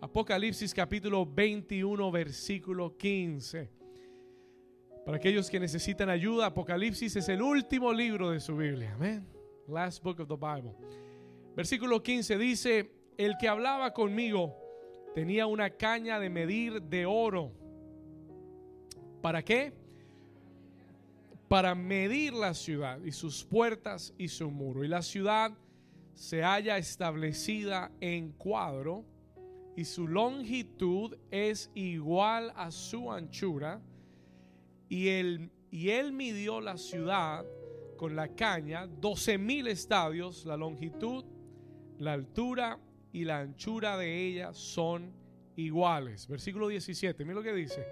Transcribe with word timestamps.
Apocalipsis 0.00 0.74
capítulo 0.74 1.24
21, 1.24 2.10
versículo 2.10 2.96
15. 2.98 3.70
Para 5.06 5.16
aquellos 5.16 5.48
que 5.48 5.58
necesitan 5.58 6.10
ayuda, 6.10 6.46
Apocalipsis 6.46 7.16
es 7.16 7.28
el 7.30 7.40
último 7.40 7.92
libro 7.94 8.30
de 8.30 8.40
su 8.40 8.56
Biblia. 8.56 8.92
Amén. 8.94 9.26
Last 9.66 10.02
book 10.02 10.20
of 10.20 10.28
the 10.28 10.36
Bible. 10.36 10.74
Versículo 11.56 12.02
15 12.02 12.36
dice, 12.36 12.90
el 13.16 13.36
que 13.40 13.48
hablaba 13.48 13.94
conmigo 13.94 14.54
tenía 15.14 15.46
una 15.46 15.70
caña 15.70 16.20
de 16.20 16.28
medir 16.28 16.82
de 16.82 17.06
oro. 17.06 17.52
¿Para 19.22 19.42
qué? 19.42 19.72
Para 21.48 21.74
medir 21.74 22.34
la 22.34 22.52
ciudad 22.52 23.00
y 23.02 23.12
sus 23.12 23.44
puertas 23.44 24.12
y 24.18 24.28
su 24.28 24.50
muro. 24.50 24.84
Y 24.84 24.88
la 24.88 25.00
ciudad 25.00 25.56
se 26.12 26.42
halla 26.42 26.76
establecida 26.76 27.90
en 28.00 28.32
cuadro 28.32 29.15
y 29.76 29.84
su 29.84 30.08
longitud 30.08 31.14
es 31.30 31.70
igual 31.74 32.52
a 32.56 32.70
su 32.70 33.12
anchura. 33.12 33.82
Y 34.88 35.08
él, 35.08 35.50
y 35.70 35.90
él 35.90 36.12
midió 36.12 36.62
la 36.62 36.78
ciudad 36.78 37.44
con 37.98 38.16
la 38.16 38.28
caña, 38.28 38.86
12 38.86 39.36
mil 39.38 39.66
estadios, 39.66 40.46
la 40.46 40.56
longitud, 40.56 41.24
la 41.98 42.14
altura 42.14 42.80
y 43.12 43.24
la 43.24 43.40
anchura 43.40 43.98
de 43.98 44.26
ella 44.26 44.54
son 44.54 45.12
iguales. 45.56 46.26
Versículo 46.26 46.68
17, 46.68 47.22
mira 47.24 47.36
lo 47.36 47.42
que 47.42 47.52
dice. 47.52 47.86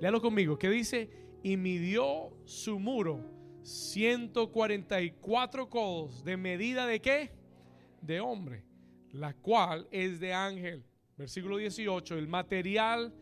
Léalo 0.00 0.20
conmigo, 0.20 0.56
que 0.56 0.70
dice, 0.70 1.10
y 1.42 1.56
midió 1.56 2.30
su 2.44 2.78
muro 2.78 3.24
144 3.62 5.68
codos 5.68 6.22
de 6.24 6.36
medida 6.36 6.86
de 6.86 7.00
qué? 7.00 7.32
De 8.00 8.20
hombre, 8.20 8.62
la 9.10 9.34
cual 9.34 9.88
es 9.90 10.20
de 10.20 10.32
ángel. 10.32 10.84
Versículo 11.18 11.56
18, 11.56 12.16
el 12.16 12.28
material 12.28 13.12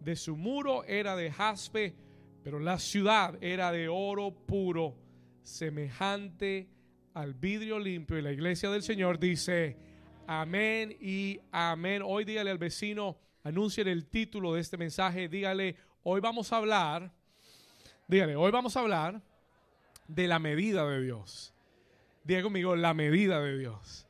de 0.00 0.16
su 0.16 0.36
muro 0.36 0.82
era 0.84 1.14
de 1.14 1.30
jaspe, 1.30 1.94
pero 2.42 2.58
la 2.58 2.80
ciudad 2.80 3.38
era 3.40 3.70
de 3.70 3.86
oro 3.86 4.32
puro, 4.32 4.96
semejante 5.40 6.68
al 7.14 7.32
vidrio 7.32 7.78
limpio. 7.78 8.18
Y 8.18 8.22
la 8.22 8.32
iglesia 8.32 8.70
del 8.70 8.82
Señor 8.82 9.20
dice, 9.20 9.76
amén 10.26 10.96
y 11.00 11.38
amén. 11.52 12.02
Hoy 12.04 12.24
dígale 12.24 12.50
al 12.50 12.58
vecino, 12.58 13.16
anuncien 13.44 13.86
el 13.86 14.06
título 14.06 14.54
de 14.54 14.60
este 14.60 14.76
mensaje, 14.76 15.28
dígale, 15.28 15.76
hoy 16.02 16.20
vamos 16.20 16.52
a 16.52 16.56
hablar, 16.56 17.12
dígale, 18.08 18.34
hoy 18.34 18.50
vamos 18.50 18.76
a 18.76 18.80
hablar 18.80 19.22
de 20.08 20.26
la 20.26 20.40
medida 20.40 20.84
de 20.88 21.00
Dios. 21.00 21.54
Diga 22.24 22.42
conmigo, 22.42 22.74
la 22.74 22.94
medida 22.94 23.40
de 23.40 23.56
Dios. 23.56 24.08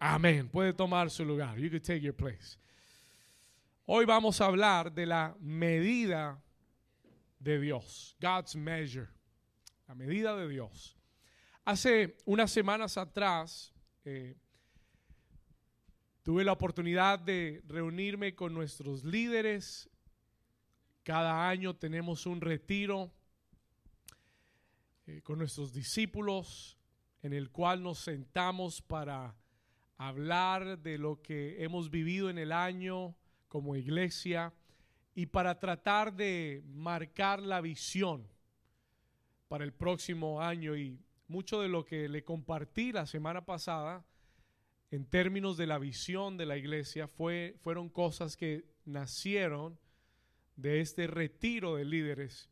Amén. 0.00 0.48
Puede 0.48 0.72
tomar 0.72 1.08
su 1.08 1.24
lugar. 1.24 1.56
You 1.56 1.70
can 1.70 1.80
take 1.80 2.00
your 2.00 2.16
place. 2.16 2.63
Hoy 3.86 4.06
vamos 4.06 4.40
a 4.40 4.46
hablar 4.46 4.90
de 4.94 5.04
la 5.04 5.36
medida 5.40 6.42
de 7.38 7.60
Dios, 7.60 8.16
God's 8.18 8.56
measure, 8.56 9.08
la 9.86 9.94
medida 9.94 10.34
de 10.34 10.48
Dios. 10.48 10.96
Hace 11.66 12.16
unas 12.24 12.50
semanas 12.50 12.96
atrás 12.96 13.74
eh, 14.06 14.38
tuve 16.22 16.44
la 16.44 16.52
oportunidad 16.52 17.18
de 17.18 17.62
reunirme 17.66 18.34
con 18.34 18.54
nuestros 18.54 19.04
líderes. 19.04 19.90
Cada 21.02 21.46
año 21.46 21.76
tenemos 21.76 22.24
un 22.24 22.40
retiro 22.40 23.12
eh, 25.06 25.20
con 25.20 25.38
nuestros 25.38 25.74
discípulos 25.74 26.78
en 27.20 27.34
el 27.34 27.50
cual 27.50 27.82
nos 27.82 27.98
sentamos 27.98 28.80
para 28.80 29.36
hablar 29.98 30.78
de 30.78 30.96
lo 30.96 31.20
que 31.20 31.62
hemos 31.62 31.90
vivido 31.90 32.30
en 32.30 32.38
el 32.38 32.50
año 32.50 33.14
como 33.54 33.76
iglesia 33.76 34.52
y 35.14 35.26
para 35.26 35.60
tratar 35.60 36.12
de 36.12 36.64
marcar 36.66 37.40
la 37.40 37.60
visión 37.60 38.26
para 39.46 39.62
el 39.62 39.72
próximo 39.72 40.42
año. 40.42 40.76
Y 40.76 40.98
mucho 41.28 41.60
de 41.60 41.68
lo 41.68 41.84
que 41.84 42.08
le 42.08 42.24
compartí 42.24 42.90
la 42.90 43.06
semana 43.06 43.46
pasada 43.46 44.04
en 44.90 45.06
términos 45.06 45.56
de 45.56 45.68
la 45.68 45.78
visión 45.78 46.36
de 46.36 46.46
la 46.46 46.56
iglesia 46.56 47.06
fue, 47.06 47.54
fueron 47.62 47.88
cosas 47.88 48.36
que 48.36 48.64
nacieron 48.86 49.78
de 50.56 50.80
este 50.80 51.06
retiro 51.06 51.76
de 51.76 51.84
líderes. 51.84 52.50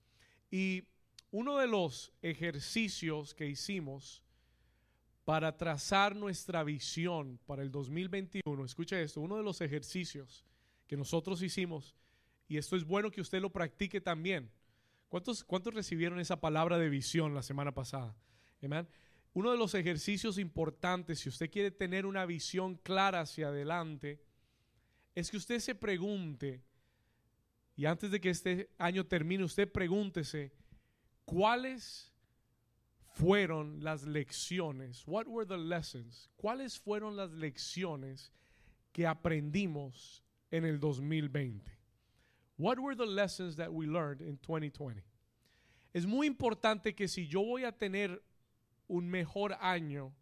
Y 0.52 0.84
uno 1.32 1.58
de 1.58 1.66
los 1.66 2.12
ejercicios 2.22 3.34
que 3.34 3.48
hicimos 3.48 4.22
para 5.24 5.56
trazar 5.56 6.14
nuestra 6.14 6.62
visión 6.62 7.41
para 7.44 7.64
el 7.64 7.72
2021, 7.72 8.64
escucha 8.64 9.00
esto, 9.00 9.20
uno 9.20 9.36
de 9.36 9.42
los 9.42 9.60
ejercicios 9.60 10.44
que 10.92 10.97
nosotros 10.98 11.41
hicimos, 11.41 11.97
y 12.47 12.58
esto 12.58 12.76
es 12.76 12.84
bueno 12.84 13.10
que 13.10 13.22
usted 13.22 13.41
lo 13.41 13.48
practique 13.48 13.98
también. 14.03 14.50
¿Cuántos, 15.08 15.42
cuántos 15.42 15.72
recibieron 15.72 16.20
esa 16.20 16.38
palabra 16.38 16.76
de 16.76 16.91
visión 16.91 17.34
la 17.34 17.42
semana 17.42 17.72
pasada? 17.72 18.14
Uno 19.32 19.53
de 19.53 19.56
los 19.56 19.75
ejercicios 19.75 20.36
importantes, 20.36 21.20
si 21.20 21.30
usted 21.30 21.50
quiere 21.50 21.70
tener 21.70 22.04
una 22.04 22.26
visión 22.26 22.75
clara 22.75 23.20
hacia 23.20 23.48
adelante, 23.48 24.20
es 25.14 25.30
que 25.30 25.38
usted 25.38 25.60
se 25.60 25.75
pregunte, 25.75 26.62
y 27.74 27.86
antes 27.86 28.10
de 28.10 28.20
que 28.20 28.28
este 28.28 28.69
año 28.76 29.06
termine, 29.06 29.44
usted 29.44 29.72
pregúntese, 29.72 30.53
¿cuáles 31.24 32.12
fueron 33.14 33.82
las 33.82 34.03
lecciones? 34.03 35.09
What 35.09 35.26
were 35.26 35.48
the 35.48 35.56
lessons? 35.56 36.28
¿Cuáles 36.36 36.78
fueron 36.78 37.16
las 37.16 37.30
lecciones 37.30 38.30
que 38.92 39.06
aprendimos 39.06 40.22
en 40.52 40.64
el 40.64 40.78
2020? 40.78 41.60
What 42.56 42.78
were 42.78 42.94
the 42.94 43.06
lessons 43.06 43.56
that 43.56 43.72
we 43.72 43.86
learned 43.86 44.20
in 44.20 44.38
2020? 44.38 45.02
Es 45.92 46.06
muy 46.06 46.26
importante 46.26 46.94
que 46.94 47.08
si 47.08 47.26
yo 47.26 47.42
voy 47.42 47.64
a 47.64 47.72
tener 47.72 48.22
un 48.86 49.10
mejor 49.10 49.56
año, 49.60 50.12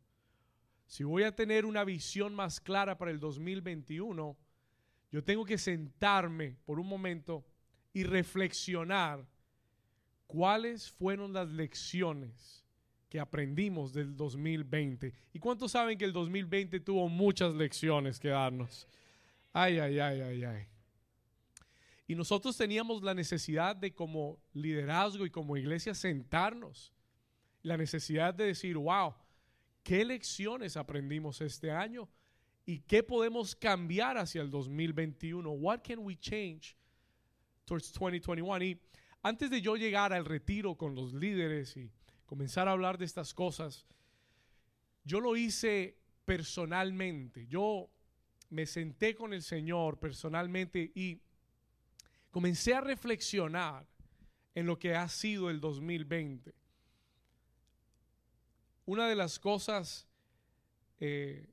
si 0.86 1.04
voy 1.04 1.24
a 1.24 1.34
tener 1.34 1.66
una 1.66 1.84
visión 1.84 2.34
más 2.34 2.60
clara 2.60 2.96
para 2.96 3.10
el 3.10 3.20
2021, 3.20 4.36
yo 5.12 5.24
tengo 5.24 5.44
que 5.44 5.58
sentarme 5.58 6.56
por 6.64 6.80
un 6.80 6.86
momento 6.86 7.44
y 7.92 8.04
reflexionar 8.04 9.26
cuáles 10.26 10.90
fueron 10.90 11.32
las 11.32 11.50
lecciones 11.50 12.64
que 13.08 13.18
aprendimos 13.18 13.92
del 13.92 14.16
2020. 14.16 15.12
¿Y 15.32 15.38
cuántos 15.40 15.72
saben 15.72 15.98
que 15.98 16.04
el 16.04 16.12
2020 16.12 16.78
tuvo 16.80 17.08
muchas 17.08 17.54
lecciones 17.54 18.20
que 18.20 18.28
darnos? 18.28 18.86
Ay, 19.52 19.78
ay, 19.78 19.98
ay, 19.98 20.20
ay, 20.20 20.44
ay. 20.44 20.66
Y 22.06 22.14
nosotros 22.14 22.56
teníamos 22.56 23.02
la 23.02 23.14
necesidad 23.14 23.76
de 23.76 23.94
como 23.94 24.40
liderazgo 24.52 25.24
y 25.26 25.30
como 25.30 25.56
iglesia 25.56 25.94
sentarnos. 25.94 26.92
La 27.62 27.76
necesidad 27.76 28.34
de 28.34 28.46
decir, 28.46 28.76
wow, 28.76 29.14
¿qué 29.82 30.04
lecciones 30.04 30.76
aprendimos 30.76 31.40
este 31.40 31.70
año? 31.70 32.08
¿Y 32.66 32.80
qué 32.80 33.02
podemos 33.02 33.54
cambiar 33.54 34.18
hacia 34.18 34.42
el 34.42 34.50
2021? 34.50 35.50
What 35.50 35.82
can 35.82 36.00
we 36.00 36.16
change 36.16 36.76
towards 37.64 37.92
2021? 37.92 38.64
Y 38.64 38.80
antes 39.22 39.50
de 39.50 39.60
yo 39.60 39.76
llegar 39.76 40.12
al 40.12 40.24
retiro 40.24 40.76
con 40.76 40.94
los 40.94 41.12
líderes 41.12 41.76
y 41.76 41.90
comenzar 42.26 42.68
a 42.68 42.72
hablar 42.72 42.98
de 42.98 43.04
estas 43.04 43.34
cosas, 43.34 43.86
yo 45.04 45.20
lo 45.20 45.36
hice 45.36 45.98
personalmente. 46.24 47.46
Yo 47.46 47.90
me 48.50 48.66
senté 48.66 49.14
con 49.14 49.32
el 49.32 49.42
Señor 49.42 49.98
personalmente 49.98 50.90
y 50.94 51.20
comencé 52.30 52.74
a 52.74 52.80
reflexionar 52.80 53.86
en 54.54 54.66
lo 54.66 54.78
que 54.78 54.94
ha 54.94 55.08
sido 55.08 55.48
el 55.50 55.60
2020. 55.60 56.52
Una 58.86 59.08
de 59.08 59.14
las 59.14 59.38
cosas 59.38 60.08
eh, 60.98 61.48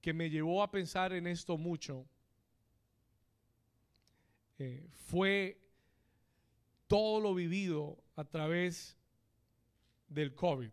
que 0.00 0.12
me 0.12 0.30
llevó 0.30 0.62
a 0.62 0.70
pensar 0.70 1.12
en 1.12 1.26
esto 1.26 1.58
mucho 1.58 2.06
eh, 4.58 4.88
fue 4.92 5.60
todo 6.86 7.20
lo 7.20 7.34
vivido 7.34 8.02
a 8.14 8.24
través 8.24 8.96
del 10.06 10.34
COVID, 10.34 10.70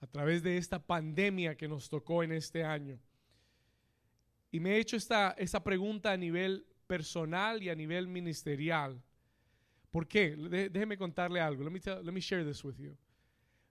a 0.00 0.06
través 0.06 0.42
de 0.42 0.58
esta 0.58 0.84
pandemia 0.84 1.56
que 1.56 1.68
nos 1.68 1.88
tocó 1.88 2.22
en 2.22 2.32
este 2.32 2.64
año. 2.64 2.98
Y 4.54 4.60
me 4.60 4.76
he 4.76 4.78
hecho 4.78 4.96
esta, 4.96 5.32
esta 5.36 5.64
pregunta 5.64 6.12
a 6.12 6.16
nivel 6.16 6.64
personal 6.86 7.60
y 7.60 7.70
a 7.70 7.74
nivel 7.74 8.06
ministerial. 8.06 9.02
¿Por 9.90 10.06
qué? 10.06 10.36
déjeme 10.70 10.96
contarle 10.96 11.40
algo. 11.40 11.64
Let 11.64 11.72
me, 11.72 11.80
let 12.04 12.12
me 12.12 12.20
share 12.20 12.44
this 12.44 12.62
with 12.62 12.76
you. 12.76 12.96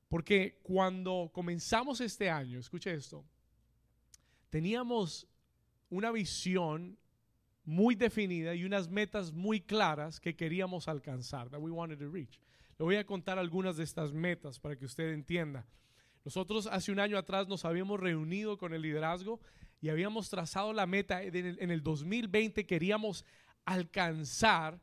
Porque 0.10 0.60
cuando 0.62 1.32
comenzamos 1.34 2.02
este 2.02 2.30
año, 2.30 2.60
escuche 2.60 2.94
esto, 2.94 3.24
teníamos 4.50 5.26
una 5.90 6.12
visión 6.12 6.98
muy 7.64 7.96
definida 7.96 8.54
y 8.54 8.66
unas 8.66 8.90
metas 8.90 9.32
muy 9.32 9.62
claras 9.62 10.20
que 10.20 10.36
queríamos 10.36 10.90
alcanzar, 10.90 11.50
that 11.50 11.62
we 11.62 11.72
wanted 11.72 11.98
to 11.98 12.12
reach. 12.12 12.42
Le 12.78 12.84
voy 12.84 12.98
a 12.98 13.06
contar 13.06 13.40
algunas 13.40 13.78
de 13.78 13.86
estas 13.86 14.12
metas 14.12 14.60
para 14.60 14.76
que 14.76 14.84
usted 14.84 15.14
entienda. 15.14 15.66
Nosotros 16.26 16.68
hace 16.68 16.92
un 16.92 17.00
año 17.00 17.18
atrás 17.18 17.48
nos 17.48 17.64
habíamos 17.64 18.02
reunido 18.02 18.58
con 18.58 18.74
el 18.74 18.82
liderazgo 18.82 19.40
y 19.84 19.90
habíamos 19.90 20.30
trazado 20.30 20.72
la 20.72 20.88
meta 20.88 21.22
en 21.22 21.70
el, 21.70 21.84
2020, 21.84 22.66
queríamos 22.66 23.26
alcanzar 23.66 24.80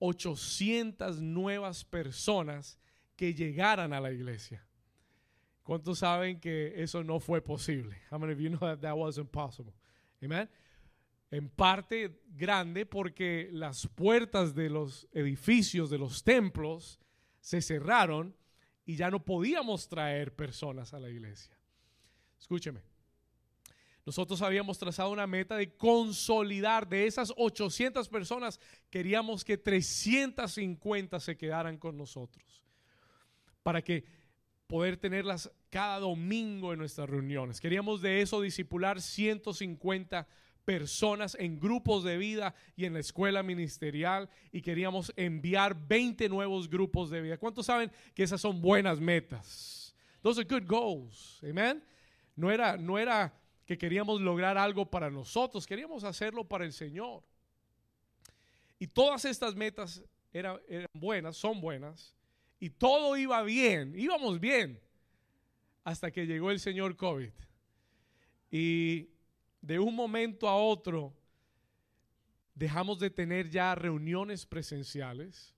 800 0.00 1.20
nuevas 1.20 1.84
personas 1.84 2.76
que 3.14 3.32
llegaran 3.32 3.92
a 3.92 4.00
la 4.00 4.10
iglesia. 4.10 4.66
¿Cuántos 5.62 6.00
saben 6.00 6.40
que 6.40 6.82
eso 6.82 7.04
no 7.04 7.20
fue 7.20 7.40
posible? 7.40 7.96
How 8.10 8.18
many 8.18 8.32
of 8.32 8.40
you 8.40 8.48
know 8.48 8.58
that 8.58 8.80
that 8.80 8.96
wasn't 8.96 9.30
possible? 9.30 9.72
Amen. 10.20 10.50
En 11.30 11.48
parte 11.48 12.20
grande 12.26 12.86
porque 12.86 13.50
las 13.52 13.86
puertas 13.86 14.52
de 14.52 14.68
los 14.68 15.06
edificios, 15.12 15.90
de 15.90 15.98
los 15.98 16.24
templos, 16.24 16.98
se 17.38 17.62
cerraron 17.62 18.34
y 18.84 18.96
ya 18.96 19.12
no 19.12 19.24
podíamos 19.24 19.88
traer 19.88 20.34
personas 20.34 20.92
a 20.92 20.98
la 20.98 21.08
iglesia. 21.08 21.56
Escúcheme. 22.40 22.89
Nosotros 24.10 24.42
habíamos 24.42 24.76
trazado 24.76 25.12
una 25.12 25.28
meta 25.28 25.56
de 25.56 25.76
consolidar 25.76 26.88
de 26.88 27.06
esas 27.06 27.32
800 27.36 28.08
personas, 28.08 28.58
queríamos 28.90 29.44
que 29.44 29.56
350 29.56 31.20
se 31.20 31.36
quedaran 31.36 31.78
con 31.78 31.96
nosotros. 31.96 32.64
Para 33.62 33.82
que 33.82 34.04
poder 34.66 34.96
tenerlas 34.96 35.48
cada 35.70 36.00
domingo 36.00 36.72
en 36.72 36.80
nuestras 36.80 37.08
reuniones. 37.08 37.60
Queríamos 37.60 38.02
de 38.02 38.20
eso 38.20 38.40
disipular 38.40 39.00
150 39.00 40.26
personas 40.64 41.36
en 41.38 41.60
grupos 41.60 42.02
de 42.02 42.18
vida 42.18 42.56
y 42.74 42.86
en 42.86 42.94
la 42.94 42.98
escuela 42.98 43.44
ministerial 43.44 44.28
y 44.50 44.60
queríamos 44.60 45.12
enviar 45.14 45.86
20 45.86 46.28
nuevos 46.28 46.68
grupos 46.68 47.10
de 47.10 47.20
vida. 47.20 47.38
¿Cuántos 47.38 47.66
saben 47.66 47.92
que 48.16 48.24
esas 48.24 48.40
son 48.40 48.60
buenas 48.60 48.98
metas? 48.98 49.94
Those 50.20 50.40
are 50.40 50.48
good 50.48 50.66
goals. 50.66 51.38
Amen. 51.48 51.84
No 52.34 52.50
era 52.50 52.76
no 52.76 52.98
era 52.98 53.39
que 53.70 53.78
queríamos 53.78 54.20
lograr 54.20 54.58
algo 54.58 54.84
para 54.84 55.12
nosotros, 55.12 55.64
queríamos 55.64 56.02
hacerlo 56.02 56.42
para 56.42 56.64
el 56.64 56.72
Señor. 56.72 57.22
Y 58.80 58.88
todas 58.88 59.24
estas 59.24 59.54
metas 59.54 60.02
eran, 60.32 60.58
buenas, 60.92 61.36
son 61.36 61.60
buenas, 61.60 62.16
y 62.58 62.68
todo 62.68 63.16
iba 63.16 63.40
bien, 63.44 63.94
íbamos 63.96 64.40
bien, 64.40 64.80
hasta 65.84 66.10
que 66.10 66.26
llegó 66.26 66.50
el 66.50 66.58
señor 66.58 66.96
COVID. 66.96 67.30
Y 68.50 69.08
de 69.60 69.78
un 69.78 69.94
momento 69.94 70.48
a 70.48 70.56
otro 70.56 71.14
dejamos 72.56 72.98
de 72.98 73.08
tener 73.08 73.50
ya 73.50 73.76
reuniones 73.76 74.46
presenciales. 74.46 75.54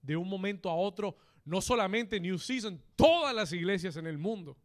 De 0.00 0.16
un 0.16 0.26
momento 0.26 0.70
a 0.70 0.74
otro, 0.74 1.18
no 1.44 1.60
solamente 1.60 2.18
New 2.18 2.38
Season, 2.38 2.82
todas 2.96 3.34
las 3.34 3.52
iglesias 3.52 3.98
en 3.98 4.06
el 4.06 4.16
mundo 4.16 4.56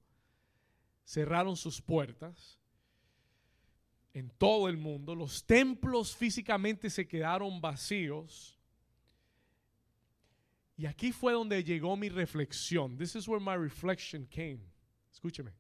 cerraron 1.10 1.58
sus 1.58 1.82
puertas 1.82 2.60
en 4.14 4.30
todo 4.30 4.70
el 4.70 4.78
mundo. 4.78 5.16
Los 5.16 5.44
templos 5.44 6.16
físicamente 6.16 6.88
se 6.92 7.08
quedaron 7.08 7.60
vacíos. 7.60 8.60
Y 10.78 10.86
aquí 10.86 11.12
fue 11.12 11.34
donde 11.34 11.64
llegó 11.64 11.98
mi 11.98 12.10
reflexión. 12.10 12.96
This 12.96 13.16
is 13.16 13.28
where 13.28 13.44
my 13.44 13.56
reflection 13.56 14.28
came. 14.28 14.60
Escúcheme. 15.12 15.52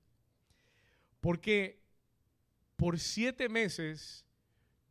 Porque 1.19 1.81
por 2.75 2.99
siete 2.99 3.49
meses 3.49 4.23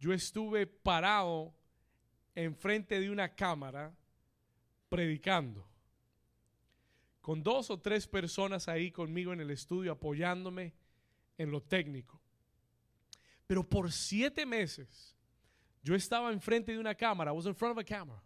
yo 0.01 0.13
estuve 0.13 0.67
parado 0.67 1.55
enfrente 2.35 2.99
de 2.99 3.11
una 3.11 3.29
cámara 3.29 3.97
predicando. 4.89 5.68
Con 7.20 7.43
dos 7.43 7.70
o 7.70 7.79
tres 7.79 8.06
personas 8.06 8.69
ahí 8.69 8.91
conmigo 8.91 9.32
en 9.32 9.41
el 9.41 9.50
estudio 9.50 9.93
apoyándome 9.93 10.75
en 11.37 11.50
lo 11.50 11.62
técnico. 11.62 12.20
Pero 13.47 13.69
por 13.69 13.93
siete 13.93 14.47
meses 14.47 15.17
yo 15.82 15.94
estaba 15.94 16.32
enfrente 16.32 16.73
de 16.73 16.79
una 16.79 16.94
cámara. 16.94 17.31
I 17.31 17.35
was 17.35 17.47
in 17.47 17.55
front 17.55 17.76
of 17.76 17.82
a 17.82 17.85
camera 17.85 18.23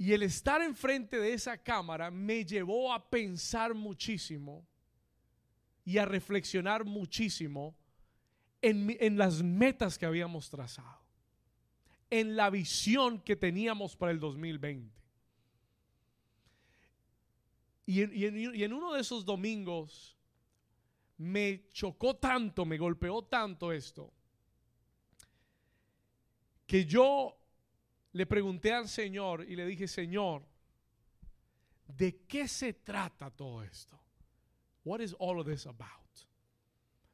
y 0.00 0.14
el 0.14 0.22
estar 0.22 0.62
enfrente 0.62 1.18
de 1.18 1.34
esa 1.34 1.58
cámara 1.58 2.10
me 2.10 2.42
llevó 2.42 2.90
a 2.90 3.10
pensar 3.10 3.74
muchísimo 3.74 4.66
y 5.84 5.98
a 5.98 6.06
reflexionar 6.06 6.86
muchísimo 6.86 7.76
en, 8.62 9.18
las 9.18 9.42
metas 9.42 9.98
que 9.98 10.06
habíamos 10.06 10.48
trazado, 10.48 11.02
en 12.08 12.34
la 12.34 12.48
visión 12.48 13.20
que 13.20 13.36
teníamos 13.36 13.94
para 13.94 14.10
el 14.12 14.20
2020. 14.20 14.99
Y 17.92 18.62
en, 18.62 18.72
uno 18.72 18.94
de 18.94 19.00
esos 19.00 19.24
domingos 19.24 20.16
me 21.16 21.68
chocó 21.72 22.14
tanto, 22.14 22.64
me 22.64 22.78
golpeó 22.78 23.22
tanto 23.22 23.72
esto, 23.72 24.12
que 26.68 26.84
yo 26.84 27.36
le 28.12 28.26
pregunté 28.26 28.72
al 28.72 28.88
Señor 28.88 29.44
y 29.48 29.56
le 29.56 29.66
dije, 29.66 29.88
Señor, 29.88 30.46
¿de 31.88 32.24
qué 32.28 32.46
se 32.46 32.74
trata 32.74 33.28
todo 33.28 33.64
esto? 33.64 34.00
What 34.84 35.00
is 35.00 35.16
all 35.18 35.40
of 35.40 35.48
this 35.48 35.66
about? 35.66 35.88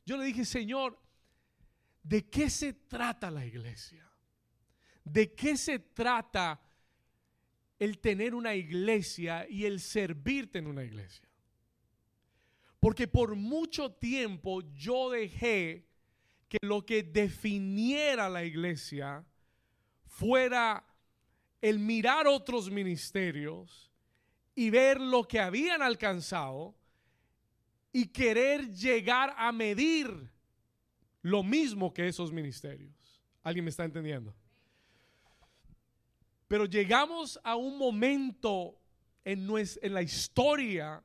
Yo 0.04 0.18
le 0.18 0.26
dije, 0.26 0.44
Señor, 0.44 1.00
¿de 2.02 2.28
qué 2.28 2.50
se 2.50 2.74
trata 2.74 3.30
la 3.30 3.46
iglesia? 3.46 4.06
¿De 5.02 5.34
qué 5.34 5.56
se 5.56 5.78
trata 5.78 6.60
el 7.78 7.98
tener 7.98 8.34
una 8.34 8.54
iglesia 8.54 9.46
y 9.48 9.64
el 9.64 9.80
servirte 9.80 10.58
en 10.58 10.66
una 10.66 10.84
iglesia? 10.84 11.28
Porque 12.80 13.08
por 13.08 13.34
mucho 13.34 13.92
tiempo 13.92 14.62
yo 14.74 15.10
dejé 15.10 15.86
que 16.48 16.58
lo 16.62 16.86
que 16.86 17.02
definiera 17.02 18.28
la 18.28 18.44
iglesia 18.44 19.24
fuera 20.04 20.84
el 21.60 21.78
mirar 21.78 22.26
otros 22.26 22.70
ministerios 22.70 23.90
y 24.54 24.70
ver 24.70 25.00
lo 25.00 25.26
que 25.26 25.40
habían 25.40 25.82
alcanzado 25.82 26.74
y 27.92 28.06
querer 28.06 28.72
llegar 28.72 29.34
a 29.36 29.52
medir 29.52 30.30
lo 31.22 31.42
mismo 31.42 31.92
que 31.92 32.06
esos 32.06 32.32
ministerios. 32.32 32.94
¿Alguien 33.42 33.64
me 33.64 33.70
está 33.70 33.84
entendiendo? 33.84 34.34
Pero 36.48 36.66
llegamos 36.66 37.40
a 37.42 37.56
un 37.56 37.76
momento 37.76 38.78
en, 39.24 39.48
en 39.50 39.94
la 39.94 40.02
historia 40.02 41.02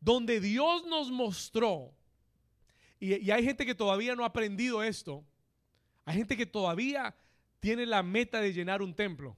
donde 0.00 0.40
Dios 0.40 0.86
nos 0.86 1.10
mostró, 1.10 1.94
y, 2.98 3.16
y 3.16 3.30
hay 3.30 3.44
gente 3.44 3.64
que 3.64 3.74
todavía 3.74 4.14
no 4.14 4.24
ha 4.24 4.28
aprendido 4.28 4.82
esto, 4.82 5.24
hay 6.04 6.16
gente 6.16 6.36
que 6.36 6.46
todavía 6.46 7.14
tiene 7.60 7.86
la 7.86 8.02
meta 8.02 8.40
de 8.40 8.52
llenar 8.52 8.82
un 8.82 8.94
templo. 8.94 9.36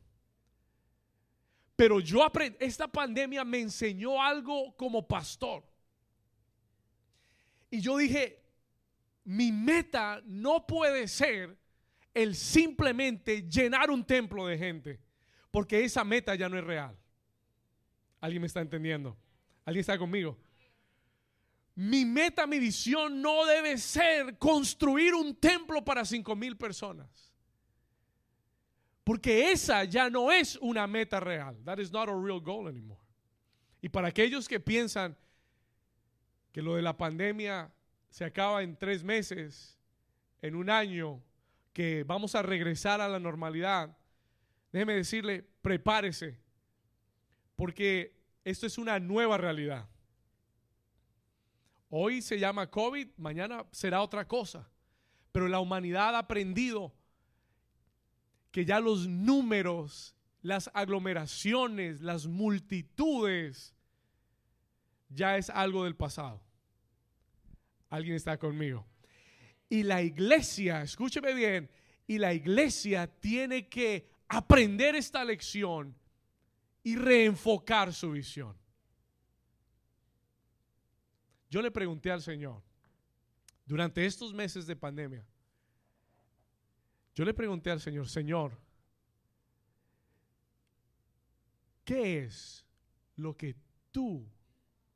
Pero 1.76 2.00
yo 2.00 2.22
aprendí, 2.22 2.56
esta 2.60 2.86
pandemia 2.86 3.44
me 3.44 3.60
enseñó 3.60 4.22
algo 4.22 4.76
como 4.76 5.06
pastor. 5.06 5.64
Y 7.70 7.80
yo 7.80 7.96
dije, 7.96 8.40
mi 9.24 9.50
meta 9.50 10.20
no 10.24 10.66
puede 10.66 11.08
ser 11.08 11.56
el 12.14 12.36
simplemente 12.36 13.48
llenar 13.48 13.90
un 13.90 14.04
templo 14.04 14.46
de 14.46 14.58
gente, 14.58 15.00
porque 15.52 15.84
esa 15.84 16.02
meta 16.02 16.34
ya 16.34 16.48
no 16.48 16.58
es 16.58 16.64
real. 16.64 16.98
¿Alguien 18.20 18.40
me 18.40 18.46
está 18.48 18.60
entendiendo? 18.60 19.16
¿Alguien 19.64 19.82
está 19.82 19.96
conmigo? 19.96 20.36
Mi 21.74 22.04
meta, 22.04 22.46
mi 22.46 22.58
visión 22.58 23.22
no 23.22 23.46
debe 23.46 23.78
ser 23.78 24.38
construir 24.38 25.14
un 25.14 25.36
templo 25.36 25.84
para 25.84 26.04
cinco 26.04 26.34
mil 26.34 26.56
personas. 26.56 27.32
Porque 29.04 29.52
esa 29.52 29.84
ya 29.84 30.08
no 30.08 30.32
es 30.32 30.56
una 30.56 30.86
meta 30.86 31.20
real. 31.20 31.56
That 31.64 31.78
is 31.78 31.92
not 31.92 32.08
a 32.08 32.14
real 32.14 32.40
goal 32.40 32.68
anymore. 32.68 33.00
Y 33.80 33.88
para 33.88 34.08
aquellos 34.08 34.48
que 34.48 34.60
piensan 34.60 35.16
que 36.52 36.62
lo 36.62 36.76
de 36.76 36.82
la 36.82 36.96
pandemia 36.96 37.72
se 38.08 38.24
acaba 38.24 38.62
en 38.62 38.76
tres 38.76 39.02
meses, 39.02 39.78
en 40.40 40.54
un 40.54 40.70
año, 40.70 41.22
que 41.72 42.04
vamos 42.04 42.34
a 42.34 42.42
regresar 42.42 43.00
a 43.00 43.08
la 43.08 43.18
normalidad, 43.18 43.96
déjeme 44.72 44.94
decirle, 44.94 45.44
prepárese, 45.60 46.38
porque 47.56 48.16
esto 48.44 48.66
es 48.66 48.78
una 48.78 48.98
nueva 48.98 49.36
realidad. 49.36 49.88
Hoy 51.90 52.22
se 52.22 52.38
llama 52.38 52.70
COVID, 52.70 53.08
mañana 53.18 53.66
será 53.70 54.00
otra 54.02 54.26
cosa, 54.26 54.68
pero 55.30 55.46
la 55.46 55.60
humanidad 55.60 56.14
ha 56.14 56.20
aprendido 56.20 56.94
que 58.50 58.64
ya 58.64 58.80
los 58.80 59.06
números, 59.06 60.14
las 60.40 60.70
aglomeraciones, 60.72 62.00
las 62.00 62.26
multitudes, 62.26 63.74
ya 65.10 65.36
es 65.36 65.50
algo 65.50 65.84
del 65.84 65.94
pasado. 65.94 66.42
¿Alguien 67.90 68.16
está 68.16 68.38
conmigo? 68.38 68.86
Y 69.68 69.82
la 69.82 70.02
iglesia, 70.02 70.82
escúcheme 70.82 71.34
bien, 71.34 71.70
y 72.06 72.18
la 72.18 72.32
iglesia 72.32 73.06
tiene 73.06 73.68
que 73.68 74.11
aprender 74.32 74.94
esta 74.94 75.22
lección 75.24 75.94
y 76.82 76.96
reenfocar 76.96 77.92
su 77.92 78.12
visión. 78.12 78.56
Yo 81.50 81.60
le 81.60 81.70
pregunté 81.70 82.10
al 82.10 82.22
Señor, 82.22 82.62
durante 83.66 84.06
estos 84.06 84.32
meses 84.32 84.66
de 84.66 84.74
pandemia, 84.74 85.26
yo 87.14 87.26
le 87.26 87.34
pregunté 87.34 87.70
al 87.70 87.80
Señor, 87.80 88.08
Señor, 88.08 88.58
¿qué 91.84 92.24
es 92.24 92.64
lo 93.16 93.36
que 93.36 93.54
tú 93.90 94.26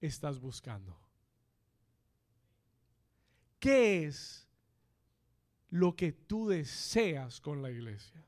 estás 0.01 0.41
buscando? 0.41 0.99
¿Qué 3.59 4.07
es 4.07 4.49
lo 5.69 5.95
que 5.95 6.13
tú 6.13 6.49
deseas 6.49 7.39
con 7.39 7.61
la 7.61 7.71
iglesia? 7.71 8.27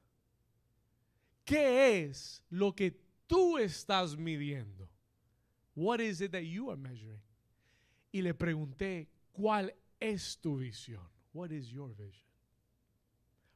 ¿Qué 1.48 2.04
es 2.04 2.44
lo 2.50 2.74
que 2.74 2.94
tú 3.26 3.56
estás 3.56 4.14
midiendo? 4.18 4.86
What 5.74 6.00
is 6.00 6.20
it 6.20 6.32
that 6.32 6.42
you 6.42 6.70
are 6.70 6.76
measuring? 6.76 7.22
Y 8.12 8.20
le 8.20 8.34
pregunté, 8.34 9.08
¿cuál 9.32 9.74
es 9.98 10.38
tu 10.38 10.58
visión? 10.58 11.08
What 11.32 11.50
is 11.50 11.70
your 11.70 11.94
vision? 11.96 12.28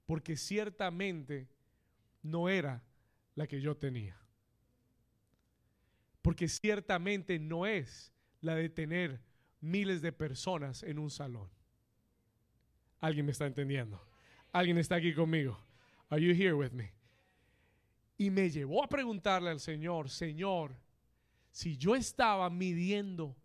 Porque 0.07 0.39
ciertamente 0.39 1.51
no 2.23 2.49
era 2.49 2.83
la 3.35 3.47
que 3.47 3.61
yo 3.61 3.77
tenía. 3.77 4.17
Porque 6.23 6.49
ciertamente 6.49 7.39
no 7.39 7.67
es 7.67 8.11
la 8.41 8.55
de 8.55 8.71
tener 8.71 9.21
miles 9.61 10.01
de 10.01 10.13
personas 10.13 10.83
en 10.83 10.99
un 10.99 11.11
salón. 11.11 11.51
¿Alguien 13.01 13.27
me 13.27 13.33
está 13.33 13.45
entendiendo? 13.45 14.03
¿Alguien 14.51 14.79
está 14.79 14.95
aquí 14.95 15.13
conmigo? 15.13 15.59
Are 16.09 16.23
you 16.23 16.33
here 16.33 16.55
with 16.55 16.73
me? 16.73 17.02
Y 18.19 18.31
me 18.31 18.51
llevó 18.51 18.85
a 18.85 18.89
preguntarle 18.89 19.51
al 19.51 19.61
Señor, 19.61 20.11
Señor, 20.11 20.77
si 21.51 21.77
yo 21.77 21.95
estaba 21.95 22.49
midiendo 22.51 23.37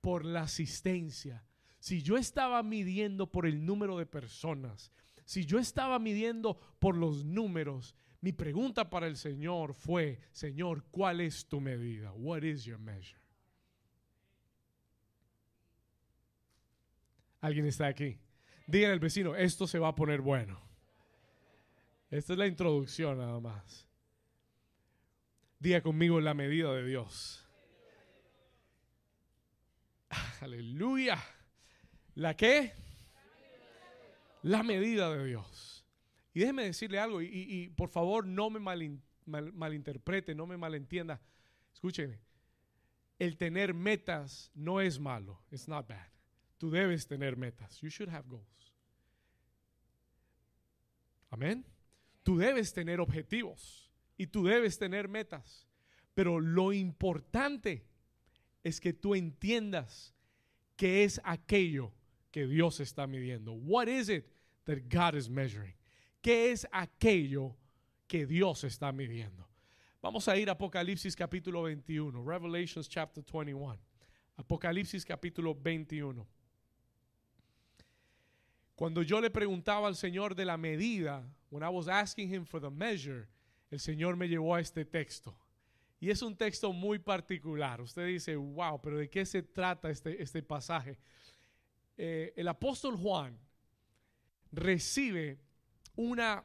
por 0.00 0.24
la 0.24 0.42
asistencia, 0.42 1.44
si 1.78 2.02
yo 2.02 2.16
estaba 2.16 2.62
midiendo 2.62 3.30
por 3.30 3.46
el 3.46 3.64
número 3.64 3.96
de 3.98 4.06
personas, 4.06 4.92
si 5.24 5.44
yo 5.44 5.58
estaba 5.58 5.98
midiendo 5.98 6.58
por 6.78 6.96
los 6.96 7.24
números, 7.24 7.94
mi 8.20 8.32
pregunta 8.32 8.90
para 8.90 9.06
el 9.06 9.16
Señor 9.16 9.74
fue, 9.74 10.20
Señor, 10.32 10.84
¿cuál 10.90 11.20
es 11.20 11.46
tu 11.46 11.60
medida? 11.60 12.12
What 12.12 12.42
is 12.42 12.64
your 12.64 12.78
measure? 12.78 13.20
¿Alguien 17.40 17.66
está 17.66 17.86
aquí? 17.86 18.18
Díganle 18.66 18.92
al 18.94 19.00
vecino, 19.00 19.34
esto 19.34 19.66
se 19.66 19.78
va 19.78 19.88
a 19.88 19.94
poner 19.94 20.20
bueno. 20.20 20.69
Esta 22.10 22.32
es 22.32 22.38
la 22.38 22.46
introducción 22.46 23.18
nada 23.18 23.38
más. 23.38 23.88
Diga 25.60 25.80
conmigo 25.80 26.20
la 26.20 26.34
medida 26.34 26.72
de 26.72 26.84
Dios. 26.84 27.46
Aleluya. 30.40 31.22
¿La 32.14 32.36
qué? 32.36 32.72
La 34.42 34.62
medida 34.62 35.14
de 35.14 35.24
Dios. 35.24 35.84
Y 36.32 36.40
déjeme 36.40 36.64
decirle 36.64 36.98
algo, 36.98 37.20
y, 37.22 37.68
por 37.76 37.90
favor 37.90 38.26
no 38.26 38.50
me 38.50 38.60
malinterprete, 39.26 40.34
no 40.34 40.46
me 40.46 40.56
malentienda. 40.56 41.20
Escúcheme, 41.72 42.20
el 43.18 43.36
tener 43.36 43.74
metas 43.74 44.50
no 44.54 44.80
es 44.80 44.98
malo. 44.98 45.42
It's 45.50 45.68
not 45.68 45.86
bad. 45.86 46.08
Tú 46.58 46.70
debes 46.70 47.06
tener 47.06 47.36
metas. 47.36 47.80
You 47.80 47.88
should 47.88 48.12
have 48.12 48.28
goals. 48.28 48.74
Amén. 51.30 51.64
Tú 52.22 52.36
debes 52.36 52.72
tener 52.72 53.00
objetivos 53.00 53.90
y 54.16 54.26
tú 54.26 54.44
debes 54.44 54.78
tener 54.78 55.08
metas. 55.08 55.66
Pero 56.14 56.40
lo 56.40 56.72
importante 56.72 57.86
es 58.62 58.80
que 58.80 58.92
tú 58.92 59.14
entiendas 59.14 60.14
qué 60.76 61.04
es 61.04 61.20
aquello 61.24 61.92
que 62.30 62.46
Dios 62.46 62.80
está 62.80 63.06
midiendo. 63.06 63.52
What 63.52 63.88
is 63.88 64.08
it 64.08 64.26
that 64.64 64.78
God 64.88 65.14
is 65.14 65.28
measuring? 65.28 65.74
¿Qué 66.22 66.52
es 66.52 66.66
aquello 66.70 67.56
que 68.06 68.26
Dios 68.26 68.64
está 68.64 68.92
midiendo? 68.92 69.48
Vamos 70.02 70.28
a 70.28 70.36
ir 70.36 70.48
a 70.48 70.52
Apocalipsis 70.52 71.14
capítulo 71.14 71.62
21, 71.62 72.22
Revelations 72.24 72.88
chapter 72.88 73.22
21. 73.22 73.78
Apocalipsis 74.36 75.04
capítulo 75.04 75.54
21. 75.54 76.26
Cuando 78.80 79.02
yo 79.02 79.20
le 79.20 79.28
preguntaba 79.28 79.88
al 79.88 79.94
Señor 79.94 80.34
de 80.34 80.46
la 80.46 80.56
medida, 80.56 81.22
when 81.50 81.62
I 81.62 81.68
was 81.68 81.86
asking 81.86 82.32
him 82.32 82.46
for 82.46 82.58
the 82.58 82.70
measure, 82.70 83.28
el 83.70 83.78
Señor 83.78 84.16
me 84.16 84.26
llevó 84.26 84.54
a 84.54 84.60
este 84.60 84.86
texto. 84.86 85.36
Y 86.00 86.08
es 86.08 86.22
un 86.22 86.34
texto 86.34 86.72
muy 86.72 86.98
particular. 86.98 87.82
Usted 87.82 88.06
dice, 88.06 88.36
wow, 88.36 88.80
pero 88.80 88.96
¿de 88.96 89.10
qué 89.10 89.26
se 89.26 89.42
trata 89.42 89.90
este, 89.90 90.22
este 90.22 90.42
pasaje? 90.42 90.96
Eh, 91.98 92.32
el 92.34 92.48
apóstol 92.48 92.96
Juan 92.96 93.38
recibe 94.50 95.38
una 95.94 96.42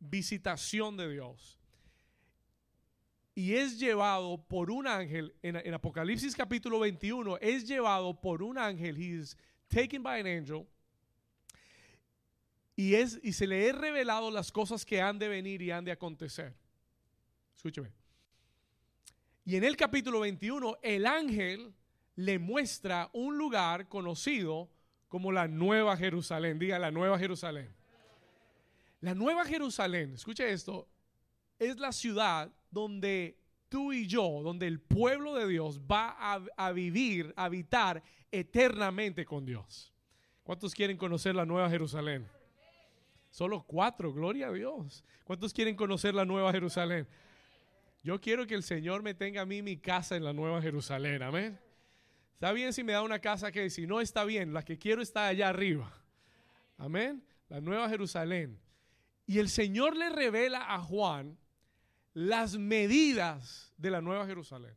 visitación 0.00 0.96
de 0.96 1.10
Dios 1.10 1.60
y 3.34 3.56
es 3.56 3.78
llevado 3.78 4.42
por 4.48 4.70
un 4.70 4.86
ángel, 4.86 5.34
en, 5.42 5.56
en 5.56 5.74
Apocalipsis 5.74 6.34
capítulo 6.34 6.80
21, 6.80 7.36
es 7.42 7.68
llevado 7.68 8.18
por 8.18 8.42
un 8.42 8.56
ángel, 8.56 8.96
he 8.96 9.20
is 9.20 9.36
taken 9.68 10.02
by 10.02 10.18
an 10.18 10.26
angel, 10.26 10.66
y, 12.76 12.94
es, 12.94 13.20
y 13.22 13.32
se 13.32 13.46
le 13.46 13.66
he 13.66 13.72
revelado 13.72 14.30
las 14.30 14.50
cosas 14.50 14.84
que 14.84 15.00
han 15.00 15.18
de 15.18 15.28
venir 15.28 15.62
y 15.62 15.70
han 15.70 15.84
de 15.84 15.92
acontecer. 15.92 16.54
Escúcheme. 17.54 17.92
Y 19.44 19.56
en 19.56 19.64
el 19.64 19.76
capítulo 19.76 20.20
21, 20.20 20.78
el 20.82 21.06
ángel 21.06 21.74
le 22.16 22.38
muestra 22.38 23.10
un 23.12 23.36
lugar 23.36 23.88
conocido 23.88 24.70
como 25.08 25.32
la 25.32 25.46
Nueva 25.48 25.96
Jerusalén. 25.96 26.58
Diga 26.58 26.78
la 26.78 26.90
Nueva 26.90 27.18
Jerusalén. 27.18 27.68
La 29.00 29.14
Nueva 29.14 29.44
Jerusalén, 29.44 30.14
escuche 30.14 30.50
esto, 30.50 30.88
es 31.58 31.78
la 31.78 31.92
ciudad 31.92 32.50
donde 32.70 33.38
tú 33.68 33.92
y 33.92 34.06
yo, 34.06 34.40
donde 34.42 34.66
el 34.66 34.80
pueblo 34.80 35.34
de 35.34 35.46
Dios 35.46 35.78
va 35.80 36.16
a, 36.18 36.42
a 36.56 36.72
vivir, 36.72 37.34
a 37.36 37.44
habitar 37.44 38.02
eternamente 38.32 39.26
con 39.26 39.44
Dios. 39.44 39.92
¿Cuántos 40.42 40.74
quieren 40.74 40.96
conocer 40.96 41.34
la 41.34 41.44
Nueva 41.44 41.68
Jerusalén? 41.68 42.26
Solo 43.34 43.64
cuatro, 43.64 44.12
gloria 44.12 44.46
a 44.46 44.52
Dios. 44.52 45.02
¿Cuántos 45.24 45.52
quieren 45.52 45.74
conocer 45.74 46.14
la 46.14 46.24
Nueva 46.24 46.52
Jerusalén? 46.52 47.08
Yo 48.04 48.20
quiero 48.20 48.46
que 48.46 48.54
el 48.54 48.62
Señor 48.62 49.02
me 49.02 49.12
tenga 49.12 49.40
a 49.40 49.44
mí 49.44 49.60
mi 49.60 49.76
casa 49.76 50.14
en 50.14 50.22
la 50.22 50.32
Nueva 50.32 50.62
Jerusalén, 50.62 51.20
amén. 51.20 51.58
Está 52.32 52.52
bien 52.52 52.72
si 52.72 52.84
me 52.84 52.92
da 52.92 53.02
una 53.02 53.18
casa 53.18 53.50
que 53.50 53.70
si 53.70 53.88
no 53.88 54.00
está 54.00 54.24
bien, 54.24 54.54
la 54.54 54.62
que 54.62 54.78
quiero 54.78 55.02
está 55.02 55.26
allá 55.26 55.48
arriba. 55.48 55.92
Amén. 56.78 57.24
La 57.48 57.60
Nueva 57.60 57.88
Jerusalén. 57.88 58.60
Y 59.26 59.40
el 59.40 59.48
Señor 59.48 59.96
le 59.96 60.10
revela 60.10 60.72
a 60.72 60.78
Juan 60.78 61.36
las 62.12 62.56
medidas 62.56 63.74
de 63.76 63.90
la 63.90 64.00
Nueva 64.00 64.26
Jerusalén. 64.26 64.76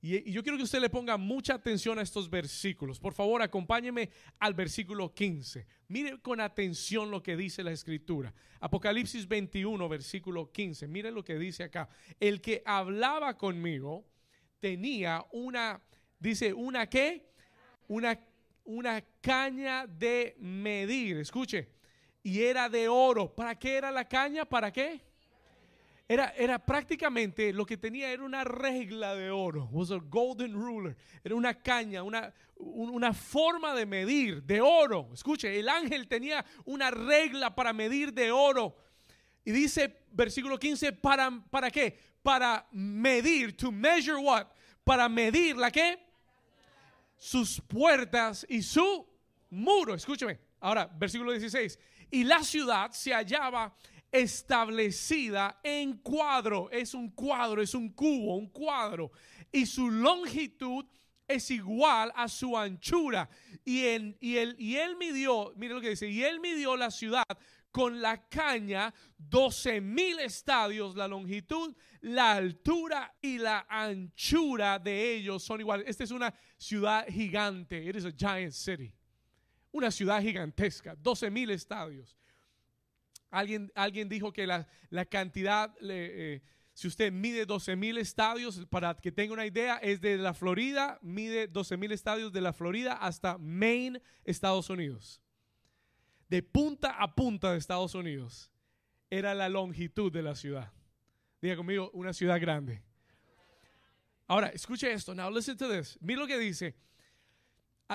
Y, 0.00 0.30
yo 0.30 0.42
quiero 0.42 0.58
que 0.58 0.64
usted 0.64 0.80
le 0.80 0.90
ponga 0.90 1.16
mucha 1.16 1.54
atención 1.54 1.98
a 1.98 2.02
estos 2.02 2.28
versículos. 2.28 3.00
Por 3.00 3.14
favor, 3.14 3.42
acompáñeme 3.42 4.10
al 4.38 4.54
versículo 4.54 5.14
15. 5.14 5.66
Mire 5.88 6.18
con 6.20 6.40
atención 6.40 7.10
lo 7.10 7.22
que 7.22 7.36
dice 7.36 7.62
la 7.62 7.72
escritura. 7.72 8.32
Apocalipsis 8.60 9.26
21, 9.26 9.88
versículo 9.88 10.52
15. 10.52 10.86
Mire 10.88 11.10
lo 11.10 11.24
que 11.24 11.38
dice 11.38 11.64
acá. 11.64 11.88
El 12.20 12.40
que 12.40 12.62
hablaba 12.64 13.36
conmigo 13.36 14.06
tenía 14.60 15.24
una, 15.32 15.80
dice, 16.18 16.52
una 16.52 16.88
qué? 16.88 17.32
Una, 17.88 18.18
una 18.64 19.02
caña 19.20 19.86
de 19.86 20.36
medir. 20.38 21.18
Escuche. 21.18 21.68
Y 22.22 22.42
era 22.42 22.68
de 22.68 22.88
oro. 22.88 23.34
¿Para 23.34 23.56
qué 23.56 23.76
era 23.76 23.90
la 23.90 24.06
caña? 24.08 24.44
¿Para 24.44 24.72
qué? 24.72 25.05
Era, 26.08 26.32
era 26.36 26.58
prácticamente 26.58 27.52
lo 27.52 27.66
que 27.66 27.76
tenía 27.76 28.10
era 28.12 28.22
una 28.22 28.44
regla 28.44 29.16
de 29.16 29.30
oro, 29.30 29.68
was 29.72 29.90
a 29.90 29.98
golden 29.98 30.54
ruler, 30.54 30.96
era 31.24 31.34
una 31.34 31.54
caña, 31.54 32.04
una, 32.04 32.32
una 32.58 33.12
forma 33.12 33.74
de 33.74 33.86
medir 33.86 34.40
de 34.44 34.60
oro. 34.60 35.08
Escuche, 35.12 35.58
el 35.58 35.68
ángel 35.68 36.06
tenía 36.06 36.44
una 36.64 36.92
regla 36.92 37.54
para 37.56 37.72
medir 37.72 38.12
de 38.12 38.30
oro. 38.30 38.76
Y 39.44 39.50
dice, 39.50 40.04
versículo 40.12 40.58
15, 40.58 40.92
¿para, 40.92 41.30
para 41.50 41.70
qué? 41.72 41.98
Para 42.22 42.66
medir, 42.70 43.56
to 43.56 43.72
measure 43.72 44.16
what? 44.16 44.46
Para 44.84 45.08
medir 45.08 45.56
la 45.56 45.72
qué? 45.72 45.98
Sus 47.16 47.60
puertas 47.60 48.46
y 48.48 48.62
su 48.62 49.08
muro. 49.50 49.94
Escúcheme. 49.94 50.38
Ahora, 50.60 50.86
versículo 50.86 51.32
16. 51.32 51.78
Y 52.10 52.24
la 52.24 52.42
ciudad 52.42 52.92
se 52.92 53.12
hallaba 53.12 53.74
establecida 54.16 55.60
en 55.62 55.98
cuadro. 55.98 56.70
Es 56.70 56.94
un 56.94 57.10
cuadro, 57.10 57.60
es 57.60 57.74
un 57.74 57.90
cubo, 57.90 58.36
un 58.36 58.48
cuadro. 58.48 59.12
Y 59.52 59.66
su 59.66 59.90
longitud 59.90 60.84
es 61.28 61.50
igual 61.50 62.12
a 62.14 62.28
su 62.28 62.56
anchura. 62.56 63.28
Y, 63.64 63.84
en, 63.86 64.16
y, 64.20 64.36
él, 64.36 64.56
él 64.58 64.96
midió, 64.96 65.52
mire 65.56 65.74
lo 65.74 65.80
que 65.80 65.90
dice, 65.90 66.08
y 66.08 66.22
él 66.22 66.40
midió 66.40 66.76
la 66.76 66.90
ciudad 66.90 67.24
con 67.70 68.00
la 68.00 68.26
caña 68.28 68.94
12 69.18 69.82
mil 69.82 70.18
estadios, 70.20 70.96
la 70.96 71.06
longitud, 71.06 71.76
la 72.00 72.32
altura 72.32 73.14
y 73.20 73.36
la 73.36 73.66
anchura 73.68 74.78
de 74.78 75.14
ellos 75.14 75.42
son 75.42 75.60
iguales. 75.60 75.86
Esta 75.86 76.04
es 76.04 76.10
una 76.10 76.32
ciudad 76.56 77.06
gigante. 77.06 77.84
It 77.84 77.96
is 77.96 78.06
a 78.06 78.12
giant 78.12 78.52
city. 78.52 78.94
Una 79.72 79.90
ciudad 79.90 80.22
gigantesca, 80.22 80.94
12 80.96 81.30
mil 81.30 81.50
estadios. 81.50 82.16
Alguien, 83.30 83.72
alguien 83.74 84.08
dijo 84.08 84.32
que 84.32 84.46
la, 84.46 84.66
la 84.90 85.04
cantidad, 85.04 85.74
eh, 85.82 86.42
si 86.72 86.88
usted 86.88 87.12
mide 87.12 87.46
12 87.46 87.76
mil 87.76 87.98
estadios, 87.98 88.66
para 88.70 88.94
que 88.94 89.12
tenga 89.12 89.32
una 89.32 89.46
idea, 89.46 89.76
es 89.76 90.00
de 90.00 90.16
la 90.16 90.34
Florida, 90.34 90.98
mide 91.02 91.48
12 91.48 91.76
mil 91.76 91.92
estadios 91.92 92.32
de 92.32 92.40
la 92.40 92.52
Florida 92.52 92.92
hasta 92.94 93.38
Maine, 93.38 94.00
Estados 94.24 94.70
Unidos 94.70 95.20
de 96.28 96.42
punta 96.42 96.90
a 96.90 97.14
punta 97.14 97.52
de 97.52 97.58
Estados 97.58 97.94
Unidos 97.94 98.50
era 99.10 99.34
la 99.34 99.48
longitud 99.48 100.12
de 100.12 100.22
la 100.22 100.34
ciudad. 100.34 100.72
Diga 101.40 101.56
conmigo, 101.56 101.90
una 101.92 102.12
ciudad 102.12 102.40
grande. 102.40 102.82
Ahora, 104.26 104.48
escuche 104.48 104.90
esto. 104.92 105.14
Now 105.14 105.30
listen 105.30 105.56
to 105.56 105.68
this. 105.68 105.96
Mira 106.00 106.20
lo 106.20 106.26
que 106.26 106.38
dice. 106.38 106.74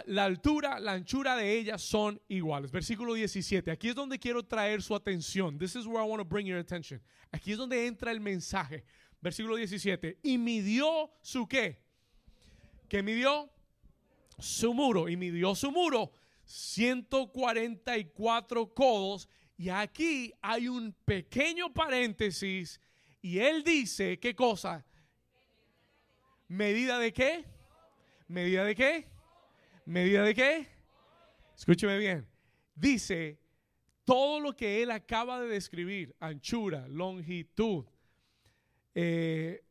La 0.06 0.24
altura, 0.24 0.80
la 0.80 0.94
anchura 0.94 1.36
de 1.36 1.58
ellas 1.58 1.82
son 1.82 2.22
iguales. 2.30 2.72
Versículo 2.72 3.14
17. 3.14 3.72
Aquí 3.72 3.90
es 3.90 3.96
donde 3.96 4.20
quiero 4.20 4.42
traer 4.44 4.82
su 4.82 4.96
atención. 4.96 5.58
This 5.58 5.76
is 5.76 5.86
where 5.86 6.02
I 6.02 6.08
want 6.08 6.22
to 6.22 6.26
bring 6.26 6.48
your 6.48 6.60
attention. 6.60 7.02
Aquí 7.30 7.52
es 7.52 7.58
donde 7.58 7.86
entra 7.86 8.12
el 8.12 8.22
mensaje. 8.22 8.86
Versículo 9.22 9.58
17. 9.58 10.20
Y 10.24 10.38
midió 10.38 11.12
su 11.22 11.46
qué? 11.46 11.84
¿Qué 12.88 13.04
midió? 13.04 13.52
Su 14.40 14.74
muro. 14.74 15.10
Y 15.10 15.18
midió 15.18 15.56
su 15.56 15.72
muro 15.72 16.14
144 16.46 18.74
codos. 18.74 19.28
Y 19.58 19.68
aquí 19.68 20.32
hay 20.42 20.70
un 20.70 20.94
pequeño 21.04 21.74
paréntesis. 21.74 22.80
Y 23.22 23.40
él 23.40 23.62
dice, 23.64 24.20
¿qué 24.20 24.34
cosa? 24.34 24.86
¿Medida 26.48 26.98
de 26.98 27.12
qué? 27.12 27.44
¿Medida 28.30 28.64
de 28.64 28.74
qué? 28.74 29.12
¿Medida 29.86 30.24
de 30.24 30.34
qué? 30.34 30.68
Escúcheme 31.56 31.98
bien. 31.98 32.28
Dice, 32.76 33.40
todo 34.06 34.40
lo 34.40 34.56
que 34.56 34.84
él 34.84 34.92
acaba 34.92 35.40
de 35.40 35.48
describir, 35.48 36.16
anchura, 36.20 36.88
longitud, 36.88 37.86
eh, 38.94 39.64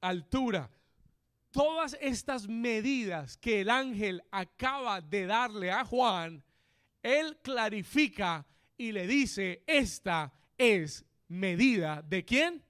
altura, 0.00 0.70
todas 1.50 1.96
estas 2.00 2.48
medidas 2.48 3.36
que 3.36 3.62
el 3.62 3.70
ángel 3.70 4.22
acaba 4.30 5.00
de 5.00 5.26
darle 5.26 5.70
a 5.70 5.84
Juan, 5.84 6.44
él 7.02 7.38
clarifica 7.42 8.46
y 8.76 8.92
le 8.92 9.06
dice, 9.06 9.62
esta 9.66 10.32
es 10.56 11.04
medida 11.28 12.02
de 12.02 12.24
quién? 12.24 12.64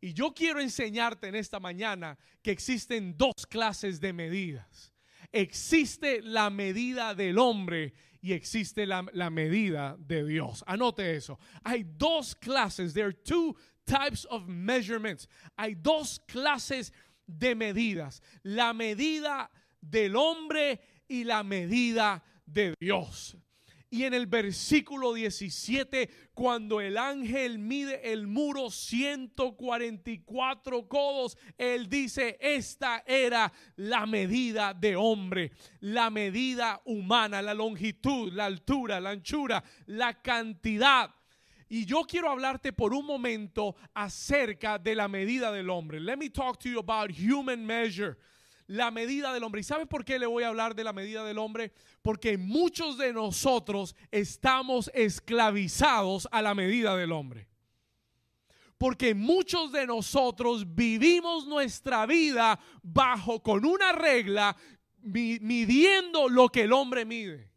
Y 0.00 0.12
yo 0.12 0.32
quiero 0.32 0.60
enseñarte 0.60 1.28
en 1.28 1.34
esta 1.34 1.58
mañana 1.58 2.18
que 2.42 2.50
existen 2.50 3.16
dos 3.16 3.34
clases 3.48 4.00
de 4.00 4.12
medidas. 4.12 4.92
Existe 5.32 6.20
la 6.22 6.50
medida 6.50 7.14
del 7.14 7.38
hombre 7.38 7.94
y 8.20 8.32
existe 8.32 8.86
la, 8.86 9.04
la, 9.12 9.30
medida 9.30 9.96
de 9.98 10.24
Dios. 10.24 10.64
Anote 10.66 11.16
eso. 11.16 11.38
Hay 11.64 11.84
dos 11.84 12.34
clases. 12.34 12.92
There 12.92 13.06
are 13.06 13.12
two 13.12 13.54
types 13.86 14.24
of 14.26 14.48
measurements. 14.48 15.28
Hay 15.56 15.74
dos 15.74 16.18
clases 16.26 16.92
de 17.26 17.54
medidas. 17.54 18.20
La 18.44 18.72
medida 18.72 19.50
del 19.80 20.16
hombre 20.16 20.80
y 21.08 21.24
la 21.24 21.42
medida 21.42 22.22
de 22.46 22.74
Dios. 22.80 23.36
Y 23.88 24.02
en 24.02 24.14
el 24.14 24.26
versículo 24.26 25.14
17, 25.14 26.10
cuando 26.34 26.80
el 26.80 26.98
ángel 26.98 27.60
mide 27.60 28.12
el 28.12 28.26
muro 28.26 28.68
144 28.70 30.88
codos, 30.88 31.38
él 31.56 31.88
dice, 31.88 32.36
esta 32.40 33.04
era 33.06 33.52
la 33.76 34.06
medida 34.06 34.74
de 34.74 34.96
hombre, 34.96 35.52
la 35.80 36.10
medida 36.10 36.82
humana, 36.84 37.40
la 37.40 37.54
longitud, 37.54 38.32
la 38.32 38.46
altura, 38.46 38.98
la 39.00 39.10
anchura, 39.10 39.62
la 39.86 40.20
cantidad 40.20 41.14
y 41.68 41.84
yo 41.84 42.04
quiero 42.04 42.30
hablarte 42.30 42.72
por 42.72 42.94
un 42.94 43.04
momento 43.04 43.74
acerca 43.94 44.78
de 44.78 44.94
la 44.94 45.08
medida 45.08 45.50
del 45.50 45.68
hombre. 45.70 45.98
Let 45.98 46.16
me 46.16 46.30
talk 46.30 46.60
to 46.60 46.68
you 46.68 46.78
about 46.78 47.10
human 47.10 47.66
measure. 47.66 48.16
La 48.66 48.90
medida 48.90 49.32
del 49.32 49.44
hombre. 49.44 49.60
¿Y 49.60 49.64
sabe 49.64 49.86
por 49.86 50.04
qué 50.04 50.18
le 50.18 50.26
voy 50.26 50.42
a 50.42 50.48
hablar 50.48 50.74
de 50.74 50.84
la 50.84 50.92
medida 50.92 51.24
del 51.24 51.38
hombre? 51.38 51.72
Porque 52.02 52.36
muchos 52.36 52.98
de 52.98 53.12
nosotros 53.12 53.94
estamos 54.10 54.90
esclavizados 54.94 56.28
a 56.32 56.42
la 56.42 56.54
medida 56.54 56.96
del 56.96 57.12
hombre. 57.12 57.48
Porque 58.78 59.14
muchos 59.14 59.72
de 59.72 59.86
nosotros 59.86 60.74
vivimos 60.74 61.46
nuestra 61.46 62.06
vida 62.06 62.58
bajo 62.82 63.42
con 63.42 63.64
una 63.64 63.92
regla 63.92 64.56
midiendo 64.98 66.28
lo 66.28 66.48
que 66.48 66.62
el 66.62 66.72
hombre 66.72 67.04
mide 67.04 67.56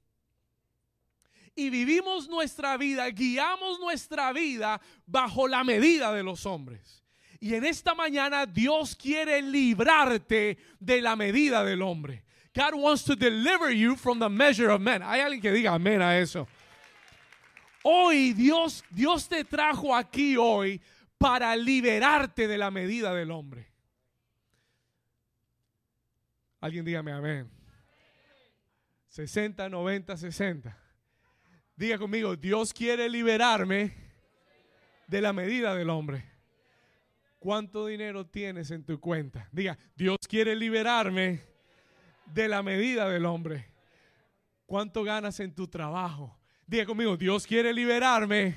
y 1.60 1.70
vivimos 1.70 2.30
nuestra 2.30 2.78
vida, 2.78 3.10
guiamos 3.10 3.80
nuestra 3.82 4.32
vida 4.32 4.80
bajo 5.06 5.46
la 5.46 5.66
medida 5.66 6.14
de 6.14 6.24
los 6.24 6.46
hombres. 6.46 7.04
Y 7.40 7.56
en 7.56 7.66
esta 7.66 7.96
mañana 7.96 8.46
Dios 8.46 8.96
quiere 8.96 9.42
librarte 9.42 10.58
de 10.80 11.02
la 11.02 11.16
medida 11.16 11.64
del 11.64 11.82
hombre. 11.82 12.24
God 12.54 12.74
wants 12.74 13.04
to 13.06 13.16
deliver 13.16 13.72
you 13.72 13.96
from 13.96 14.20
the 14.20 14.28
measure 14.28 14.70
of 14.70 14.82
men. 14.82 15.02
Hay 15.02 15.22
alguien 15.22 15.42
que 15.42 15.52
diga 15.52 15.74
amén 15.74 16.02
a 16.02 16.18
eso. 16.18 16.48
Hoy 17.84 18.34
Dios, 18.34 18.84
Dios 18.90 19.30
te 19.30 19.46
trajo 19.46 19.96
aquí 19.96 20.36
hoy 20.36 20.82
para 21.18 21.56
liberarte 21.56 22.48
de 22.48 22.58
la 22.58 22.72
medida 22.72 23.14
del 23.14 23.32
hombre. 23.32 23.68
Alguien 26.60 26.84
dígame 26.84 27.14
amén. 27.14 27.50
60, 29.08 29.70
90, 29.70 30.18
60. 30.18 30.78
Diga 31.76 31.98
conmigo, 31.98 32.36
Dios 32.36 32.74
quiere 32.74 33.08
liberarme 33.08 33.96
de 35.08 35.22
la 35.22 35.32
medida 35.32 35.74
del 35.74 35.90
hombre. 35.90 36.29
¿Cuánto 37.40 37.86
dinero 37.88 38.26
tienes 38.28 38.70
en 38.70 38.84
tu 38.84 39.00
cuenta? 39.00 39.48
Diga, 39.54 39.78
Dios 39.96 40.18
quiere 40.28 40.58
liberarme 40.58 41.42
de 42.26 42.50
la 42.50 42.62
medida 42.62 43.08
del 43.08 43.26
hombre. 43.26 43.66
¿Cuánto 44.66 45.04
ganas 45.04 45.40
en 45.40 45.56
tu 45.56 45.66
trabajo? 45.68 46.38
Diga 46.68 46.86
conmigo, 46.86 47.16
Dios 47.16 47.48
quiere 47.48 47.74
liberarme 47.74 48.56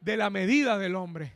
de 0.00 0.16
la 0.16 0.30
medida 0.30 0.78
del 0.78 0.96
hombre. 0.96 1.34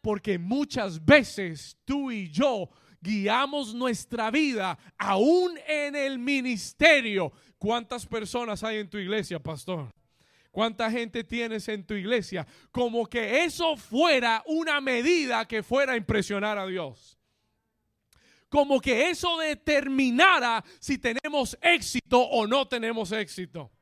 Porque 0.00 0.38
muchas 0.38 1.04
veces 1.04 1.76
tú 1.84 2.10
y 2.10 2.30
yo 2.30 2.70
guiamos 3.00 3.74
nuestra 3.74 4.30
vida 4.30 4.78
aún 4.96 5.58
en 5.68 5.94
el 5.94 6.18
ministerio. 6.18 7.30
¿Cuántas 7.58 8.06
personas 8.06 8.64
hay 8.64 8.78
en 8.78 8.88
tu 8.88 8.96
iglesia, 8.96 9.38
pastor? 9.38 9.92
¿Cuánta 10.54 10.88
gente 10.88 11.24
tienes 11.24 11.66
en 11.66 11.84
tu 11.84 11.94
iglesia? 11.94 12.46
Como 12.70 13.06
que 13.06 13.42
eso 13.42 13.76
fuera 13.76 14.40
una 14.46 14.80
medida 14.80 15.48
que 15.48 15.64
fuera 15.64 15.94
a 15.94 15.96
impresionar 15.96 16.58
a 16.58 16.66
Dios. 16.68 17.18
Como 18.48 18.80
que 18.80 19.10
eso 19.10 19.36
determinara 19.38 20.64
si 20.78 20.98
tenemos 20.98 21.58
éxito 21.60 22.20
o 22.20 22.46
no 22.46 22.68
tenemos 22.68 23.10
éxito. 23.10 23.72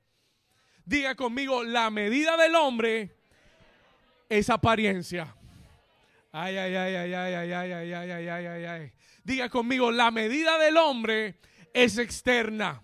Diga 0.87 1.15
conmigo, 1.15 1.63
la 1.63 1.91
medida 1.91 2.39
del 2.39 2.55
hombre 2.55 3.19
es 4.31 4.49
apariencia. 4.49 5.37
Ay, 6.31 6.57
ay, 6.57 6.75
ay, 6.75 6.95
ay, 6.95 7.13
ay, 7.13 7.35
ay, 7.35 7.53
ay, 7.53 7.73
ay, 7.73 7.93
ay, 7.93 8.11
ay, 8.11 8.29
ay, 8.29 8.47
ay, 8.47 8.65
ay. 8.65 8.93
Diga 9.23 9.51
conmigo, 9.51 9.93
la 9.93 10.11
medida 10.11 10.57
del 10.57 10.79
hombre 10.79 11.39
es 11.75 11.99
externa, 11.99 12.83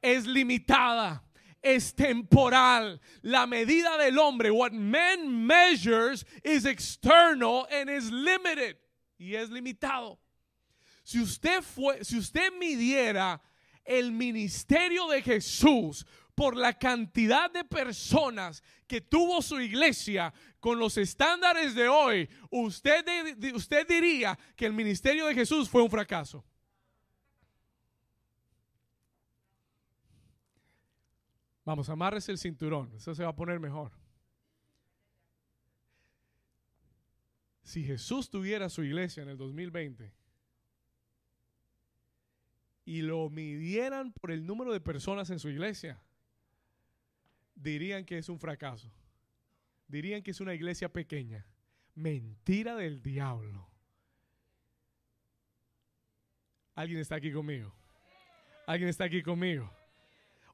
es 0.00 0.26
limitada 0.26 1.27
es 1.62 1.94
temporal. 1.94 3.00
La 3.22 3.46
medida 3.46 3.96
del 3.98 4.18
hombre, 4.18 4.50
what 4.50 4.72
man 4.72 5.46
measures, 5.46 6.24
is 6.44 6.64
external 6.64 7.66
and 7.70 7.90
is 7.90 8.10
limited. 8.10 8.76
Y 9.18 9.34
es 9.34 9.50
limitado. 9.50 10.18
Si 11.04 11.20
usted 11.20 11.62
fue, 11.62 12.04
si 12.04 12.18
usted 12.18 12.52
midiera 12.58 13.40
el 13.84 14.12
ministerio 14.12 15.08
de 15.08 15.22
Jesús 15.22 16.04
por 16.34 16.54
la 16.54 16.74
cantidad 16.74 17.50
de 17.50 17.64
personas 17.64 18.62
que 18.86 19.00
tuvo 19.00 19.42
su 19.42 19.58
iglesia 19.60 20.32
con 20.60 20.78
los 20.78 20.96
estándares 20.96 21.74
de 21.74 21.88
hoy, 21.88 22.28
usted, 22.50 23.04
usted 23.54 23.88
diría 23.88 24.38
que 24.54 24.66
el 24.66 24.72
ministerio 24.72 25.26
de 25.26 25.34
Jesús 25.34 25.68
fue 25.68 25.82
un 25.82 25.90
fracaso. 25.90 26.44
Vamos, 31.68 31.90
amarres 31.90 32.26
el 32.30 32.38
cinturón, 32.38 32.90
eso 32.96 33.14
se 33.14 33.22
va 33.22 33.28
a 33.28 33.36
poner 33.36 33.60
mejor. 33.60 33.92
Si 37.62 37.84
Jesús 37.84 38.30
tuviera 38.30 38.70
su 38.70 38.82
iglesia 38.82 39.22
en 39.22 39.28
el 39.28 39.36
2020 39.36 40.10
y 42.86 43.02
lo 43.02 43.28
midieran 43.28 44.14
por 44.14 44.30
el 44.30 44.46
número 44.46 44.72
de 44.72 44.80
personas 44.80 45.28
en 45.28 45.38
su 45.38 45.50
iglesia, 45.50 46.02
dirían 47.54 48.06
que 48.06 48.16
es 48.16 48.30
un 48.30 48.40
fracaso. 48.40 48.90
Dirían 49.88 50.22
que 50.22 50.30
es 50.30 50.40
una 50.40 50.54
iglesia 50.54 50.90
pequeña. 50.90 51.46
Mentira 51.94 52.76
del 52.76 53.02
diablo. 53.02 53.68
¿Alguien 56.74 57.00
está 57.00 57.16
aquí 57.16 57.30
conmigo? 57.30 57.74
¿Alguien 58.66 58.88
está 58.88 59.04
aquí 59.04 59.22
conmigo? 59.22 59.77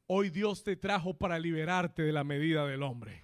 Hoy 0.07 0.31
Dios 0.31 0.63
te 0.63 0.77
trajo 0.77 1.15
para 1.15 1.39
liberarte 1.39 2.03
de 2.03 2.13
la 2.13 2.25
medida 2.25 2.67
del 2.67 2.83
hombre. 2.83 3.23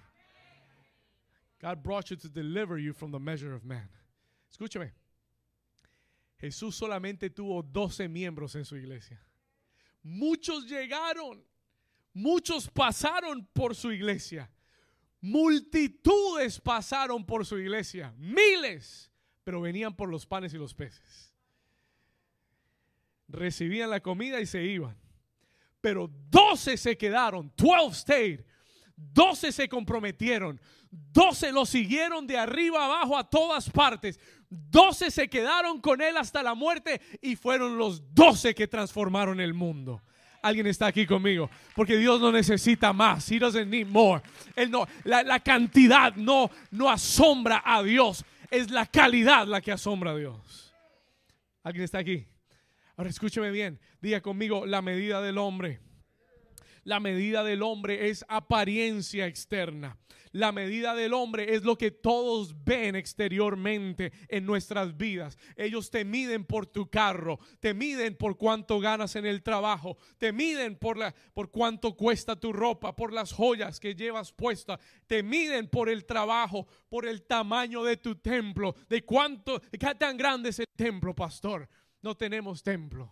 God 1.61 1.83
brought 1.83 2.09
you 2.09 2.17
to 2.17 2.27
deliver 2.27 2.79
you 2.79 2.91
from 2.91 3.11
the 3.11 3.19
measure 3.19 3.53
of 3.53 3.63
man. 3.63 3.87
Escúchame. 4.51 4.93
Jesús 6.39 6.75
solamente 6.75 7.29
tuvo 7.29 7.61
12 7.61 8.07
miembros 8.07 8.55
en 8.55 8.65
su 8.65 8.75
iglesia. 8.75 9.23
Muchos 10.01 10.65
llegaron, 10.65 11.45
muchos 12.13 12.67
pasaron 12.67 13.47
por 13.53 13.75
su 13.75 13.91
iglesia. 13.91 14.49
Multitudes 15.21 16.59
pasaron 16.59 17.23
por 17.23 17.45
su 17.45 17.59
iglesia, 17.59 18.11
miles, 18.17 19.11
pero 19.43 19.61
venían 19.61 19.95
por 19.95 20.09
los 20.09 20.25
panes 20.25 20.51
y 20.55 20.57
los 20.57 20.73
peces. 20.73 21.31
Recibían 23.27 23.91
la 23.91 23.99
comida 23.99 24.41
y 24.41 24.47
se 24.47 24.63
iban. 24.63 25.00
Pero 25.81 26.09
12 26.29 26.77
se 26.77 26.97
quedaron, 26.97 27.51
12 27.57 27.99
stayed. 27.99 28.39
12 28.95 29.51
se 29.51 29.67
comprometieron, 29.67 30.61
12 30.91 31.51
lo 31.51 31.65
siguieron 31.65 32.27
de 32.27 32.37
arriba 32.37 32.85
abajo 32.85 33.17
a 33.17 33.27
todas 33.27 33.69
partes. 33.69 34.19
12 34.49 35.09
se 35.11 35.29
quedaron 35.29 35.79
con 35.79 36.01
él 36.01 36.17
hasta 36.17 36.43
la 36.43 36.53
muerte 36.53 37.01
y 37.21 37.35
fueron 37.35 37.77
los 37.77 38.13
12 38.13 38.53
que 38.53 38.67
transformaron 38.67 39.39
el 39.39 39.53
mundo. 39.53 40.01
Alguien 40.41 40.67
está 40.67 40.87
aquí 40.87 41.05
conmigo. 41.05 41.49
Porque 41.75 41.97
Dios 41.97 42.19
no 42.19 42.31
necesita 42.31 42.93
más. 42.93 43.31
He 43.31 43.39
doesn't 43.39 43.69
need 43.69 43.87
more. 43.87 44.21
No, 44.69 44.87
la, 45.03 45.23
la, 45.23 45.39
cantidad 45.39 46.15
no, 46.15 46.49
no 46.71 46.89
asombra 46.89 47.61
a 47.63 47.81
Dios. 47.83 48.25
Es 48.49 48.71
la 48.71 48.85
calidad 48.85 49.47
la 49.47 49.61
que 49.61 49.71
asombra 49.71 50.11
a 50.11 50.15
Dios. 50.15 50.73
¿Alguien 51.63 51.85
está 51.85 51.99
aquí? 51.99 52.25
Ahora 53.01 53.09
escúcheme 53.09 53.49
bien. 53.49 53.79
Diga 53.99 54.21
conmigo 54.21 54.67
la 54.67 54.83
medida 54.83 55.23
del 55.23 55.39
hombre. 55.39 55.79
La 56.83 56.99
medida 56.99 57.43
del 57.43 57.63
hombre 57.63 58.09
es 58.09 58.23
apariencia 58.27 59.25
externa. 59.25 59.97
La 60.33 60.51
medida 60.51 60.93
del 60.93 61.13
hombre 61.13 61.55
es 61.55 61.63
lo 61.63 61.79
que 61.79 61.89
todos 61.89 62.63
ven 62.63 62.95
exteriormente 62.95 64.13
en 64.27 64.45
nuestras 64.45 64.97
vidas. 64.97 65.35
Ellos 65.55 65.89
te 65.89 66.05
miden 66.05 66.45
por 66.45 66.67
tu 66.67 66.91
carro, 66.91 67.39
te 67.59 67.73
miden 67.73 68.15
por 68.15 68.37
cuánto 68.37 68.79
ganas 68.79 69.15
en 69.15 69.25
el 69.25 69.41
trabajo, 69.41 69.97
te 70.19 70.31
miden 70.31 70.75
por, 70.75 70.95
la, 70.95 71.15
por 71.33 71.49
cuánto 71.49 71.97
cuesta 71.97 72.39
tu 72.39 72.53
ropa, 72.53 72.95
por 72.95 73.13
las 73.13 73.33
joyas 73.33 73.79
que 73.79 73.95
llevas 73.95 74.31
puesta, 74.31 74.79
te 75.07 75.23
miden 75.23 75.69
por 75.69 75.89
el 75.89 76.05
trabajo, 76.05 76.67
por 76.87 77.07
el 77.07 77.23
tamaño 77.23 77.83
de 77.83 77.97
tu 77.97 78.15
templo, 78.17 78.75
de 78.87 79.03
cuánto, 79.03 79.57
de 79.57 79.79
qué 79.79 79.95
tan 79.95 80.15
grande 80.15 80.49
es 80.49 80.59
el 80.59 80.67
templo, 80.77 81.15
pastor. 81.15 81.67
No 82.01 82.15
tenemos 82.15 82.63
templo. 82.63 83.11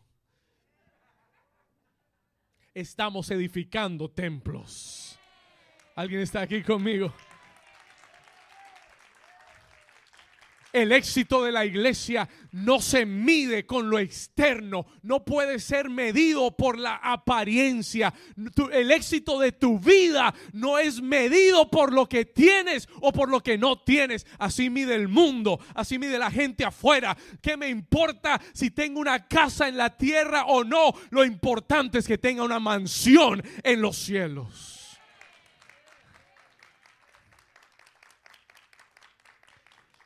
Estamos 2.74 3.30
edificando 3.32 4.10
templos. 4.10 5.20
¿Alguien 5.96 6.22
está 6.22 6.42
aquí 6.42 6.64
conmigo? 6.64 7.14
El 10.72 10.92
éxito 10.92 11.44
de 11.44 11.52
la 11.52 11.66
iglesia 11.66 12.30
no 12.52 12.80
se 12.80 13.06
mide 13.06 13.66
con 13.66 13.90
lo 13.90 13.98
externo, 13.98 14.86
no 15.02 15.26
puede 15.26 15.60
ser 15.60 15.90
medido 15.90 16.56
por 16.56 16.78
la 16.78 16.96
apariencia. 16.96 18.14
El 18.72 18.92
éxito 18.92 19.40
de 19.40 19.52
tu 19.52 19.80
vida 19.80 20.34
no 20.54 20.78
es 20.78 21.02
medido 21.02 21.70
por 21.72 21.92
lo 21.92 22.08
que 22.08 22.26
tienes 22.26 22.88
o 23.02 23.12
por 23.12 23.30
lo 23.30 23.42
que 23.42 23.58
no 23.58 23.80
tienes. 23.80 24.28
Así 24.38 24.70
mide 24.70 24.94
el 24.94 25.08
mundo, 25.08 25.60
así 25.74 25.98
mide 25.98 26.20
la 26.20 26.30
gente 26.30 26.64
afuera. 26.64 27.18
¿Qué 27.42 27.58
me 27.58 27.70
importa 27.70 28.40
si 28.54 28.70
tengo 28.70 29.00
una 29.00 29.28
casa 29.28 29.68
en 29.68 29.78
la 29.78 29.98
tierra 29.98 30.46
o 30.46 30.64
no? 30.64 30.94
Lo 31.10 31.26
importante 31.26 31.98
es 31.98 32.08
que 32.08 32.18
tenga 32.20 32.44
una 32.44 32.60
mansión 32.60 33.44
en 33.64 33.82
los 33.82 33.98
cielos. 33.98 34.79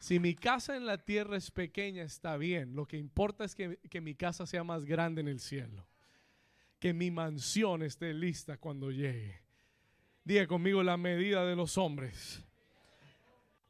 Si 0.04 0.20
mi 0.20 0.36
casa 0.36 0.76
en 0.76 0.86
la 0.86 0.98
tierra 0.98 1.38
es 1.38 1.50
pequeña, 1.50 2.04
está 2.04 2.36
bien. 2.36 2.76
Lo 2.76 2.86
que 2.86 2.98
importa 2.98 3.46
es 3.46 3.56
que, 3.56 4.02
mi 4.02 4.16
casa 4.16 4.46
sea 4.46 4.62
más 4.66 4.84
grande 4.84 5.22
en 5.22 5.30
el 5.30 5.40
cielo. 5.40 5.88
Que 6.78 6.94
mi 6.94 7.10
mansión 7.10 7.82
esté 7.84 8.14
lista 8.14 8.58
cuando 8.58 8.92
llegue. 8.92 9.40
Diga 10.26 10.46
conmigo 10.46 10.84
la 10.84 10.98
medida 10.98 11.46
de 11.46 11.56
los 11.56 11.78
hombres. 11.78 12.44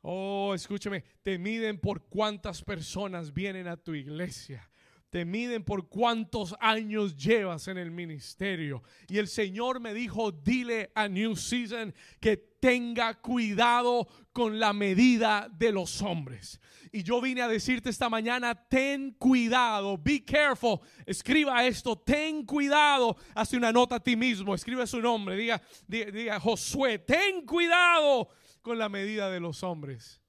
Oh, 0.01 0.53
escúchame, 0.55 1.03
te 1.21 1.37
miden 1.37 1.77
por 1.77 2.01
cuántas 2.05 2.63
personas 2.63 3.31
vienen 3.31 3.67
a 3.67 3.77
tu 3.77 3.93
iglesia 3.93 4.67
te 5.13 5.25
miden 5.25 5.63
por 5.63 5.89
cuántos 5.89 6.55
años 6.59 7.15
llevas 7.15 7.67
en 7.67 7.77
el 7.77 7.91
ministerio. 7.91 8.81
Y 9.07 9.19
el 9.19 9.27
Señor 9.27 9.79
me 9.79 9.93
dijo, 9.93 10.31
dile 10.31 10.91
a 10.95 11.07
New 11.07 11.35
Season 11.35 11.93
que 12.19 12.35
tenga 12.35 13.21
cuidado 13.21 14.07
con 14.31 14.59
la 14.59 14.73
medida 14.73 15.47
de 15.55 15.71
los 15.71 16.01
hombres. 16.01 16.59
Y 16.91 17.03
yo 17.03 17.21
vine 17.21 17.43
a 17.43 17.47
decirte 17.47 17.91
esta 17.91 18.09
mañana, 18.09 18.55
ten 18.55 19.11
cuidado, 19.11 19.99
be 19.99 20.25
careful. 20.25 20.79
Escriba 21.05 21.63
esto, 21.63 21.95
ten 21.95 22.43
cuidado. 22.43 23.15
Hace 23.35 23.55
una 23.55 23.71
nota 23.71 23.97
a 23.97 23.99
ti 23.99 24.15
mismo, 24.15 24.55
escribe 24.55 24.87
su 24.87 24.99
nombre, 24.99 25.35
diga, 25.35 25.61
diga, 25.85 26.09
diga 26.09 26.39
Josué, 26.39 26.97
ten 26.97 27.45
cuidado 27.45 28.29
con 28.63 28.79
la 28.79 28.89
medida 28.89 29.29
de 29.29 29.39
los 29.39 29.61
hombres. 29.61 30.23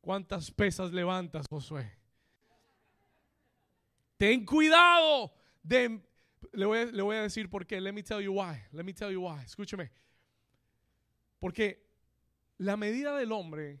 ¿Cuántas 0.00 0.52
pesas 0.52 0.92
levantas, 0.92 1.48
Josué? 1.50 2.05
Ten 4.16 4.44
cuidado 4.44 5.32
de... 5.62 6.00
Le 6.52 6.64
voy, 6.64 7.16
a, 7.16 7.22
decir 7.22 7.50
por 7.50 7.66
qué. 7.66 7.80
Let 7.80 7.92
me 7.92 8.02
tell 8.02 8.20
you 8.20 8.32
why. 8.32 8.62
Let 8.72 8.84
me 8.84 8.94
tell 8.94 9.10
you 9.10 9.22
why. 9.22 9.42
Escúcheme. 9.44 9.90
Porque 11.38 11.86
la 12.58 12.76
medida 12.76 13.16
del 13.16 13.32
hombre 13.32 13.80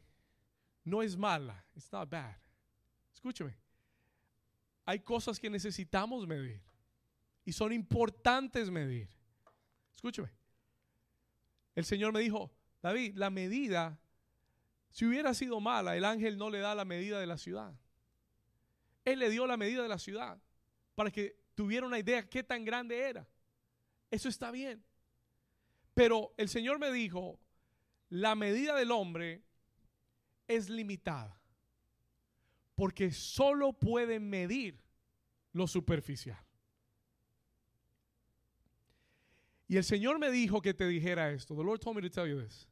no 0.84 1.02
es 1.02 1.16
mala. 1.16 1.64
It's 1.74 1.90
not 1.90 2.10
bad. 2.10 2.36
Escúcheme. 3.14 3.56
Hay 4.84 5.00
cosas 5.00 5.38
que 5.38 5.48
necesitamos 5.48 6.26
medir. 6.26 6.60
Y 7.44 7.52
son 7.52 7.72
importantes 7.72 8.70
medir. 8.70 9.08
Escúcheme. 9.94 10.30
El 11.74 11.84
Señor 11.84 12.12
me 12.12 12.20
dijo, 12.20 12.50
David, 12.82 13.16
la 13.16 13.30
medida, 13.30 13.98
si 14.90 15.06
hubiera 15.06 15.34
sido 15.34 15.60
mala, 15.60 15.96
el 15.96 16.04
ángel 16.04 16.36
no 16.36 16.50
le 16.50 16.58
da 16.58 16.74
la 16.74 16.84
medida 16.84 17.20
de 17.20 17.26
la 17.26 17.38
ciudad. 17.38 17.74
Él 19.06 19.20
le 19.20 19.30
dio 19.30 19.46
la 19.46 19.56
medida 19.56 19.82
de 19.82 19.88
la 19.88 19.98
ciudad 19.98 20.38
para 20.96 21.10
que 21.10 21.38
tuviera 21.54 21.86
una 21.86 21.98
idea 21.98 22.28
qué 22.28 22.42
tan 22.42 22.64
grande 22.64 22.98
era. 22.98 23.26
Eso 24.10 24.28
está 24.28 24.50
bien. 24.50 24.84
Pero 25.94 26.34
el 26.36 26.48
Señor 26.48 26.78
me 26.80 26.90
dijo, 26.92 27.38
la 28.08 28.34
medida 28.34 28.74
del 28.74 28.90
hombre 28.90 29.42
es 30.48 30.68
limitada. 30.68 31.40
Porque 32.74 33.12
solo 33.12 33.72
puede 33.72 34.18
medir 34.18 34.82
lo 35.52 35.68
superficial. 35.68 36.44
Y 39.68 39.76
el 39.76 39.84
Señor 39.84 40.18
me 40.18 40.30
dijo 40.30 40.60
que 40.60 40.74
te 40.74 40.86
dijera 40.86 41.30
esto. 41.30 41.54
The 41.54 41.62
Lord 41.62 41.78
told 41.78 41.96
me 41.96 42.02
to 42.02 42.10
tell 42.10 42.28
you 42.28 42.42
this. 42.42 42.68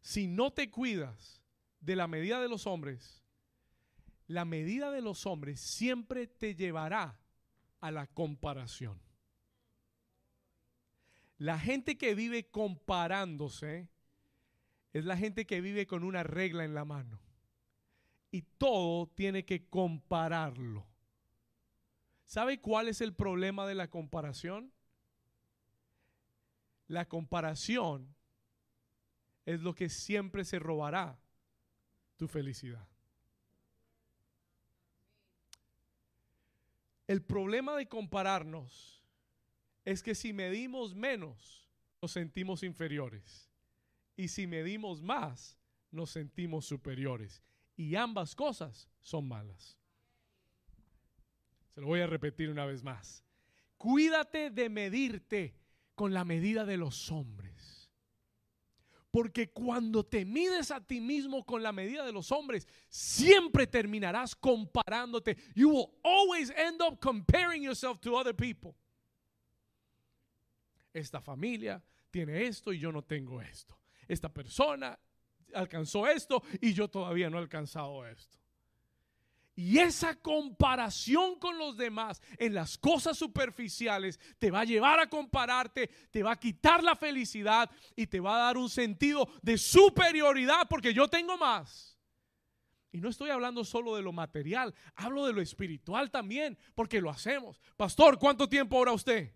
Si 0.00 0.26
no 0.26 0.52
te 0.52 0.68
cuidas 0.68 1.40
de 1.80 1.94
la 1.94 2.08
medida 2.08 2.40
de 2.40 2.48
los 2.48 2.66
hombres, 2.66 3.17
la 4.28 4.44
medida 4.44 4.90
de 4.90 5.00
los 5.00 5.26
hombres 5.26 5.58
siempre 5.58 6.26
te 6.26 6.54
llevará 6.54 7.18
a 7.80 7.90
la 7.90 8.06
comparación. 8.06 9.00
La 11.38 11.58
gente 11.58 11.96
que 11.96 12.14
vive 12.14 12.50
comparándose 12.50 13.88
es 14.92 15.04
la 15.04 15.16
gente 15.16 15.46
que 15.46 15.60
vive 15.60 15.86
con 15.86 16.04
una 16.04 16.22
regla 16.22 16.64
en 16.64 16.74
la 16.74 16.84
mano. 16.84 17.20
Y 18.30 18.42
todo 18.42 19.06
tiene 19.06 19.46
que 19.46 19.66
compararlo. 19.68 20.86
¿Sabe 22.26 22.60
cuál 22.60 22.88
es 22.88 23.00
el 23.00 23.14
problema 23.14 23.66
de 23.66 23.74
la 23.74 23.88
comparación? 23.88 24.70
La 26.86 27.08
comparación 27.08 28.14
es 29.46 29.62
lo 29.62 29.74
que 29.74 29.88
siempre 29.88 30.44
se 30.44 30.58
robará 30.58 31.18
tu 32.18 32.28
felicidad. 32.28 32.86
El 37.08 37.22
problema 37.22 37.74
de 37.74 37.88
compararnos 37.88 39.02
es 39.84 40.02
que 40.02 40.14
si 40.14 40.34
medimos 40.34 40.94
menos, 40.94 41.66
nos 42.02 42.12
sentimos 42.12 42.62
inferiores. 42.62 43.50
Y 44.14 44.28
si 44.28 44.46
medimos 44.46 45.00
más, 45.00 45.58
nos 45.90 46.10
sentimos 46.10 46.66
superiores. 46.66 47.42
Y 47.76 47.96
ambas 47.96 48.34
cosas 48.34 48.90
son 49.00 49.26
malas. 49.26 49.78
Se 51.74 51.80
lo 51.80 51.86
voy 51.86 52.00
a 52.00 52.06
repetir 52.06 52.50
una 52.50 52.66
vez 52.66 52.82
más. 52.82 53.24
Cuídate 53.78 54.50
de 54.50 54.68
medirte 54.68 55.54
con 55.94 56.12
la 56.12 56.24
medida 56.24 56.66
de 56.66 56.76
los 56.76 57.10
hombres. 57.10 57.77
Porque 59.18 59.50
cuando 59.50 60.04
te 60.04 60.24
mides 60.24 60.70
a 60.70 60.80
ti 60.80 61.00
mismo 61.00 61.44
con 61.44 61.60
la 61.60 61.72
medida 61.72 62.06
de 62.06 62.12
los 62.12 62.30
hombres, 62.30 62.68
siempre 62.88 63.66
terminarás 63.66 64.36
comparándote. 64.36 65.36
You 65.56 65.70
will 65.70 65.90
always 66.04 66.50
end 66.50 66.80
up 66.80 67.00
comparing 67.00 67.64
yourself 67.64 67.98
to 68.02 68.14
other 68.16 68.32
people. 68.32 68.76
Esta 70.94 71.20
familia 71.20 71.82
tiene 72.12 72.46
esto 72.46 72.72
y 72.72 72.78
yo 72.78 72.92
no 72.92 73.02
tengo 73.02 73.42
esto. 73.42 73.76
Esta 74.06 74.28
persona 74.32 74.96
alcanzó 75.52 76.06
esto 76.06 76.40
y 76.60 76.72
yo 76.72 76.86
todavía 76.86 77.28
no 77.28 77.38
he 77.38 77.40
alcanzado 77.40 78.06
esto. 78.06 78.38
Y 79.58 79.80
esa 79.80 80.14
comparación 80.14 81.36
con 81.40 81.58
los 81.58 81.76
demás 81.76 82.22
en 82.38 82.54
las 82.54 82.78
cosas 82.78 83.18
superficiales 83.18 84.20
te 84.38 84.52
va 84.52 84.60
a 84.60 84.64
llevar 84.64 85.00
a 85.00 85.08
compararte, 85.08 85.90
te 86.12 86.22
va 86.22 86.30
a 86.30 86.38
quitar 86.38 86.80
la 86.80 86.94
felicidad 86.94 87.68
y 87.96 88.06
te 88.06 88.20
va 88.20 88.36
a 88.36 88.44
dar 88.44 88.56
un 88.56 88.70
sentido 88.70 89.28
de 89.42 89.58
superioridad 89.58 90.68
porque 90.70 90.94
yo 90.94 91.08
tengo 91.08 91.36
más. 91.36 91.98
Y 92.92 93.00
no 93.00 93.08
estoy 93.08 93.30
hablando 93.30 93.64
solo 93.64 93.96
de 93.96 94.02
lo 94.02 94.12
material, 94.12 94.72
hablo 94.94 95.26
de 95.26 95.32
lo 95.32 95.42
espiritual 95.42 96.08
también, 96.12 96.56
porque 96.76 97.00
lo 97.00 97.10
hacemos. 97.10 97.60
Pastor, 97.76 98.16
¿cuánto 98.16 98.48
tiempo 98.48 98.76
ora 98.76 98.92
usted? 98.92 99.34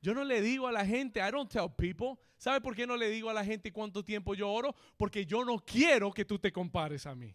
Yo 0.00 0.14
no 0.14 0.22
le 0.22 0.40
digo 0.40 0.68
a 0.68 0.72
la 0.72 0.86
gente, 0.86 1.18
I 1.18 1.32
don't 1.32 1.50
tell 1.50 1.74
people. 1.76 2.14
¿Sabe 2.36 2.60
por 2.60 2.76
qué 2.76 2.86
no 2.86 2.96
le 2.96 3.08
digo 3.10 3.30
a 3.30 3.34
la 3.34 3.44
gente 3.44 3.72
cuánto 3.72 4.04
tiempo 4.04 4.36
yo 4.36 4.48
oro? 4.48 4.76
Porque 4.96 5.26
yo 5.26 5.44
no 5.44 5.58
quiero 5.58 6.12
que 6.12 6.24
tú 6.24 6.38
te 6.38 6.52
compares 6.52 7.04
a 7.04 7.16
mí. 7.16 7.34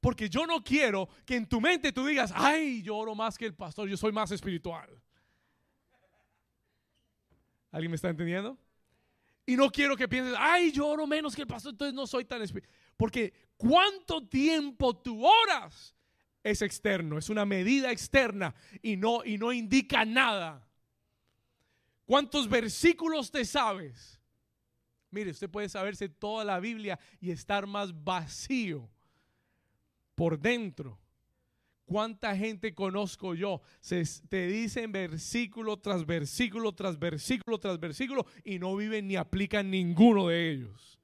Porque 0.00 0.28
yo 0.28 0.46
no 0.46 0.62
quiero 0.62 1.08
que 1.24 1.36
en 1.36 1.46
tu 1.46 1.60
mente 1.60 1.92
tú 1.92 2.04
digas, 2.06 2.32
ay, 2.34 2.82
yo 2.82 2.96
oro 2.96 3.14
más 3.14 3.36
que 3.36 3.46
el 3.46 3.54
pastor, 3.54 3.88
yo 3.88 3.96
soy 3.96 4.12
más 4.12 4.30
espiritual. 4.30 4.88
¿Alguien 7.70 7.90
me 7.90 7.96
está 7.96 8.08
entendiendo? 8.08 8.58
Y 9.44 9.56
no 9.56 9.70
quiero 9.70 9.96
que 9.96 10.08
pienses, 10.08 10.34
ay, 10.38 10.72
yo 10.72 10.86
oro 10.86 11.06
menos 11.06 11.34
que 11.34 11.42
el 11.42 11.46
pastor, 11.46 11.72
entonces 11.72 11.94
no 11.94 12.06
soy 12.06 12.24
tan 12.24 12.42
espiritual. 12.42 12.74
Porque 12.96 13.32
cuánto 13.56 14.26
tiempo 14.26 14.96
tú 14.96 15.24
oras 15.24 15.94
es 16.42 16.62
externo, 16.62 17.18
es 17.18 17.28
una 17.28 17.44
medida 17.44 17.90
externa 17.90 18.54
y 18.82 18.96
no, 18.96 19.24
y 19.24 19.38
no 19.38 19.52
indica 19.52 20.04
nada. 20.04 20.66
¿Cuántos 22.04 22.48
versículos 22.48 23.30
te 23.30 23.44
sabes? 23.44 24.20
Mire, 25.10 25.30
usted 25.30 25.50
puede 25.50 25.68
saberse 25.68 26.08
toda 26.08 26.44
la 26.44 26.60
Biblia 26.60 26.98
y 27.20 27.30
estar 27.30 27.66
más 27.66 28.04
vacío 28.04 28.88
por 30.16 30.40
dentro. 30.40 30.98
¿Cuánta 31.84 32.36
gente 32.36 32.74
conozco 32.74 33.36
yo? 33.36 33.62
Se, 33.78 34.02
te 34.28 34.48
dicen 34.48 34.90
versículo 34.90 35.76
tras 35.76 36.04
versículo, 36.04 36.74
tras 36.74 36.98
versículo, 36.98 37.58
tras 37.58 37.78
versículo 37.78 38.26
y 38.44 38.58
no 38.58 38.74
viven 38.74 39.06
ni 39.06 39.14
aplican 39.14 39.70
ninguno 39.70 40.26
de 40.26 40.50
ellos. 40.50 40.98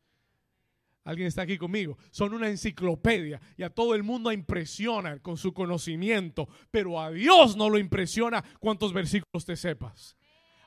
Alguien 1.04 1.28
está 1.28 1.42
aquí 1.42 1.56
conmigo. 1.56 1.98
Son 2.10 2.34
una 2.34 2.48
enciclopedia 2.48 3.40
y 3.56 3.62
a 3.62 3.70
todo 3.70 3.94
el 3.94 4.02
mundo 4.02 4.32
impresiona 4.32 5.20
con 5.20 5.36
su 5.36 5.52
conocimiento, 5.52 6.48
pero 6.70 7.00
a 7.00 7.12
Dios 7.12 7.56
no 7.56 7.70
lo 7.70 7.78
impresiona 7.78 8.42
cuántos 8.58 8.92
versículos 8.92 9.44
te 9.44 9.54
sepas. 9.54 10.16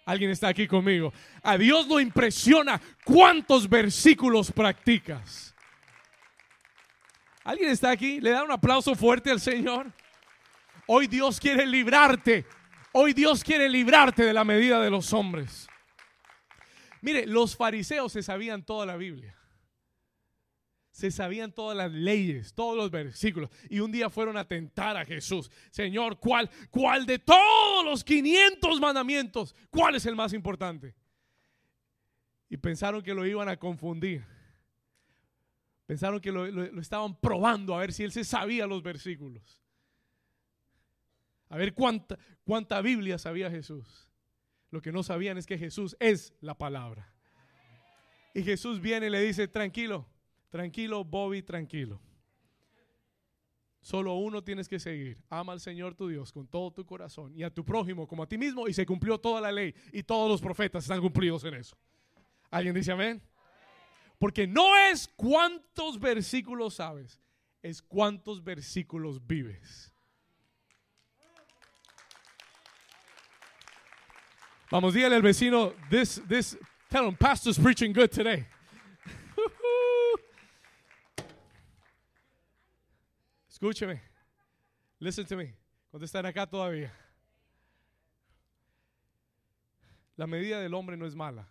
Alguien 0.05 0.29
está 0.29 0.49
aquí 0.49 0.67
conmigo. 0.67 1.12
A 1.41 1.58
Dios 1.58 1.88
lo 1.88 1.99
impresiona 1.99 2.79
cuántos 3.03 3.67
versículos 3.67 4.51
practicas. 4.51 5.54
¿Alguien 7.45 7.69
está 7.69 7.91
aquí? 7.91 8.19
¿Le 8.19 8.31
da 8.31 8.43
un 8.43 8.51
aplauso 8.51 8.93
fuerte 8.93 9.31
al 9.31 9.39
Señor? 9.39 9.93
Hoy 10.88 11.08
Dios 11.08 11.39
quiere 11.39 11.65
librarte. 11.65 12.45
Hoy 12.91 13.13
Dios 13.13 13.41
quiere 13.41 13.69
librarte 13.69 14.23
de 14.23 14.34
la 14.34 14.43
medida 14.43 14.81
de 14.81 14.89
los 14.89 15.13
hombres. 15.13 15.67
Mire, 17.01 17.25
los 17.25 17.55
fariseos 17.55 18.12
se 18.12 18.21
sabían 18.21 18.65
toda 18.65 18.86
la 18.86 18.97
Biblia 18.97 19.38
se 20.95 21.12
sabían 21.12 21.51
todas 21.51 21.75
las 21.75 21.91
leyes, 21.91 22.53
todos 22.53 22.77
los 22.77 22.89
versículos. 22.89 23.49
Y 23.69 23.81
un 23.81 23.91
día 23.91 24.10
fueron 24.10 24.38
a 24.38 24.47
tentar 24.47 24.95
a 24.95 25.03
Jesús. 25.03 25.51
Señor, 25.69 26.17
¿cuál, 26.21 26.49
cuál 26.71 27.05
de 27.05 27.19
todos 27.19 27.84
los 27.84 28.01
500 28.01 28.79
mandamientos, 28.79 29.53
cuál 29.69 29.95
es 29.95 30.05
el 30.05 30.15
más 30.15 30.31
importante? 30.31 30.95
Y 32.47 32.55
pensaron 32.55 33.03
que 33.03 33.13
lo 33.13 33.25
iban 33.25 33.49
a 33.49 33.58
confundir. 33.58 34.25
Pensaron 35.85 36.19
que 36.19 36.31
lo, 36.31 36.45
estaban 36.79 37.19
probando 37.19 37.75
a 37.75 37.79
ver 37.79 37.93
si 37.93 38.03
él 38.03 38.11
se 38.11 38.23
sabía 38.23 38.65
los 38.65 38.81
versículos. 38.81 39.61
A 41.49 41.57
ver 41.57 41.73
cuánta, 41.73 42.17
cuánta 42.43 42.81
Biblia 42.81 43.17
sabía 43.17 43.51
Jesús. 43.51 44.09
Lo 44.71 44.81
que 44.81 44.91
no 44.91 45.03
sabían 45.03 45.37
es 45.37 45.45
que 45.45 45.57
Jesús 45.57 45.95
es 45.99 46.33
la 46.41 46.57
palabra. 46.57 47.13
Y 48.33 48.43
Jesús 48.43 48.81
viene 48.81 49.07
y 49.07 49.09
le 49.11 49.21
dice, 49.21 49.47
tranquilo, 49.47 50.09
Tranquilo, 50.55 51.03
Bobby, 51.03 51.43
tranquilo. 51.43 51.99
Solo 53.81 54.15
uno 54.15 54.41
tienes 54.41 54.69
que 54.69 54.79
seguir. 54.79 55.21
Ama 55.29 55.51
al 55.51 55.59
Señor 55.59 55.95
tu 55.95 56.07
Dios 56.07 56.31
con 56.31 56.47
todo 56.47 56.71
tu 56.71 56.85
corazón 56.85 57.33
y 57.35 57.43
a 57.43 57.53
tu 57.53 57.65
prójimo 57.65 58.07
como 58.07 58.23
a 58.23 58.25
ti 58.25 58.37
mismo 58.37 58.65
y 58.65 58.73
se 58.73 58.85
cumplió 58.85 59.17
toda 59.19 59.41
la 59.41 59.51
ley 59.51 59.75
y 59.91 60.01
todos 60.03 60.29
los 60.31 60.41
profetas 60.41 60.85
están 60.85 61.01
cumplidos 61.01 61.43
en 61.43 61.55
eso. 61.55 61.77
¿Alguien 62.49 62.73
dice 62.73 62.93
amén? 62.93 63.21
Porque 64.19 64.47
no 64.47 64.75
es 64.78 65.08
cuántos 65.15 65.99
versículos 65.99 66.75
sabes, 66.75 67.19
es 67.62 67.82
cuántos 67.82 68.43
versículos 68.43 69.25
vives. 69.25 69.91
Vamos, 74.71 74.93
dígale 74.93 75.15
al 75.15 75.21
vecino, 75.21 75.73
this, 75.89 76.21
this, 76.28 76.58
tell 76.89 77.08
him, 77.08 77.15
pastor's 77.15 77.58
preaching 77.60 77.93
good 77.93 78.10
today. 78.10 78.45
Escúcheme. 83.49 84.01
Listen 84.99 85.25
to 85.25 85.36
me. 85.36 85.54
Cuando 85.91 86.06
están 86.06 86.25
acá 86.25 86.45
todavía. 86.47 86.91
La 90.17 90.28
medida 90.28 90.60
del 90.60 90.73
hombre 90.73 90.97
no 90.97 91.06
es 91.06 91.15
mala. 91.15 91.47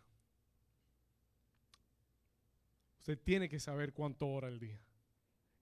Usted 3.05 3.19
tiene 3.19 3.51
que 3.51 3.61
saber 3.61 3.93
cuánto 3.93 4.27
ora 4.27 4.49
al 4.49 4.59
día. 4.59 4.81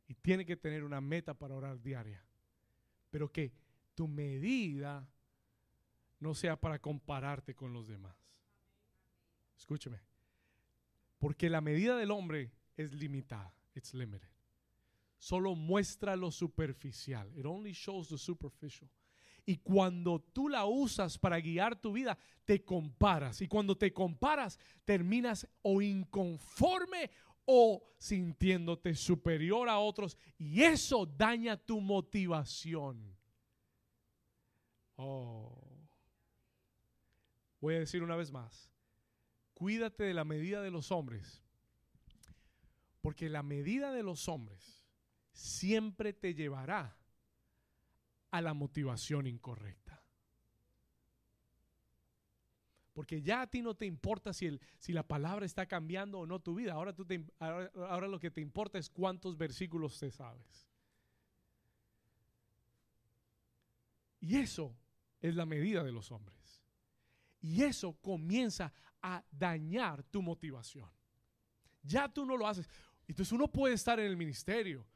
Y 0.07 0.15
tiene 0.15 0.47
que 0.47 0.57
tener 0.57 0.85
una 0.85 1.01
meta 1.01 1.35
para 1.35 1.57
orar 1.57 1.83
diaria. 1.83 2.25
Pero 3.11 3.33
que 3.33 3.53
tu 3.97 4.07
medida 4.07 5.09
no 6.21 6.35
sea 6.35 6.55
para 6.61 6.79
compararte 6.79 7.57
con 7.57 7.73
los 7.73 7.89
demás. 7.89 8.17
Escúcheme. 9.57 10.01
Porque 11.19 11.51
la 11.51 11.61
medida 11.61 11.97
del 11.97 12.13
hombre 12.13 12.53
es 12.77 12.93
limitada. 12.93 13.53
It's 13.75 13.93
limited 13.93 14.33
solo 15.23 15.55
muestra 15.55 16.17
lo 16.17 16.33
superficial. 16.33 17.31
It 17.37 17.47
only 17.47 17.73
shows 17.73 18.09
the 18.09 18.19
superficial. 18.19 18.91
Y 19.47 19.59
cuando 19.59 20.21
tú 20.21 20.49
la 20.49 20.67
usas 20.67 21.17
para 21.17 21.39
guiar 21.39 21.77
tu 21.77 21.93
vida, 21.93 22.19
te 22.45 22.65
comparas. 22.65 23.41
Y 23.41 23.47
cuando 23.47 23.77
te 23.77 23.93
comparas, 23.93 24.59
terminas 24.85 25.47
o 25.63 25.81
inconforme 25.81 27.09
o 27.45 27.83
sintiéndote 27.99 28.95
superior 28.95 29.69
a 29.69 29.79
otros. 29.79 30.17
Y 30.39 30.63
eso 30.63 31.07
daña 31.07 31.57
tu 31.57 31.81
motivación. 31.81 33.17
Oh. 34.97 35.59
Voy 37.61 37.75
a 37.75 37.81
decir 37.81 38.03
una 38.03 38.17
vez 38.17 38.31
más. 38.31 38.71
Cuídate 39.55 40.05
de 40.05 40.15
la 40.15 40.25
medida 40.25 40.63
de 40.63 40.71
los 40.71 40.91
hombres. 40.91 41.43
Porque 43.01 43.29
la 43.29 43.43
medida 43.43 43.93
de 43.93 44.03
los 44.03 44.29
hombres 44.29 44.87
siempre 45.33 46.13
te 46.13 46.35
llevará 46.35 46.97
a 48.31 48.41
la 48.41 48.55
motivación 48.55 49.27
incorrecta. 49.27 49.82
Porque 52.93 53.23
ya 53.23 53.43
a 53.43 53.47
ti 53.47 53.63
no 53.63 53.75
te 53.75 53.87
importa 53.87 54.33
si, 54.33 54.47
el, 54.47 54.61
si 54.79 54.93
la 54.93 55.07
palabra 55.07 55.47
está 55.47 55.67
cambiando 55.67 56.19
o 56.19 56.27
no 56.27 56.41
tu 56.41 56.55
vida. 56.55 56.75
Ahora, 56.75 56.95
tú 56.95 57.07
ahora, 57.39 58.07
lo 58.07 58.19
que 58.21 58.31
te 58.31 58.41
importa 58.41 58.79
es 58.79 58.91
cuántos 58.91 59.39
versículos 59.39 59.99
te 59.99 60.11
sabes. 60.11 60.69
Y 64.21 64.37
eso 64.37 64.77
es 65.21 65.35
la 65.35 65.47
medida 65.47 65.83
de 65.83 65.93
los 65.93 66.13
hombres. 66.13 66.63
Y 67.41 67.63
eso 67.63 67.95
comienza 68.01 68.73
a 69.01 69.25
dañar 69.31 70.05
tu 70.05 70.23
motivación. 70.23 70.91
Ya 71.83 72.09
tú 72.09 72.27
no 72.27 72.37
lo 72.37 72.47
haces. 72.47 72.69
Entonces 73.09 73.33
uno 73.33 73.49
puede 73.49 73.75
estar 73.75 73.99
en 73.99 74.07
el 74.07 74.17
ministerio 74.17 74.87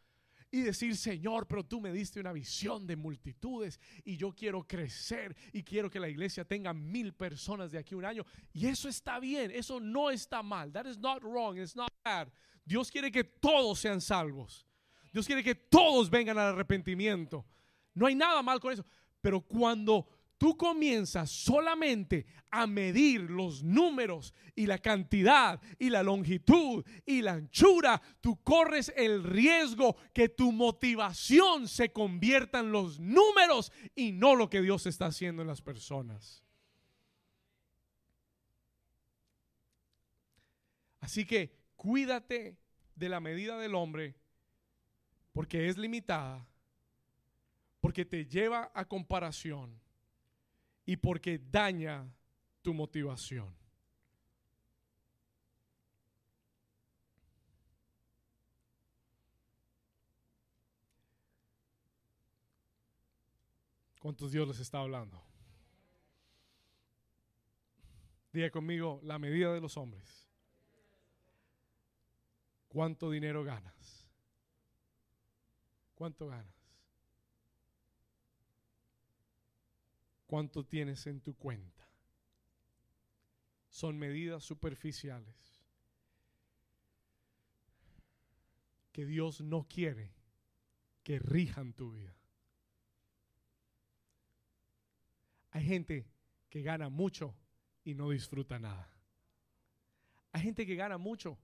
y 0.56 0.62
decir, 0.62 0.96
Señor, 0.96 1.46
pero 1.46 1.64
tú 1.64 1.80
me 1.80 1.92
diste 1.92 2.20
una 2.20 2.32
visión 2.32 2.86
de 2.86 2.96
multitudes 2.96 3.78
y 4.04 4.16
yo 4.16 4.32
quiero 4.32 4.66
crecer 4.66 5.36
y 5.52 5.62
quiero 5.62 5.90
que 5.90 6.00
la 6.00 6.08
iglesia 6.08 6.44
tenga 6.44 6.72
mil 6.72 7.12
personas 7.12 7.70
de 7.70 7.78
aquí 7.78 7.94
a 7.94 7.98
un 7.98 8.04
año. 8.04 8.24
Y 8.52 8.66
eso 8.66 8.88
está 8.88 9.18
bien, 9.20 9.50
eso 9.50 9.80
no 9.80 10.10
está 10.10 10.42
mal. 10.42 10.72
That 10.72 10.86
is 10.86 10.98
not 10.98 11.22
wrong, 11.22 11.58
it's 11.58 11.76
not 11.76 11.90
bad. 12.04 12.28
Dios 12.64 12.90
quiere 12.90 13.10
que 13.10 13.24
todos 13.24 13.80
sean 13.80 14.00
salvos. 14.00 14.66
Dios 15.12 15.26
quiere 15.26 15.42
que 15.42 15.54
todos 15.54 16.10
vengan 16.10 16.38
al 16.38 16.54
arrepentimiento. 16.54 17.46
No 17.94 18.06
hay 18.06 18.14
nada 18.14 18.42
mal 18.42 18.60
con 18.60 18.72
eso. 18.72 18.84
Pero 19.20 19.40
cuando 19.40 20.06
tú 20.38 20.56
comienzas 20.56 21.30
solamente 21.30 22.26
a 22.50 22.66
medir 22.66 23.22
los 23.30 23.62
números 23.62 24.34
y 24.54 24.66
la 24.66 24.78
cantidad 24.78 25.60
y 25.78 25.90
la 25.90 26.02
longitud 26.02 26.84
y 27.04 27.22
la 27.22 27.32
anchura, 27.32 28.00
tú 28.20 28.42
corres 28.42 28.92
el 28.96 29.24
riesgo 29.24 29.96
que 30.12 30.28
tu 30.28 30.52
motivación 30.52 31.68
se 31.68 31.92
convierta 31.92 32.60
en 32.60 32.72
los 32.72 32.98
números 32.98 33.72
y 33.94 34.12
no 34.12 34.34
lo 34.34 34.48
que 34.48 34.62
Dios 34.62 34.86
está 34.86 35.06
haciendo 35.06 35.42
en 35.42 35.48
las 35.48 35.62
personas. 35.62 36.42
Así 41.00 41.24
que 41.24 41.56
cuídate 41.76 42.58
de 42.94 43.08
la 43.08 43.20
medida 43.20 43.58
del 43.58 43.74
hombre 43.74 44.16
porque 45.32 45.68
es 45.68 45.76
limitada, 45.76 46.48
porque 47.80 48.04
te 48.04 48.24
lleva 48.24 48.72
a 48.74 48.86
comparación 48.86 49.85
y 50.86 50.96
porque 50.96 51.38
daña 51.38 52.08
tu 52.62 52.72
motivación. 52.72 53.54
¿Cuántos 63.98 64.30
Dios 64.30 64.46
les 64.46 64.60
está 64.60 64.78
hablando? 64.78 65.20
Diga 68.32 68.50
conmigo 68.50 69.00
la 69.02 69.18
medida 69.18 69.52
de 69.52 69.60
los 69.60 69.76
hombres. 69.76 70.28
¿Cuánto 72.68 73.10
dinero 73.10 73.42
ganas? 73.42 74.06
¿Cuánto 75.96 76.28
ganas? 76.28 76.55
¿Cuánto 80.26 80.64
tienes 80.64 81.06
en 81.06 81.20
tu 81.20 81.34
cuenta? 81.36 81.88
Son 83.68 83.98
medidas 83.98 84.42
superficiales 84.42 85.62
que 88.92 89.04
Dios 89.04 89.40
no 89.40 89.68
quiere 89.68 90.14
que 91.02 91.18
rijan 91.18 91.74
tu 91.74 91.92
vida. 91.92 92.16
Hay 95.50 95.64
gente 95.64 96.10
que 96.48 96.62
gana 96.62 96.88
mucho 96.88 97.34
y 97.84 97.94
no 97.94 98.10
disfruta 98.10 98.58
nada. 98.58 98.90
Hay 100.32 100.42
gente 100.42 100.66
que 100.66 100.74
gana 100.74 100.98
mucho 100.98 101.38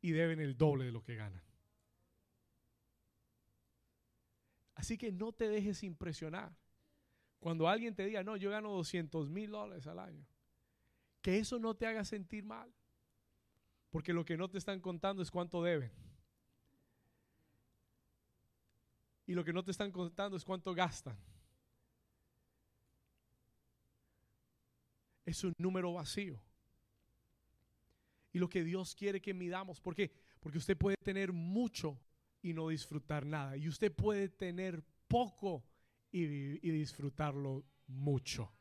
y 0.00 0.12
deben 0.12 0.40
el 0.40 0.56
doble 0.56 0.84
de 0.84 0.92
lo 0.92 1.02
que 1.02 1.16
ganan. 1.16 1.42
Así 4.74 4.98
que 4.98 5.10
no 5.10 5.32
te 5.32 5.48
dejes 5.48 5.82
impresionar. 5.82 6.54
Cuando 7.44 7.68
alguien 7.68 7.94
te 7.94 8.06
diga, 8.06 8.22
no, 8.22 8.38
yo 8.38 8.48
gano 8.48 8.70
200 8.70 9.28
mil 9.28 9.50
dólares 9.50 9.86
al 9.86 9.98
año, 9.98 10.26
que 11.20 11.38
eso 11.38 11.58
no 11.58 11.74
te 11.74 11.86
haga 11.86 12.02
sentir 12.02 12.42
mal. 12.42 12.72
Porque 13.90 14.14
lo 14.14 14.24
que 14.24 14.38
no 14.38 14.48
te 14.48 14.56
están 14.56 14.80
contando 14.80 15.22
es 15.22 15.30
cuánto 15.30 15.62
deben. 15.62 15.92
Y 19.26 19.34
lo 19.34 19.44
que 19.44 19.52
no 19.52 19.62
te 19.62 19.72
están 19.72 19.92
contando 19.92 20.38
es 20.38 20.42
cuánto 20.42 20.72
gastan. 20.72 21.18
Es 25.26 25.44
un 25.44 25.52
número 25.58 25.92
vacío. 25.92 26.40
Y 28.32 28.38
lo 28.38 28.48
que 28.48 28.64
Dios 28.64 28.94
quiere 28.94 29.20
que 29.20 29.34
midamos, 29.34 29.82
¿por 29.82 29.94
qué? 29.94 30.10
Porque 30.40 30.56
usted 30.56 30.78
puede 30.78 30.96
tener 30.96 31.30
mucho 31.30 32.00
y 32.40 32.54
no 32.54 32.68
disfrutar 32.68 33.26
nada. 33.26 33.54
Y 33.58 33.68
usted 33.68 33.94
puede 33.94 34.30
tener 34.30 34.82
poco 35.06 35.62
y, 36.14 36.70
disfrutarlo 36.70 37.64
mucho. 37.88 38.52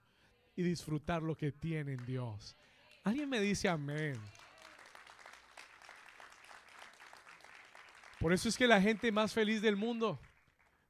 Y 0.56 0.64
disfrutar 0.64 1.22
lo 1.22 1.36
que 1.36 1.52
tiene 1.52 1.94
en 1.94 2.06
Dios. 2.06 2.58
Alguien 3.04 3.30
me 3.30 3.40
dice 3.40 3.70
amén. 3.70 4.16
Por 8.20 8.34
eso 8.34 8.50
es 8.50 8.58
que 8.58 8.68
la 8.68 8.82
gente 8.82 9.12
más 9.12 9.34
feliz 9.34 9.62
del 9.62 9.76
mundo 9.76 10.20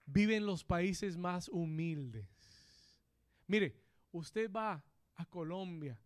vive 0.05 0.35
en 0.35 0.45
los 0.45 0.63
países 0.63 1.17
más 1.17 1.49
humildes. 1.49 2.27
Mire, 3.47 3.75
usted 4.11 4.51
va 4.51 4.83
a 5.15 5.25
Colombia, 5.25 5.99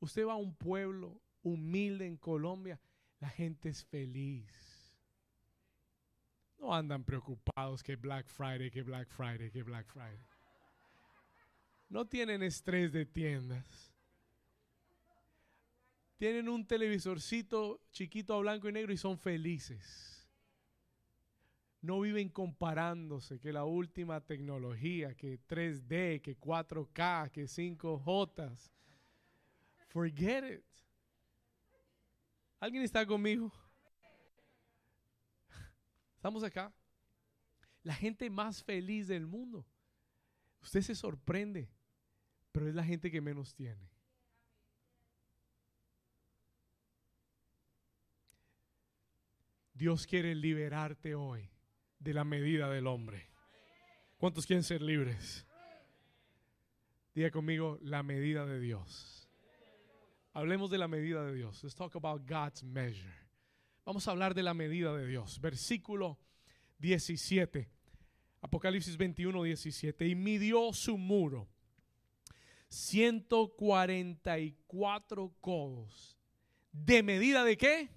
usted 0.00 0.26
va 0.26 0.34
a 0.34 0.36
un 0.36 0.54
pueblo 0.54 1.20
humilde 1.42 2.06
en 2.06 2.16
Colombia, 2.16 2.80
la 3.18 3.28
gente 3.28 3.70
es 3.70 3.84
feliz. 3.84 4.67
No 6.58 6.74
andan 6.74 7.04
preocupados 7.04 7.82
que 7.82 7.96
Black 7.96 8.26
Friday, 8.28 8.70
que 8.70 8.82
Black 8.82 9.08
Friday, 9.08 9.50
que 9.50 9.62
Black 9.62 9.86
Friday. 9.86 10.26
No 11.88 12.06
tienen 12.06 12.42
estrés 12.42 12.92
de 12.92 13.06
tiendas. 13.06 13.92
Tienen 16.18 16.48
un 16.48 16.66
televisorcito 16.66 17.80
chiquito 17.92 18.34
a 18.34 18.40
blanco 18.40 18.68
y 18.68 18.72
negro 18.72 18.92
y 18.92 18.96
son 18.96 19.16
felices. 19.18 20.28
No 21.80 22.00
viven 22.00 22.28
comparándose 22.28 23.38
que 23.38 23.52
la 23.52 23.64
última 23.64 24.20
tecnología, 24.20 25.14
que 25.14 25.38
3D, 25.46 26.20
que 26.20 26.36
4K, 26.36 27.30
que 27.30 27.44
5J. 27.44 28.70
Forget 29.86 30.54
it. 30.54 30.64
¿Alguien 32.58 32.82
está 32.82 33.06
conmigo? 33.06 33.52
Estamos 36.18 36.42
acá. 36.42 36.74
La 37.84 37.94
gente 37.94 38.28
más 38.28 38.64
feliz 38.64 39.06
del 39.06 39.24
mundo. 39.24 39.64
Usted 40.60 40.80
se 40.80 40.96
sorprende, 40.96 41.70
pero 42.50 42.66
es 42.66 42.74
la 42.74 42.82
gente 42.82 43.08
que 43.08 43.20
menos 43.20 43.54
tiene. 43.54 43.88
Dios 49.72 50.08
quiere 50.08 50.34
liberarte 50.34 51.14
hoy 51.14 51.48
de 52.00 52.12
la 52.12 52.24
medida 52.24 52.68
del 52.68 52.88
hombre. 52.88 53.30
¿Cuántos 54.16 54.44
quieren 54.44 54.64
ser 54.64 54.82
libres? 54.82 55.46
Diga 57.14 57.30
conmigo 57.30 57.78
la 57.80 58.02
medida 58.02 58.44
de 58.44 58.58
Dios. 58.58 59.30
Hablemos 60.32 60.68
de 60.68 60.78
la 60.78 60.88
medida 60.88 61.24
de 61.24 61.34
Dios. 61.34 61.62
Let's 61.62 61.76
talk 61.76 61.94
about 61.94 62.28
God's 62.28 62.64
measure. 62.64 63.27
Vamos 63.88 64.06
a 64.06 64.10
hablar 64.10 64.34
de 64.34 64.42
la 64.42 64.52
medida 64.52 64.94
de 64.94 65.06
Dios. 65.06 65.40
Versículo 65.40 66.18
17. 66.78 67.70
Apocalipsis 68.42 68.98
21, 68.98 69.44
17. 69.44 70.06
Y 70.06 70.14
midió 70.14 70.74
su 70.74 70.98
muro 70.98 71.48
144 72.68 75.32
codos. 75.40 76.18
¿De 76.70 77.02
medida 77.02 77.44
de 77.44 77.56
qué? 77.56 77.88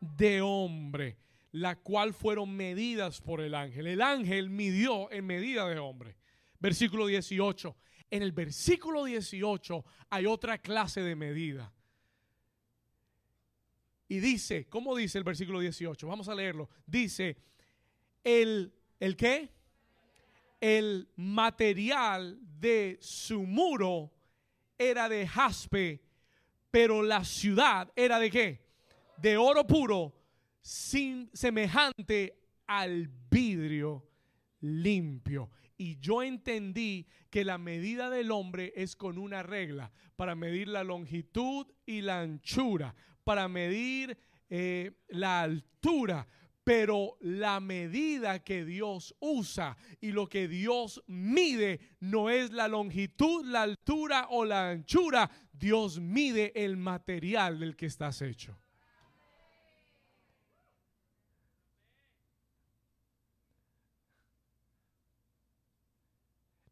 De 0.00 0.40
hombre, 0.40 1.18
la 1.52 1.76
cual 1.76 2.14
fueron 2.14 2.56
medidas 2.56 3.20
por 3.20 3.42
el 3.42 3.54
ángel. 3.54 3.88
El 3.88 4.00
ángel 4.00 4.48
midió 4.48 5.12
en 5.12 5.26
medida 5.26 5.68
de 5.68 5.78
hombre. 5.78 6.16
Versículo 6.60 7.08
18. 7.08 7.76
En 8.10 8.22
el 8.22 8.32
versículo 8.32 9.04
18 9.04 9.84
hay 10.08 10.24
otra 10.24 10.56
clase 10.56 11.02
de 11.02 11.14
medida. 11.14 11.74
Y 14.08 14.20
dice, 14.20 14.66
¿cómo 14.68 14.94
dice 14.96 15.18
el 15.18 15.24
versículo 15.24 15.60
18? 15.60 16.06
Vamos 16.06 16.28
a 16.28 16.34
leerlo. 16.34 16.68
Dice, 16.86 17.36
el, 18.22 18.72
¿el 19.00 19.16
qué? 19.16 19.50
El 20.60 21.08
material 21.16 22.38
de 22.40 22.98
su 23.00 23.42
muro 23.42 24.12
era 24.78 25.08
de 25.08 25.26
jaspe, 25.26 26.02
pero 26.70 27.02
la 27.02 27.24
ciudad 27.24 27.92
era 27.96 28.18
de 28.18 28.30
qué? 28.30 28.66
De 29.16 29.36
oro 29.36 29.66
puro, 29.66 30.14
semejante 30.62 32.38
al 32.66 33.08
vidrio 33.30 34.06
limpio. 34.60 35.50
Y 35.78 35.98
yo 35.98 36.22
entendí 36.22 37.06
que 37.30 37.44
la 37.44 37.58
medida 37.58 38.08
del 38.08 38.30
hombre 38.30 38.72
es 38.76 38.96
con 38.96 39.18
una 39.18 39.42
regla 39.42 39.92
para 40.16 40.34
medir 40.34 40.68
la 40.68 40.84
longitud 40.84 41.66
y 41.84 42.00
la 42.00 42.20
anchura, 42.20 42.94
para 43.26 43.48
medir 43.48 44.16
eh, 44.48 44.92
la 45.08 45.40
altura, 45.40 46.28
pero 46.62 47.16
la 47.22 47.58
medida 47.58 48.44
que 48.44 48.64
Dios 48.64 49.16
usa 49.18 49.76
y 50.00 50.12
lo 50.12 50.28
que 50.28 50.46
Dios 50.46 51.02
mide 51.08 51.80
no 51.98 52.30
es 52.30 52.52
la 52.52 52.68
longitud, 52.68 53.44
la 53.44 53.62
altura 53.62 54.28
o 54.30 54.44
la 54.44 54.70
anchura. 54.70 55.28
Dios 55.52 55.98
mide 55.98 56.52
el 56.54 56.76
material 56.76 57.58
del 57.58 57.74
que 57.74 57.86
estás 57.86 58.22
hecho. 58.22 58.56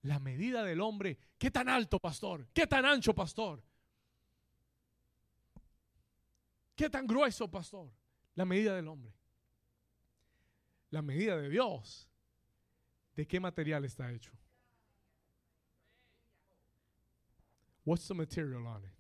La 0.03 0.21
medida 0.21 0.63
del 0.63 0.81
hombre, 0.81 1.19
¿qué 1.37 1.51
tan 1.51 1.69
alto, 1.69 1.99
pastor? 1.99 2.47
¿Qué 2.55 2.69
tan 2.69 2.85
ancho, 2.85 3.13
pastor? 3.13 3.61
¿Qué 6.75 6.91
tan 6.91 7.07
grueso, 7.07 7.51
pastor? 7.51 7.91
La 8.35 8.45
medida 8.45 8.75
del 8.75 8.89
hombre. 8.89 9.15
La 10.91 11.03
medida 11.03 11.37
de 11.37 11.49
Dios. 11.49 12.09
¿De 13.15 13.27
qué 13.27 13.39
material 13.39 13.85
está 13.85 14.13
hecho? 14.13 14.33
What's 17.85 18.09
the 18.09 18.15
material 18.15 18.67
on 18.67 18.85
it? 18.85 18.91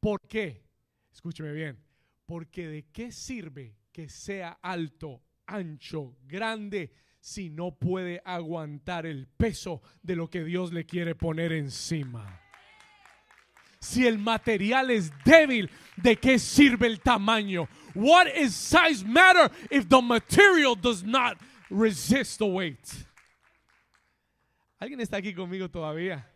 ¿Por 0.00 0.26
qué? 0.26 0.64
Escúcheme 1.12 1.52
bien. 1.52 1.82
Porque 2.26 2.68
de 2.68 2.86
qué 2.90 3.12
sirve 3.12 3.76
que 3.92 4.08
sea 4.08 4.58
alto, 4.62 5.22
ancho, 5.46 6.16
grande, 6.24 6.92
si 7.20 7.50
no 7.50 7.74
puede 7.74 8.22
aguantar 8.24 9.06
el 9.06 9.26
peso 9.26 9.82
de 10.02 10.16
lo 10.16 10.28
que 10.28 10.44
Dios 10.44 10.72
le 10.72 10.86
quiere 10.86 11.14
poner 11.14 11.52
encima. 11.52 12.43
Si 13.84 14.06
el 14.06 14.18
material 14.18 14.90
es 14.90 15.12
débil, 15.26 15.70
¿de 15.96 16.16
qué 16.16 16.38
sirve 16.38 16.86
el 16.86 17.00
tamaño? 17.00 17.68
What 17.94 18.28
is 18.34 18.54
size 18.54 19.04
matter 19.04 19.50
if 19.70 19.90
the 19.90 20.00
material 20.00 20.74
does 20.74 21.04
not 21.04 21.36
resist 21.68 22.38
the 22.38 22.46
weight? 22.46 22.80
¿Alguien 24.80 25.00
está 25.00 25.18
aquí 25.18 25.34
conmigo 25.34 25.68
todavía? 25.68 26.26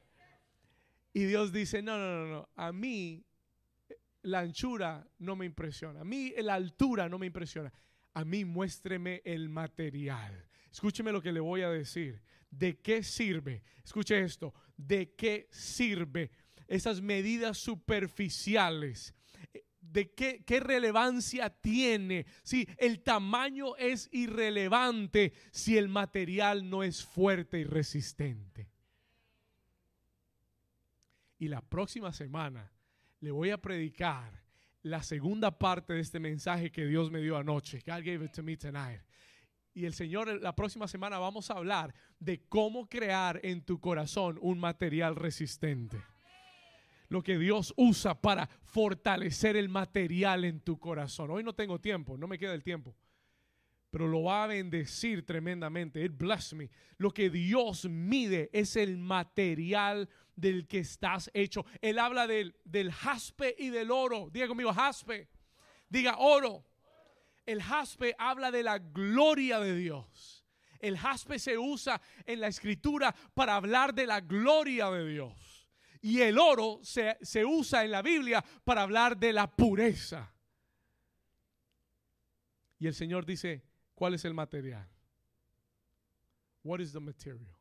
Y 1.15 1.25
Dios 1.25 1.51
dice, 1.51 1.81
no, 1.81 1.97
no, 1.97 2.27
no, 2.27 2.27
no, 2.27 2.49
a 2.55 2.71
mí 2.71 3.25
la 4.23 4.41
anchura 4.41 5.09
no 5.19 5.35
me 5.35 5.47
impresiona, 5.47 6.03
a 6.03 6.05
mí 6.05 6.35
la 6.37 6.55
altura 6.55 7.09
no 7.09 7.19
me 7.19 7.27
impresiona, 7.27 7.73
a 8.13 8.25
mí 8.27 8.45
muéstreme 8.45 9.23
el 9.25 9.49
material. 9.49 10.47
Escúcheme 10.71 11.13
lo 11.13 11.23
que 11.23 11.33
le 11.33 11.41
voy 11.41 11.63
a 11.63 11.71
decir. 11.71 12.21
¿De 12.51 12.79
qué 12.79 13.03
sirve? 13.03 13.63
Escuche 13.83 14.21
esto. 14.21 14.55
¿De 14.77 15.15
qué 15.15 15.49
sirve 15.51 16.31
esas 16.67 17.01
medidas 17.01 17.59
superficiales? 17.59 19.15
¿De 19.81 20.13
qué, 20.13 20.45
qué, 20.45 20.61
relevancia 20.61 21.49
tiene? 21.49 22.27
Si 22.43 22.69
el 22.77 23.01
tamaño 23.03 23.77
es 23.77 24.09
irrelevante 24.13 25.33
si 25.51 25.79
el 25.79 25.89
material 25.89 26.69
no 26.69 26.83
es 26.83 27.05
fuerte 27.05 27.59
y 27.59 27.65
resistente. 27.65 28.69
Y 31.39 31.49
la 31.49 31.63
próxima 31.63 32.13
semana 32.13 32.71
le 33.21 33.31
voy 33.31 33.51
a 33.51 33.59
predicar 33.59 34.43
la 34.83 35.03
segunda 35.03 35.59
parte 35.59 35.93
de 35.93 36.01
este 36.01 36.21
mensaje 36.21 36.71
que 36.71 36.87
Dios 36.87 37.11
me 37.11 37.21
dio 37.21 37.37
anoche. 37.37 37.83
God 37.87 38.03
gave 38.05 38.25
it 38.25 38.33
to 38.33 38.43
me 38.43 38.57
tonight. 38.57 39.01
Y 39.75 39.85
el 39.85 39.95
Señor, 39.95 40.43
la 40.43 40.55
próxima 40.55 40.89
semana 40.89 41.19
vamos 41.19 41.51
a 41.51 41.55
hablar 41.55 41.95
de 42.19 42.41
cómo 42.49 42.89
crear 42.89 43.41
en 43.45 43.63
tu 43.65 43.81
corazón 43.81 44.39
un 44.41 44.59
material 44.59 45.15
resistente. 45.15 46.03
Lo 47.09 47.23
que 47.23 47.39
Dios 47.39 47.73
usa 47.77 48.21
para 48.21 48.47
fortalecer 48.63 49.57
el 49.57 49.69
material 49.69 50.45
en 50.45 50.61
tu 50.61 50.79
corazón. 50.79 51.31
Hoy 51.31 51.43
no 51.43 51.55
tengo 51.55 51.81
tiempo, 51.81 52.19
no 52.19 52.27
me 52.27 52.39
queda 52.39 52.55
el 52.55 52.63
tiempo. 52.63 52.95
Pero 53.91 54.07
lo 54.07 54.25
va 54.25 54.45
a 54.45 54.47
bendecir 54.49 55.25
tremendamente. 55.25 56.05
It 56.05 56.13
bless 56.17 56.53
me. 56.53 56.69
Lo 56.99 57.11
que 57.13 57.31
Dios 57.31 57.89
mide 57.89 58.51
es 58.53 58.77
el 58.77 58.99
material 58.99 60.09
del 60.37 60.67
que 60.67 60.81
estás 60.81 61.31
hecho. 61.33 61.65
Él 61.81 61.99
habla 61.99 62.27
del, 62.27 62.55
del 62.65 62.93
jaspe 62.93 63.55
y 63.59 63.71
del 63.71 63.91
oro. 63.91 64.29
Diga 64.31 64.47
conmigo, 64.47 64.73
jaspe. 64.75 65.29
Diga 65.89 66.19
oro. 66.19 66.65
El 67.47 67.63
jaspe 67.63 68.15
habla 68.19 68.51
de 68.51 68.63
la 68.63 68.79
gloria 68.79 69.59
de 69.59 69.75
Dios. 69.75 70.45
El 70.81 70.99
jaspe 70.99 71.39
se 71.39 71.57
usa 71.57 72.01
en 72.27 72.41
la 72.41 72.49
escritura 72.49 73.15
para 73.33 73.57
hablar 73.57 73.95
de 73.95 74.07
la 74.07 74.21
gloria 74.21 74.91
de 74.91 75.09
Dios. 75.09 75.58
Y 76.01 76.21
el 76.21 76.39
oro 76.39 76.81
se, 76.83 77.17
se 77.23 77.45
usa 77.45 77.85
en 77.85 77.91
la 77.91 78.03
Biblia 78.03 78.45
para 78.65 78.83
hablar 78.83 79.17
de 79.17 79.33
la 79.33 79.51
pureza. 79.51 80.33
Y 82.79 82.87
el 82.87 82.95
Señor 82.95 83.27
dice, 83.27 83.65
¿cuál 83.95 84.15
es 84.15 84.25
el 84.25 84.35
material? 84.35 84.89
What 86.63 86.81
is 86.81 86.93
the 86.93 87.01
material? 87.01 87.57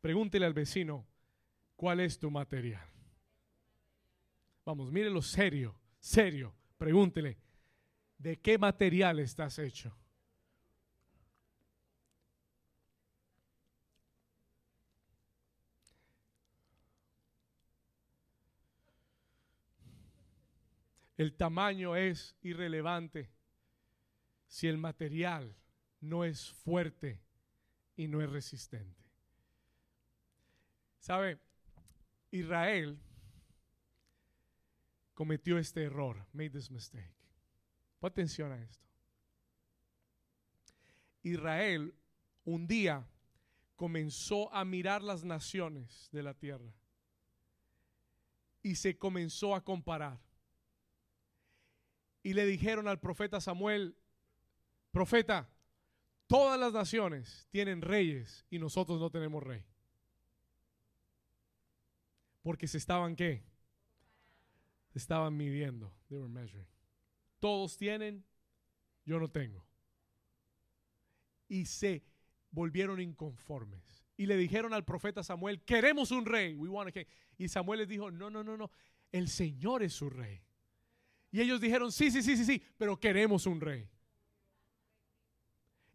Pregúntele 0.00 0.46
al 0.46 0.52
vecino, 0.52 1.06
¿cuál 1.76 2.00
es 2.00 2.18
tu 2.18 2.30
material? 2.30 2.84
Vamos, 4.64 4.90
mírelo 4.90 5.22
serio, 5.22 5.76
serio. 6.00 6.54
Pregúntele, 6.76 7.38
¿de 8.18 8.40
qué 8.40 8.58
material 8.58 9.20
estás 9.20 9.58
hecho? 9.60 9.96
El 21.16 21.34
tamaño 21.34 21.96
es 21.96 22.36
irrelevante 22.42 23.30
si 24.46 24.68
el 24.68 24.78
material 24.78 25.54
no 26.00 26.24
es 26.24 26.50
fuerte 26.50 27.20
y 27.96 28.08
no 28.08 28.22
es 28.22 28.30
resistente. 28.30 29.02
¿Sabe? 30.98 31.38
Israel 32.30 32.98
cometió 35.14 35.58
este 35.58 35.84
error, 35.84 36.26
made 36.32 36.50
this 36.50 36.70
mistake. 36.70 37.14
Pon 37.98 38.10
atención 38.10 38.52
a 38.52 38.62
esto. 38.62 38.86
Israel 41.22 41.94
un 42.44 42.66
día 42.66 43.06
comenzó 43.76 44.52
a 44.52 44.64
mirar 44.64 45.02
las 45.02 45.24
naciones 45.24 46.08
de 46.12 46.22
la 46.22 46.34
tierra 46.34 46.72
y 48.62 48.74
se 48.74 48.96
comenzó 48.96 49.54
a 49.54 49.64
comparar. 49.64 50.20
Y 52.22 52.34
le 52.34 52.46
dijeron 52.46 52.88
al 52.88 53.00
profeta 53.00 53.40
Samuel, 53.40 53.96
profeta, 54.90 55.48
todas 56.26 56.58
las 56.58 56.72
naciones 56.72 57.48
tienen 57.50 57.82
reyes 57.82 58.46
y 58.48 58.58
nosotros 58.58 59.00
no 59.00 59.10
tenemos 59.10 59.42
rey. 59.42 59.64
Porque 62.42 62.66
se 62.66 62.78
estaban 62.78 63.16
qué? 63.16 63.44
Estaban 64.94 65.36
midiendo. 65.36 65.92
Todos 67.38 67.76
tienen, 67.76 68.24
yo 69.04 69.18
no 69.18 69.30
tengo. 69.30 69.66
Y 71.48 71.66
se 71.66 72.04
volvieron 72.50 73.00
inconformes. 73.00 74.04
Y 74.16 74.26
le 74.26 74.36
dijeron 74.36 74.74
al 74.74 74.84
profeta 74.84 75.22
Samuel, 75.22 75.62
queremos 75.62 76.10
un 76.10 76.26
rey. 76.26 76.56
Y 77.38 77.48
Samuel 77.48 77.80
les 77.80 77.88
dijo, 77.88 78.10
no, 78.10 78.30
no, 78.30 78.44
no, 78.44 78.56
no. 78.56 78.70
El 79.10 79.28
Señor 79.28 79.82
es 79.82 79.92
su 79.92 80.08
rey. 80.10 80.42
Y 81.32 81.40
ellos 81.40 81.62
dijeron, 81.62 81.90
sí, 81.90 82.10
sí, 82.10 82.22
sí, 82.22 82.36
sí, 82.36 82.44
sí, 82.44 82.62
pero 82.76 83.00
queremos 83.00 83.46
un 83.46 83.58
rey. 83.58 83.88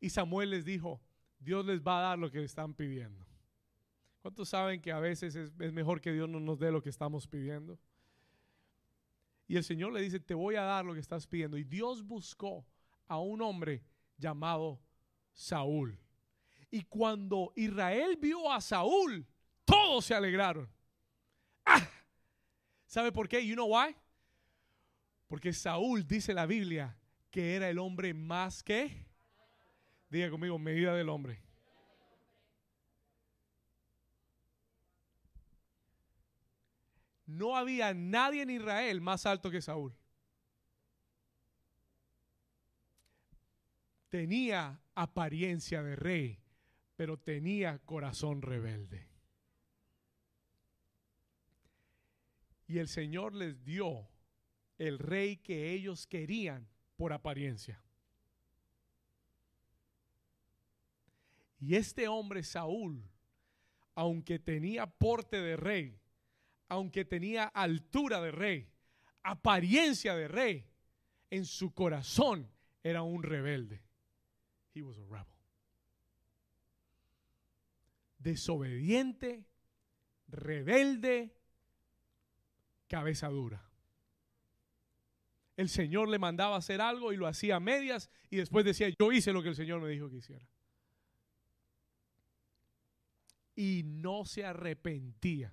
Y 0.02 0.10
Samuel 0.10 0.50
les 0.50 0.66
dijo, 0.66 1.00
Dios 1.40 1.64
les 1.64 1.80
va 1.80 2.00
a 2.00 2.02
dar 2.02 2.20
lo 2.20 2.32
que 2.32 2.44
están 2.44 2.74
pidiendo. 2.74 3.24
¿Cuántos 4.24 4.50
saben 4.50 4.82
que 4.82 4.92
a 4.92 5.00
veces 5.00 5.36
es, 5.36 5.54
mejor 5.72 6.02
que 6.02 6.12
Dios 6.12 6.28
no 6.28 6.40
nos 6.40 6.58
dé 6.58 6.72
lo 6.72 6.82
que 6.82 6.90
estamos 6.90 7.28
pidiendo? 7.28 7.80
Y 9.48 9.56
el 9.58 9.64
Señor 9.64 9.94
le 9.94 10.02
dice, 10.02 10.20
te 10.20 10.34
voy 10.34 10.56
a 10.56 10.64
dar 10.64 10.84
lo 10.84 10.96
que 10.96 11.00
estás 11.00 11.28
pidiendo. 11.28 11.56
Y 11.56 11.64
Dios 11.64 12.04
buscó 12.04 12.66
a 13.08 13.20
un 13.20 13.42
hombre 13.44 13.84
llamado 14.18 14.82
Saúl. 15.34 16.00
Y 16.72 16.82
cuando 16.82 17.54
Israel 17.56 18.18
vio 18.20 18.52
a 18.52 18.60
Saúl, 18.60 19.26
todos 19.64 20.04
se 20.04 20.16
alegraron. 20.16 20.68
¡Ah! 21.64 21.88
¿Sabe 22.88 23.12
por 23.12 23.30
qué? 23.30 23.46
You 23.46 23.54
know 23.54 23.68
why? 23.68 23.96
Porque 25.28 25.54
Saúl 25.54 26.08
dice 26.08 26.34
la 26.34 26.46
Biblia 26.46 26.98
que 27.32 27.56
era 27.56 27.70
el 27.70 27.78
hombre 27.80 28.14
más 28.14 28.64
que, 28.64 29.06
diga 30.10 30.30
conmigo, 30.30 30.58
medida 30.58 30.96
del 30.96 31.10
hombre. 31.10 31.48
no 37.28 37.56
había 37.56 37.94
nadie 37.94 38.42
en 38.42 38.50
Israel 38.50 39.02
más 39.02 39.26
alto 39.26 39.52
que 39.52 39.62
Saúl. 39.62 39.94
Tenía 44.10 44.82
apariencia 44.96 45.84
de 45.84 45.96
rey, 45.98 46.42
pero 46.96 47.18
tenía 47.18 47.80
corazón 47.80 48.42
rebelde. 48.42 49.10
Y 52.68 52.80
el 52.80 52.88
Señor 52.88 53.36
les 53.36 53.64
dio 53.64 54.08
el 54.78 55.00
rey 55.00 55.38
que 55.38 55.72
ellos 55.72 56.08
querían 56.08 56.68
por 56.96 57.14
apariencia. 57.14 57.82
Y 61.60 61.76
este 61.76 62.08
hombre 62.08 62.44
Saúl, 62.44 63.04
aunque 63.96 64.40
tenía 64.40 64.86
porte 64.86 65.42
de 65.42 65.58
rey, 65.58 66.00
aunque 66.70 67.06
tenía 67.06 67.46
altura 67.46 68.22
de 68.22 68.32
rey, 68.32 68.70
apariencia 69.24 70.16
de 70.16 70.28
rey, 70.28 70.70
en 71.30 71.46
su 71.46 71.74
corazón 71.74 72.50
era 72.84 73.02
un 73.02 73.24
rebelde. 73.24 73.84
He 74.74 74.84
was 74.84 74.98
a 74.98 75.04
rebel. 75.04 75.26
Desobediente, 78.20 79.46
rebelde, 80.28 81.36
cabeza 82.88 83.30
dura. 83.30 83.67
El 85.58 85.68
Señor 85.68 86.08
le 86.08 86.20
mandaba 86.20 86.56
hacer 86.56 86.80
algo 86.80 87.12
y 87.12 87.18
lo 87.18 87.28
hacía 87.28 87.58
a 87.58 87.60
medias 87.60 88.10
y 88.30 88.38
después 88.38 88.64
decía, 88.64 88.88
yo 88.98 89.12
hice 89.12 89.34
lo 89.34 89.44
que 89.44 89.50
el 89.50 89.56
Señor 89.56 89.82
me 89.82 89.90
dijo 89.90 90.10
que 90.10 90.18
hiciera. 90.18 90.48
y 93.58 93.82
no 93.84 94.24
se 94.24 94.46
arrepentía. 94.46 95.52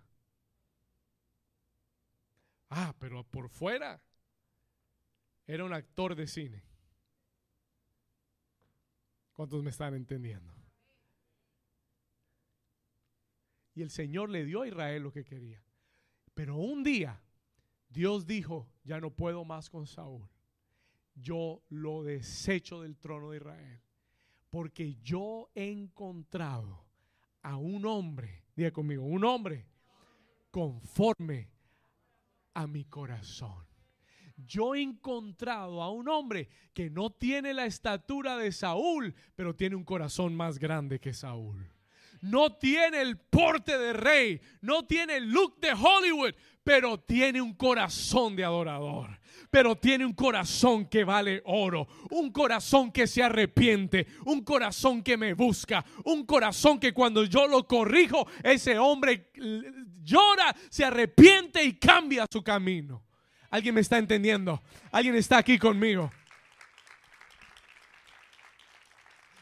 Ah, 2.68 2.94
pero 2.98 3.24
por 3.24 3.48
fuera 3.48 4.00
era 5.46 5.64
un 5.64 5.72
actor 5.72 6.14
de 6.14 6.26
cine. 6.26 6.62
¿Cuántos 9.32 9.62
me 9.62 9.70
están 9.70 9.94
entendiendo? 9.94 10.54
Y 13.74 13.82
el 13.82 13.90
Señor 13.90 14.28
le 14.28 14.44
dio 14.44 14.62
a 14.62 14.68
Israel 14.68 15.02
lo 15.02 15.12
que 15.12 15.24
quería. 15.24 15.64
Pero 16.34 16.56
un 16.56 16.84
día 16.84 17.23
Dios 17.94 18.26
dijo, 18.26 18.68
ya 18.82 19.00
no 19.00 19.10
puedo 19.10 19.44
más 19.44 19.70
con 19.70 19.86
Saúl. 19.86 20.28
Yo 21.14 21.62
lo 21.68 22.02
desecho 22.02 22.82
del 22.82 22.96
trono 22.96 23.30
de 23.30 23.36
Israel. 23.36 23.80
Porque 24.50 24.96
yo 24.96 25.48
he 25.54 25.70
encontrado 25.70 26.84
a 27.42 27.56
un 27.56 27.86
hombre, 27.86 28.42
diga 28.56 28.72
conmigo, 28.72 29.04
un 29.04 29.24
hombre 29.24 29.66
conforme 30.50 31.48
a 32.52 32.66
mi 32.66 32.84
corazón. 32.84 33.64
Yo 34.36 34.74
he 34.74 34.82
encontrado 34.82 35.80
a 35.80 35.92
un 35.92 36.08
hombre 36.08 36.48
que 36.72 36.90
no 36.90 37.10
tiene 37.10 37.54
la 37.54 37.66
estatura 37.66 38.36
de 38.36 38.50
Saúl, 38.50 39.14
pero 39.36 39.54
tiene 39.54 39.76
un 39.76 39.84
corazón 39.84 40.34
más 40.34 40.58
grande 40.58 40.98
que 40.98 41.14
Saúl. 41.14 41.73
No 42.24 42.56
tiene 42.56 43.02
el 43.02 43.18
porte 43.18 43.76
de 43.76 43.92
rey, 43.92 44.40
no 44.62 44.86
tiene 44.86 45.16
el 45.16 45.30
look 45.30 45.60
de 45.60 45.72
Hollywood, 45.72 46.34
pero 46.62 46.98
tiene 46.98 47.42
un 47.42 47.54
corazón 47.54 48.34
de 48.34 48.44
adorador 48.44 49.20
pero 49.50 49.76
tiene 49.76 50.04
un 50.04 50.14
corazón 50.14 50.86
que 50.86 51.04
vale 51.04 51.40
oro, 51.44 51.86
un 52.10 52.32
corazón 52.32 52.90
que 52.90 53.06
se 53.06 53.22
arrepiente, 53.22 54.04
un 54.24 54.42
corazón 54.42 55.00
que 55.00 55.16
me 55.16 55.32
busca, 55.34 55.84
un 56.04 56.26
corazón 56.26 56.80
que 56.80 56.92
cuando 56.92 57.22
yo 57.22 57.46
lo 57.46 57.64
corrijo, 57.64 58.26
ese 58.42 58.76
hombre 58.78 59.30
llora, 60.02 60.56
se 60.68 60.84
arrepiente 60.84 61.62
y 61.62 61.74
cambia 61.74 62.26
su 62.28 62.42
camino. 62.42 63.04
¿Alguien 63.48 63.76
me 63.76 63.80
está 63.80 63.98
entendiendo? 63.98 64.60
¿Alguien 64.90 65.14
está 65.14 65.38
aquí 65.38 65.56
conmigo? 65.56 66.10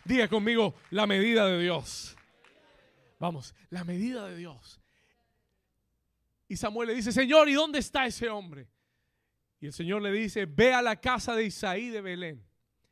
Diga 0.04 0.28
conmigo 0.28 0.74
la 0.90 1.06
medida 1.06 1.46
de 1.46 1.58
Dios. 1.62 2.18
Vamos, 3.22 3.54
la 3.70 3.84
medida 3.84 4.26
de 4.26 4.36
Dios. 4.36 4.80
Y 6.48 6.56
Samuel 6.56 6.88
le 6.88 6.96
dice, 6.96 7.12
Señor, 7.12 7.48
¿y 7.48 7.52
dónde 7.52 7.78
está 7.78 8.04
ese 8.04 8.28
hombre? 8.28 8.68
Y 9.60 9.66
el 9.66 9.72
Señor 9.72 10.02
le 10.02 10.10
dice, 10.10 10.44
ve 10.44 10.74
a 10.74 10.82
la 10.82 11.00
casa 11.00 11.36
de 11.36 11.44
Isaí 11.44 11.88
de 11.88 12.00
Belén 12.00 12.44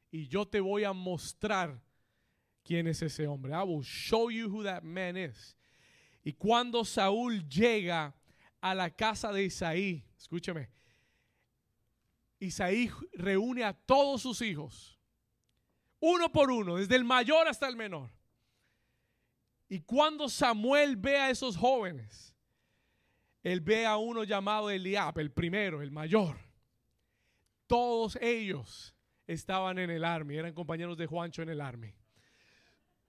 y 0.09 0.29
yo 0.29 0.47
te 0.47 0.61
voy 0.61 0.85
a 0.85 0.93
mostrar 0.93 1.83
quién 2.63 2.87
es 2.87 3.03
ese 3.03 3.27
hombre. 3.27 3.53
I 3.53 3.65
will 3.65 3.83
show 3.83 4.31
you 4.31 4.49
who 4.49 4.63
that 4.63 4.85
man 4.85 5.17
is. 5.17 5.57
Y 6.23 6.33
cuando 6.35 6.85
Saúl 6.85 7.45
llega 7.49 8.15
a 8.61 8.73
la 8.73 8.89
casa 8.89 9.33
de 9.33 9.43
Isaí, 9.43 10.05
escúchame, 10.17 10.71
Isaí 12.39 12.89
reúne 13.15 13.65
a 13.65 13.73
todos 13.73 14.23
sus 14.23 14.43
hijos, 14.43 14.97
uno 15.99 16.31
por 16.31 16.53
uno, 16.53 16.77
desde 16.77 16.95
el 16.95 17.03
mayor 17.03 17.49
hasta 17.49 17.67
el 17.67 17.75
menor. 17.75 18.20
Y 19.71 19.81
cuando 19.81 20.29
Samuel 20.29 20.97
ve 20.97 21.17
a 21.17 21.31
esos 21.31 21.57
jóvenes, 21.57 22.35
él 23.43 23.63
ve 23.63 23.87
a 23.87 23.97
uno 23.97 24.25
llamado 24.25 24.69
Eliab, 24.69 25.19
el 25.19 25.33
primero, 25.33 25.81
el 25.81 25.91
mayor 25.91 26.51
todos 27.71 28.19
ellos 28.21 28.97
estaban 29.29 29.79
en 29.79 29.91
el 29.91 30.05
army, 30.05 30.37
eran 30.37 30.55
compañeros 30.55 30.99
de 30.99 31.07
Juancho 31.07 31.41
en 31.41 31.51
el 31.51 31.61
army. 31.61 31.95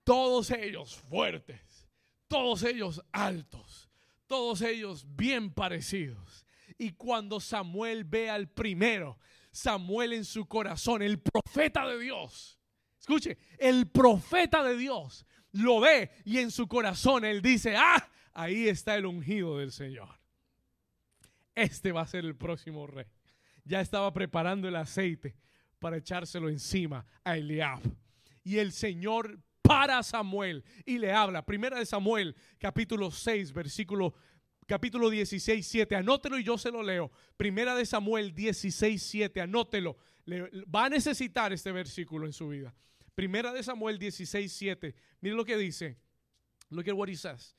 Todos 0.04 0.52
ellos 0.52 0.94
fuertes, 0.94 1.88
todos 2.28 2.62
ellos 2.62 3.02
altos, 3.10 3.90
todos 4.28 4.62
ellos 4.62 5.04
bien 5.16 5.52
parecidos. 5.52 6.46
Y 6.78 6.92
cuando 6.92 7.40
Samuel 7.40 8.04
ve 8.04 8.30
al 8.30 8.48
primero, 8.48 9.18
Samuel 9.50 10.12
en 10.12 10.24
su 10.24 10.46
corazón, 10.46 11.02
el 11.02 11.18
profeta 11.18 11.84
de 11.88 11.98
Dios, 11.98 12.60
escuche, 13.00 13.38
el 13.58 13.90
profeta 13.90 14.62
de 14.62 14.76
Dios 14.76 15.26
lo 15.52 15.80
ve 15.80 16.10
y 16.24 16.38
en 16.38 16.50
su 16.50 16.66
corazón 16.66 17.24
él 17.24 17.40
dice, 17.42 17.76
ah, 17.76 18.08
ahí 18.32 18.68
está 18.68 18.96
el 18.96 19.06
ungido 19.06 19.58
del 19.58 19.72
Señor. 19.72 20.08
Este 21.54 21.92
va 21.92 22.02
a 22.02 22.06
ser 22.06 22.24
el 22.24 22.36
próximo 22.36 22.86
rey 22.86 23.06
ya 23.64 23.80
estaba 23.80 24.12
preparando 24.12 24.68
el 24.68 24.76
aceite 24.76 25.34
para 25.78 25.96
echárselo 25.96 26.48
encima 26.48 27.04
a 27.24 27.36
Eliab. 27.36 27.80
Y 28.44 28.58
el 28.58 28.72
Señor 28.72 29.38
para 29.62 30.02
Samuel 30.02 30.64
y 30.84 30.98
le 30.98 31.12
habla. 31.12 31.44
Primera 31.44 31.78
de 31.78 31.86
Samuel, 31.86 32.36
capítulo 32.58 33.10
6, 33.10 33.52
versículo 33.52 34.14
capítulo 34.66 35.10
16, 35.10 35.66
7. 35.66 35.96
Anótelo 35.96 36.38
y 36.38 36.44
yo 36.44 36.58
se 36.58 36.70
lo 36.70 36.82
leo. 36.82 37.10
Primera 37.36 37.74
de 37.74 37.86
Samuel 37.86 38.34
16, 38.34 39.02
7. 39.02 39.40
Anótelo. 39.40 39.96
va 40.74 40.86
a 40.86 40.88
necesitar 40.88 41.52
este 41.52 41.72
versículo 41.72 42.26
en 42.26 42.32
su 42.32 42.48
vida. 42.48 42.74
Primera 43.14 43.52
de 43.52 43.62
Samuel 43.62 43.98
16, 43.98 44.52
7. 44.52 44.94
Mire 45.20 45.36
lo 45.36 45.44
que 45.44 45.56
dice. 45.56 45.96
Look 46.70 46.88
at 46.88 46.94
what 46.94 47.08
he 47.08 47.16
says. 47.16 47.54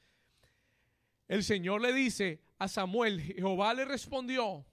El 1.27 1.43
Señor 1.43 1.81
le 1.81 1.93
dice 1.93 2.41
a 2.59 2.67
Samuel, 2.67 3.19
Jehová 3.21 3.73
le 3.73 3.85
respondió, 3.85 4.65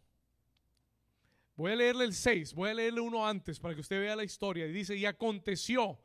Voy 1.57 1.73
a 1.73 1.77
leerle 1.77 2.05
el 2.05 2.15
6, 2.15 2.55
voy 2.55 2.71
a 2.71 2.75
leerle 2.75 3.03
uno 3.03 3.27
antes 3.27 3.61
para 3.61 3.75
que 3.75 3.83
usted 3.83 4.01
vea 4.01 4.17
la 4.17 4.25
historia. 4.25 4.67
Y 4.67 4.73
dice, 4.73 4.97
y 4.97 5.05
aconteció 5.05 5.99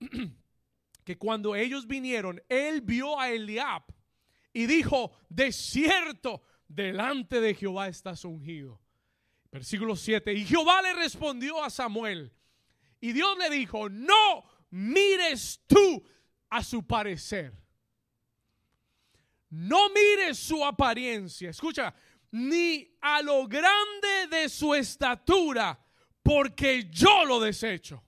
que 1.04 1.16
cuando 1.16 1.54
ellos 1.54 1.86
vinieron, 1.86 2.42
él 2.48 2.80
vio 2.80 3.20
a 3.20 3.30
Eliab 3.30 3.84
y 4.52 4.66
dijo, 4.66 5.12
de 5.28 5.52
cierto, 5.52 6.42
delante 6.66 7.40
de 7.40 7.54
Jehová 7.54 7.86
estás 7.86 8.24
ungido. 8.24 8.80
Versículo 9.52 9.94
7, 9.94 10.32
y 10.32 10.44
Jehová 10.44 10.82
le 10.82 10.94
respondió 10.94 11.62
a 11.62 11.70
Samuel, 11.70 12.32
y 13.00 13.12
Dios 13.12 13.36
le 13.38 13.50
dijo, 13.50 13.88
no 13.88 14.44
mires 14.70 15.62
tú 15.66 16.04
a 16.48 16.62
su 16.62 16.86
parecer. 16.86 17.52
No 19.48 19.88
mires 19.90 20.38
su 20.38 20.64
apariencia. 20.64 21.50
Escucha, 21.50 21.94
ni 22.30 22.96
a 23.00 23.22
lo 23.22 23.46
grande 23.48 24.28
de 24.30 24.48
su 24.48 24.74
estatura, 24.74 25.78
porque 26.22 26.88
yo 26.90 27.24
lo 27.24 27.40
desecho. 27.40 28.04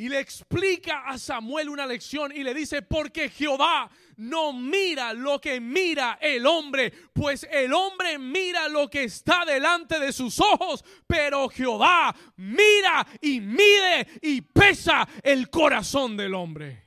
Y 0.00 0.08
le 0.08 0.18
explica 0.18 1.02
a 1.06 1.18
Samuel 1.18 1.68
una 1.68 1.86
lección 1.86 2.32
y 2.34 2.42
le 2.42 2.54
dice, 2.54 2.80
porque 2.80 3.28
Jehová 3.28 3.90
no 4.16 4.50
mira 4.50 5.12
lo 5.12 5.38
que 5.38 5.60
mira 5.60 6.16
el 6.22 6.46
hombre, 6.46 6.90
pues 7.12 7.46
el 7.50 7.74
hombre 7.74 8.18
mira 8.18 8.66
lo 8.70 8.88
que 8.88 9.04
está 9.04 9.44
delante 9.44 10.00
de 10.00 10.10
sus 10.14 10.40
ojos, 10.40 10.82
pero 11.06 11.50
Jehová 11.50 12.16
mira 12.36 13.06
y 13.20 13.42
mide 13.42 14.08
y 14.22 14.40
pesa 14.40 15.06
el 15.22 15.50
corazón 15.50 16.16
del 16.16 16.32
hombre. 16.32 16.82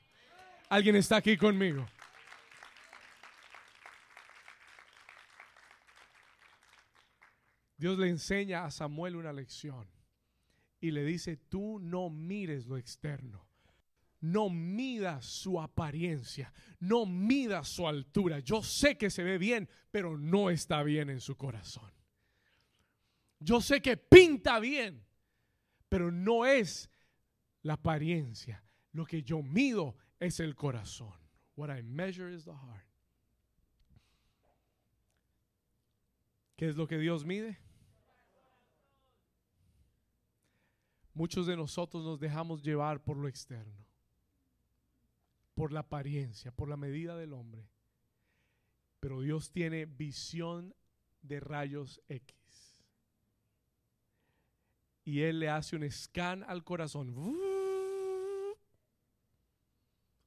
¿Alguien 0.69 0.95
está 0.95 1.17
aquí 1.17 1.37
conmigo? 1.37 1.85
Dios 7.77 7.95
le 7.99 8.09
enseña 8.09 8.65
a 8.65 8.71
Samuel 8.71 9.17
una 9.17 9.31
lección 9.31 9.92
y 10.83 10.91
le 10.91 11.05
dice, 11.05 11.37
tú 11.37 11.79
no 11.79 12.09
mires 12.09 12.67
lo 12.67 12.75
externo. 12.75 13.47
No 14.19 14.49
midas 14.49 15.25
su 15.25 15.61
apariencia, 15.61 16.51
no 16.81 17.05
midas 17.05 17.69
su 17.69 17.87
altura. 17.87 18.39
Yo 18.39 18.61
sé 18.61 18.97
que 18.97 19.09
se 19.09 19.23
ve 19.23 19.37
bien, 19.37 19.69
pero 19.91 20.17
no 20.17 20.49
está 20.49 20.83
bien 20.83 21.09
en 21.09 21.21
su 21.21 21.37
corazón. 21.37 21.89
Yo 23.39 23.61
sé 23.61 23.81
que 23.81 23.95
pinta 23.95 24.59
bien, 24.59 25.05
pero 25.87 26.11
no 26.11 26.45
es 26.45 26.89
la 27.61 27.75
apariencia. 27.75 28.61
Lo 28.91 29.05
que 29.05 29.23
yo 29.23 29.41
mido 29.41 29.95
es 30.19 30.41
el 30.41 30.53
corazón. 30.53 31.13
What 31.55 31.73
I 31.73 31.81
measure 31.81 32.35
is 32.35 32.43
the 32.43 32.51
heart. 32.51 32.89
¿Qué 36.57 36.67
es 36.67 36.75
lo 36.75 36.87
que 36.87 36.97
Dios 36.97 37.23
mide? 37.23 37.57
Muchos 41.13 41.45
de 41.45 41.55
nosotros 41.55 42.03
nos 42.03 42.19
dejamos 42.19 42.63
llevar 42.63 43.03
por 43.03 43.17
lo 43.17 43.27
externo, 43.27 43.85
por 45.53 45.71
la 45.71 45.81
apariencia, 45.81 46.51
por 46.51 46.67
la 46.67 46.77
medida 46.77 47.15
del 47.15 47.33
hombre. 47.33 47.69
Pero 48.99 49.21
Dios 49.21 49.51
tiene 49.51 49.85
visión 49.85 50.73
de 51.21 51.39
rayos 51.39 52.01
X. 52.07 52.35
Y 55.05 55.21
Él 55.21 55.39
le 55.39 55.49
hace 55.49 55.75
un 55.75 55.89
scan 55.91 56.43
al 56.43 56.63
corazón. 56.63 57.13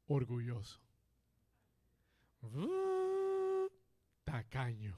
Orgulloso. 0.07 0.80
Tacaño 4.24 4.97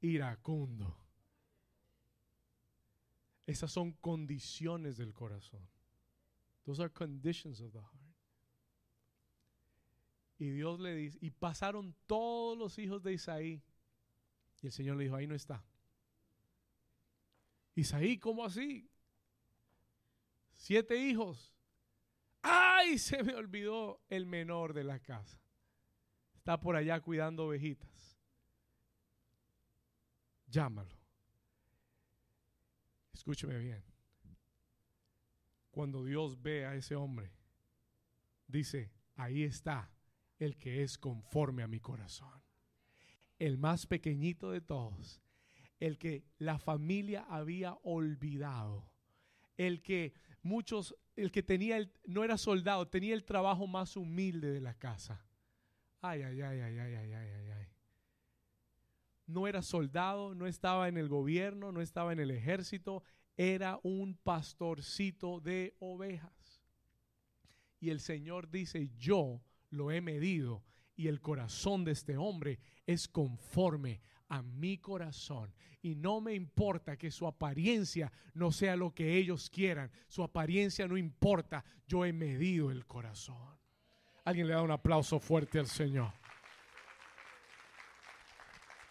iracundo. 0.00 0.96
Esas 3.46 3.72
son 3.72 3.92
condiciones 3.92 4.96
del 4.96 5.12
corazón. 5.14 5.66
Those 6.64 6.82
are 6.82 6.92
conditions 6.92 7.60
of 7.60 7.72
the 7.72 7.78
heart. 7.78 7.94
Y 10.38 10.50
Dios 10.50 10.78
le 10.78 10.94
dice, 10.94 11.18
y 11.20 11.30
pasaron 11.30 11.96
todos 12.06 12.56
los 12.56 12.78
hijos 12.78 13.02
de 13.02 13.14
Isaí. 13.14 13.62
Y 14.62 14.66
el 14.66 14.72
Señor 14.72 14.96
le 14.96 15.04
dijo, 15.04 15.16
ahí 15.16 15.26
no 15.26 15.34
está. 15.34 15.64
Isaí, 17.74 18.18
¿cómo 18.18 18.44
así? 18.44 18.88
Siete 20.52 20.96
hijos. 20.96 21.54
¡Ay! 22.42 22.98
Se 22.98 23.22
me 23.22 23.34
olvidó 23.34 24.00
el 24.08 24.26
menor 24.26 24.74
de 24.74 24.84
la 24.84 25.00
casa. 25.00 25.40
Está 26.34 26.60
por 26.60 26.76
allá 26.76 27.00
cuidando 27.00 27.46
ovejitas. 27.46 28.17
Llámalo. 30.48 30.96
Escúcheme 33.12 33.58
bien. 33.58 33.84
Cuando 35.70 36.04
Dios 36.04 36.40
ve 36.40 36.66
a 36.66 36.74
ese 36.74 36.96
hombre, 36.96 37.32
dice, 38.46 38.90
ahí 39.16 39.42
está 39.42 39.90
el 40.38 40.56
que 40.56 40.82
es 40.82 40.98
conforme 40.98 41.62
a 41.62 41.68
mi 41.68 41.80
corazón. 41.80 42.42
El 43.38 43.58
más 43.58 43.86
pequeñito 43.86 44.50
de 44.50 44.60
todos, 44.60 45.20
el 45.78 45.98
que 45.98 46.24
la 46.38 46.58
familia 46.58 47.24
había 47.28 47.74
olvidado, 47.82 48.90
el 49.56 49.82
que 49.82 50.12
muchos, 50.42 50.96
el 51.16 51.30
que 51.30 51.42
tenía, 51.42 51.76
el, 51.76 51.92
no 52.06 52.24
era 52.24 52.38
soldado, 52.38 52.88
tenía 52.88 53.14
el 53.14 53.24
trabajo 53.24 53.66
más 53.66 53.96
humilde 53.96 54.50
de 54.50 54.60
la 54.60 54.74
casa. 54.74 55.24
Ay, 56.00 56.22
ay, 56.22 56.40
ay, 56.40 56.60
ay, 56.60 56.78
ay, 56.78 56.94
ay, 56.94 57.12
ay, 57.12 57.50
ay. 57.50 57.77
No 59.28 59.46
era 59.46 59.62
soldado, 59.62 60.34
no 60.34 60.48
estaba 60.48 60.88
en 60.88 60.96
el 60.96 61.08
gobierno, 61.08 61.70
no 61.70 61.80
estaba 61.80 62.12
en 62.12 62.18
el 62.18 62.32
ejército, 62.32 63.04
era 63.36 63.78
un 63.84 64.16
pastorcito 64.16 65.38
de 65.38 65.76
ovejas. 65.78 66.64
Y 67.78 67.90
el 67.90 68.00
Señor 68.00 68.50
dice, 68.50 68.90
yo 68.96 69.40
lo 69.70 69.92
he 69.92 70.00
medido 70.00 70.64
y 70.96 71.06
el 71.06 71.20
corazón 71.20 71.84
de 71.84 71.92
este 71.92 72.16
hombre 72.16 72.58
es 72.84 73.06
conforme 73.06 74.00
a 74.28 74.42
mi 74.42 74.78
corazón. 74.78 75.54
Y 75.80 75.94
no 75.94 76.20
me 76.20 76.34
importa 76.34 76.96
que 76.96 77.10
su 77.10 77.26
apariencia 77.26 78.10
no 78.34 78.50
sea 78.50 78.76
lo 78.76 78.94
que 78.94 79.16
ellos 79.16 79.48
quieran. 79.48 79.90
Su 80.08 80.24
apariencia 80.24 80.88
no 80.88 80.96
importa. 80.96 81.64
Yo 81.86 82.04
he 82.04 82.12
medido 82.12 82.70
el 82.70 82.86
corazón. 82.86 83.56
Alguien 84.24 84.48
le 84.48 84.54
da 84.54 84.62
un 84.62 84.72
aplauso 84.72 85.20
fuerte 85.20 85.58
al 85.58 85.68
Señor. 85.68 86.12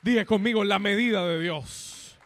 Diga 0.02 0.26
conmigo 0.26 0.64
la 0.64 0.80
medida 0.80 1.26
de 1.28 1.42
Dios. 1.42 2.18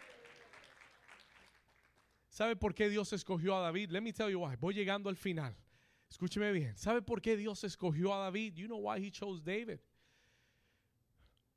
¿Sabe 2.29 2.55
por 2.55 2.73
qué 2.73 2.89
Dios 2.89 3.13
escogió 3.13 3.55
a 3.55 3.61
David? 3.61 3.91
Let 3.91 4.01
me 4.01 4.13
tell 4.13 4.29
you 4.29 4.39
why. 4.39 4.55
Voy 4.57 4.73
llegando 4.73 5.09
al 5.09 5.15
final. 5.15 5.55
Escúcheme 6.09 6.51
bien. 6.51 6.75
¿Sabe 6.77 7.01
por 7.01 7.21
qué 7.21 7.37
Dios 7.37 7.63
escogió 7.63 8.13
a 8.13 8.17
David? 8.17 8.55
You 8.55 8.67
know 8.67 8.79
why 8.79 9.05
he 9.05 9.11
chose 9.11 9.41
David? 9.43 9.79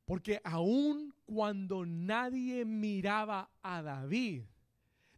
Porque 0.05 0.41
aun 0.45 1.15
cuando 1.25 1.85
nadie 1.85 2.65
miraba 2.65 3.51
a 3.63 3.83
David, 3.83 4.45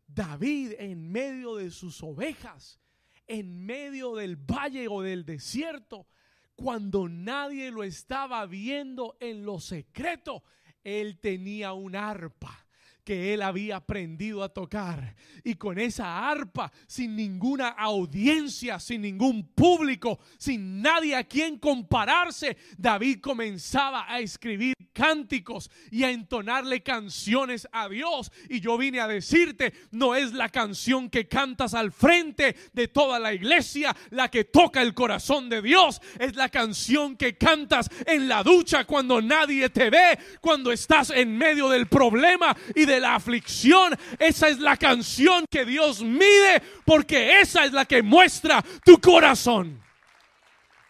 David 0.07 0.75
en 0.79 1.11
medio 1.11 1.57
de 1.57 1.71
sus 1.71 2.03
ovejas, 2.03 2.81
en 3.27 3.67
medio 3.67 4.15
del 4.15 4.37
valle 4.37 4.89
o 4.89 5.03
del 5.03 5.25
desierto, 5.25 6.07
cuando 6.55 7.09
nadie 7.09 7.71
lo 7.71 7.83
estaba 7.83 8.47
viendo 8.47 9.17
en 9.21 9.45
lo 9.45 9.61
secreto, 9.61 10.43
él 10.87 11.19
tenía 11.19 11.73
un 11.73 11.97
arpa 11.97 12.66
que 13.07 13.33
él 13.33 13.43
había 13.43 13.77
aprendido 13.77 14.43
a 14.43 14.49
tocar. 14.49 15.15
Y 15.45 15.55
con 15.55 15.79
esa 15.79 16.29
arpa, 16.29 16.73
sin 16.89 17.15
ninguna 17.15 17.69
audiencia, 17.69 18.81
sin 18.81 19.03
ningún 19.03 19.47
público, 19.55 20.19
sin 20.39 20.83
nadie 20.83 21.15
a 21.15 21.23
quien 21.23 21.61
compararse, 21.61 22.57
David 22.77 23.21
comenzaba 23.21 24.13
a 24.13 24.19
escribir 24.19 24.75
cánticos 24.93 25.71
y 25.93 26.03
a 26.03 26.11
entonarle 26.11 26.83
canciones 26.83 27.69
a 27.71 27.89
Dios. 27.89 28.33
Y 28.49 28.59
yo 28.59 28.77
vine 28.77 28.99
a 28.99 29.07
decirte, 29.07 29.73
no 29.93 30.17
es 30.17 30.33
la 30.33 30.49
canción 30.49 31.09
que 31.09 31.29
cantas 31.29 31.75
al 31.75 31.93
frente 31.93 32.57
de 32.73 32.89
toda 32.89 33.21
la 33.21 33.33
iglesia 33.33 33.95
la 34.11 34.29
que 34.33 34.43
toca 34.43 34.83
el 34.83 34.95
corazón 34.95 35.49
de 35.49 35.63
Dios, 35.63 36.03
es 36.19 36.35
la 36.35 36.49
canción 36.49 37.17
que 37.17 37.37
cantas 37.37 37.89
en 38.05 38.27
la 38.27 38.43
ducha 38.43 38.85
cuando 38.85 39.23
nadie 39.23 39.71
te 39.71 39.91
ve, 39.91 40.19
cuando 40.41 40.73
estás 40.73 41.11
en 41.11 41.39
medio 41.39 41.69
del 41.69 41.87
problema 41.87 42.57
y 42.75 42.85
de 42.85 42.96
la 43.01 43.15
aflicción. 43.15 43.97
Esa 44.19 44.49
es 44.49 44.59
la 44.59 44.77
canción 44.77 45.47
que 45.51 45.65
Dios 45.65 46.03
mide 46.03 46.63
porque 46.85 47.41
esa 47.41 47.65
es 47.65 47.73
la 47.73 47.85
que 47.85 48.03
muestra 48.03 48.65
tu 48.85 49.01
corazón. 49.01 49.83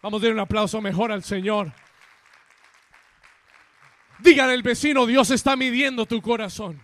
Vamos 0.01 0.21
a 0.21 0.25
dar 0.25 0.33
un 0.33 0.39
aplauso 0.39 0.81
mejor 0.81 1.11
al 1.11 1.23
Señor. 1.23 1.71
Digan 4.19 4.49
el 4.49 4.63
vecino, 4.63 5.05
Dios 5.05 5.31
está 5.31 5.55
midiendo 5.55 6.05
tu 6.05 6.21
corazón. 6.21 6.81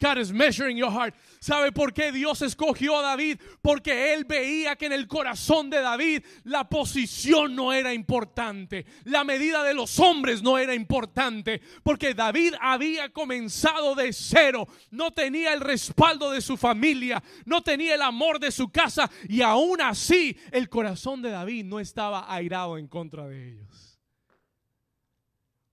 God 0.00 0.18
is 0.18 0.32
measuring 0.32 0.78
your 0.78 0.90
heart. 0.90 1.14
¿Sabe 1.40 1.72
por 1.72 1.92
qué 1.92 2.10
Dios 2.10 2.40
escogió 2.40 2.98
a 2.98 3.02
David? 3.02 3.38
Porque 3.60 4.14
él 4.14 4.24
veía 4.24 4.74
que 4.76 4.86
en 4.86 4.92
el 4.92 5.06
corazón 5.06 5.68
de 5.68 5.80
David 5.82 6.24
la 6.44 6.68
posición 6.68 7.54
no 7.54 7.72
era 7.72 7.92
importante, 7.92 8.86
la 9.04 9.24
medida 9.24 9.62
de 9.62 9.74
los 9.74 9.98
hombres 10.00 10.42
no 10.42 10.56
era 10.56 10.74
importante, 10.74 11.60
porque 11.82 12.14
David 12.14 12.54
había 12.60 13.10
comenzado 13.10 13.94
de 13.94 14.12
cero, 14.12 14.66
no 14.90 15.12
tenía 15.12 15.52
el 15.52 15.60
respaldo 15.60 16.30
de 16.30 16.40
su 16.40 16.56
familia, 16.56 17.22
no 17.44 17.62
tenía 17.62 17.94
el 17.94 18.02
amor 18.02 18.40
de 18.40 18.50
su 18.50 18.70
casa 18.70 19.10
y 19.28 19.42
aún 19.42 19.82
así 19.82 20.36
el 20.50 20.70
corazón 20.70 21.20
de 21.20 21.30
David 21.30 21.64
no 21.66 21.78
estaba 21.78 22.32
airado 22.32 22.78
en 22.78 22.88
contra 22.88 23.28
de 23.28 23.50
ellos. 23.50 24.00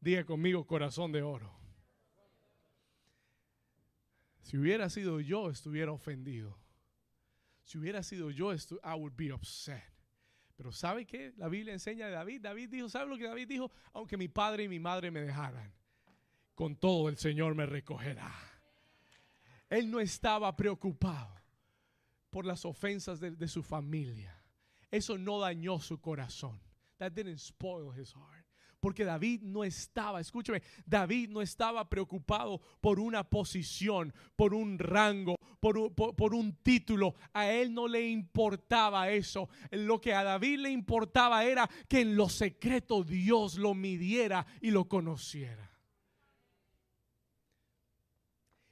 Diga 0.02 0.26
conmigo 0.26 0.66
corazón 0.66 1.12
de 1.12 1.22
oro. 1.22 1.57
Si 4.48 4.58
hubiera 4.58 4.90
sido 4.90 5.20
yo, 5.20 5.50
estuviera 5.50 5.92
ofendido. 5.92 6.58
Si 7.66 7.78
hubiera 7.78 8.02
sido 8.02 8.32
yo, 8.32 8.54
I 8.54 8.94
would 8.96 9.12
be 9.18 9.34
upset. 9.34 9.84
Pero 10.56 10.72
¿sabe 10.72 11.06
qué? 11.06 11.34
La 11.36 11.50
Biblia 11.50 11.74
enseña 11.74 12.06
de 12.06 12.14
David. 12.14 12.44
David 12.44 12.70
dijo, 12.70 12.88
¿sabe 12.88 13.10
lo 13.10 13.18
que 13.18 13.26
David 13.26 13.46
dijo? 13.46 13.70
Aunque 13.92 14.16
mi 14.16 14.30
padre 14.30 14.64
y 14.64 14.70
mi 14.70 14.80
madre 14.80 15.12
me 15.12 15.20
dejaran, 15.20 15.74
con 16.56 16.78
todo 16.78 17.10
el 17.10 17.18
Señor 17.18 17.56
me 17.56 17.66
recogerá. 17.66 18.34
Él 19.70 19.92
no 19.92 20.00
estaba 20.00 20.56
preocupado 20.56 21.36
por 22.30 22.46
las 22.46 22.64
ofensas 22.64 23.20
de 23.20 23.48
su 23.50 23.62
familia. 23.64 24.42
Eso 24.90 25.18
no 25.18 25.42
dañó 25.42 25.82
su 25.82 26.00
corazón. 26.00 26.58
That 27.00 27.12
didn't 27.12 27.40
spoil 27.40 27.92
his 27.92 28.14
heart. 28.14 28.37
Porque 28.88 29.04
David 29.04 29.42
no 29.42 29.66
estaba, 29.66 30.22
escúcheme, 30.22 30.62
David 30.86 31.28
no 31.28 31.42
estaba 31.42 31.90
preocupado 31.90 32.62
por 32.80 33.02
una 33.02 33.30
posición, 33.30 34.14
por 34.38 34.54
un 34.54 34.80
rango, 34.80 35.36
por, 35.60 35.94
por, 35.94 36.34
un 36.34 36.54
título. 36.64 37.14
A 37.34 37.52
él 37.52 37.74
no 37.74 37.90
le 37.90 38.08
importaba 38.08 39.10
eso. 39.10 39.50
Lo 39.72 40.00
que 40.00 40.14
a 40.14 40.24
David 40.24 40.60
le 40.60 40.70
importaba 40.70 41.44
era 41.44 41.70
que 41.90 42.00
en 42.00 42.16
lo 42.16 42.30
secreto 42.30 43.04
Dios 43.04 43.58
lo 43.58 43.74
midiera 43.74 44.48
y 44.62 44.72
lo 44.72 44.88
conociera. 44.88 45.70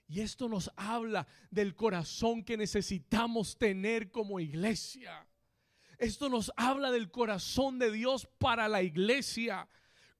Y 0.07 0.22
esto 0.22 0.47
nos 0.47 0.72
habla 0.78 1.28
del 1.51 1.76
corazón 1.76 2.41
que 2.45 2.55
necesitamos 2.55 3.57
tener 3.57 4.11
como 4.11 4.39
iglesia. 4.39 5.28
Esto 5.97 6.30
nos 6.30 6.51
habla 6.57 6.91
del 6.91 7.09
corazón 7.09 7.80
de 7.80 7.91
Dios 7.91 8.28
para 8.38 8.68
la 8.68 8.82
iglesia. 8.82 9.68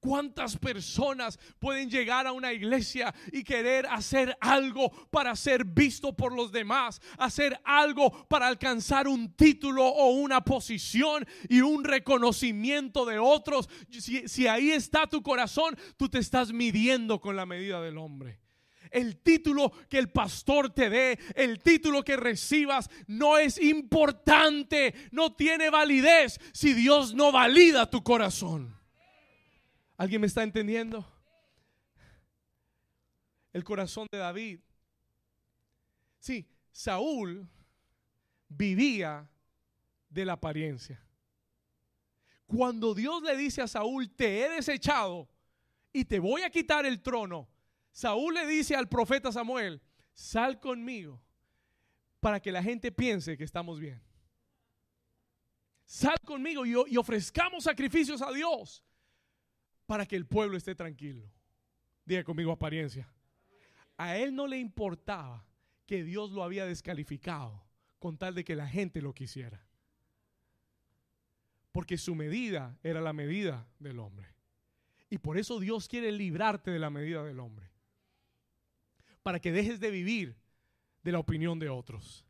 ¿Cuántas 0.00 0.56
personas 0.56 1.38
pueden 1.58 1.90
llegar 1.90 2.26
a 2.26 2.32
una 2.32 2.52
iglesia 2.52 3.14
y 3.32 3.42
querer 3.42 3.86
hacer 3.86 4.36
algo 4.40 4.90
para 5.10 5.34
ser 5.34 5.64
visto 5.64 6.14
por 6.14 6.32
los 6.34 6.52
demás? 6.52 7.00
Hacer 7.18 7.58
algo 7.64 8.28
para 8.28 8.46
alcanzar 8.46 9.08
un 9.08 9.34
título 9.34 9.84
o 9.86 10.10
una 10.10 10.42
posición 10.42 11.26
y 11.48 11.60
un 11.60 11.82
reconocimiento 11.82 13.04
de 13.06 13.18
otros. 13.18 13.68
Si, 13.90 14.46
ahí 14.46 14.70
está 14.70 15.06
tu 15.06 15.22
corazón, 15.22 15.76
tú 15.96 16.08
te 16.08 16.18
estás 16.18 16.52
midiendo 16.52 17.20
con 17.20 17.34
la 17.34 17.46
medida 17.46 17.80
del 17.80 17.98
hombre. 17.98 18.38
El 18.90 19.16
título 19.22 19.72
que 19.88 19.98
el 19.98 20.10
pastor 20.10 20.72
te 20.72 20.88
dé, 20.88 21.18
el 21.34 21.58
título 21.58 22.04
que 22.04 22.16
recibas, 22.16 22.88
no 23.08 23.38
es 23.38 23.60
importante, 23.60 24.94
no 25.10 25.34
tiene 25.34 25.70
validez 25.70 26.38
si 26.52 26.72
Dios 26.74 27.14
no 27.14 27.32
valida 27.32 27.90
tu 27.90 28.04
corazón. 28.04 28.75
¿Alguien 29.96 30.20
me 30.20 30.26
está 30.26 30.42
entendiendo? 30.42 31.06
El 33.52 33.64
corazón 33.64 34.06
de 34.12 34.18
David. 34.18 34.60
Sí, 36.18 36.46
Saúl 36.70 37.48
vivía 38.48 39.26
de 40.10 40.24
la 40.26 40.34
apariencia. 40.34 41.02
Cuando 42.46 42.94
Dios 42.94 43.22
le 43.22 43.36
dice 43.36 43.62
a 43.62 43.68
Saúl, 43.68 44.10
te 44.10 44.44
he 44.44 44.50
desechado 44.50 45.28
y 45.92 46.04
te 46.04 46.18
voy 46.18 46.42
a 46.42 46.50
quitar 46.50 46.84
el 46.84 47.02
trono, 47.02 47.48
Saúl 47.90 48.34
le 48.34 48.46
dice 48.46 48.76
al 48.76 48.88
profeta 48.88 49.32
Samuel, 49.32 49.80
sal 50.12 50.60
conmigo, 50.60 51.22
para 52.20 52.40
que 52.40 52.52
la 52.52 52.62
gente 52.62 52.92
piense 52.92 53.38
que 53.38 53.44
estamos 53.44 53.80
bien. 53.80 54.02
Sal 55.86 56.18
conmigo 56.24 56.66
y, 56.66 56.74
y 56.88 56.96
ofrezcamos 56.98 57.64
sacrificios 57.64 58.20
a 58.20 58.30
Dios 58.30 58.85
para 59.86 60.06
que 60.06 60.16
el 60.16 60.26
pueblo 60.26 60.56
esté 60.56 60.74
tranquilo. 60.74 61.30
Diga 62.04 62.24
conmigo 62.24 62.52
apariencia. 62.52 63.08
A 63.96 64.16
él 64.16 64.34
no 64.34 64.46
le 64.46 64.58
importaba 64.58 65.46
que 65.86 66.04
Dios 66.04 66.32
lo 66.32 66.42
había 66.42 66.66
descalificado 66.66 67.64
con 67.98 68.18
tal 68.18 68.34
de 68.34 68.44
que 68.44 68.56
la 68.56 68.68
gente 68.68 69.00
lo 69.00 69.14
quisiera. 69.14 69.64
Porque 71.72 71.96
su 71.98 72.14
medida 72.14 72.78
era 72.82 73.00
la 73.00 73.12
medida 73.12 73.68
del 73.78 73.98
hombre. 73.98 74.34
Y 75.08 75.18
por 75.18 75.38
eso 75.38 75.60
Dios 75.60 75.88
quiere 75.88 76.10
librarte 76.12 76.70
de 76.70 76.78
la 76.78 76.90
medida 76.90 77.22
del 77.24 77.40
hombre. 77.40 77.70
Para 79.22 79.40
que 79.40 79.52
dejes 79.52 79.80
de 79.80 79.90
vivir 79.90 80.36
de 81.02 81.12
la 81.12 81.18
opinión 81.18 81.58
de 81.58 81.68
otros. 81.68 82.25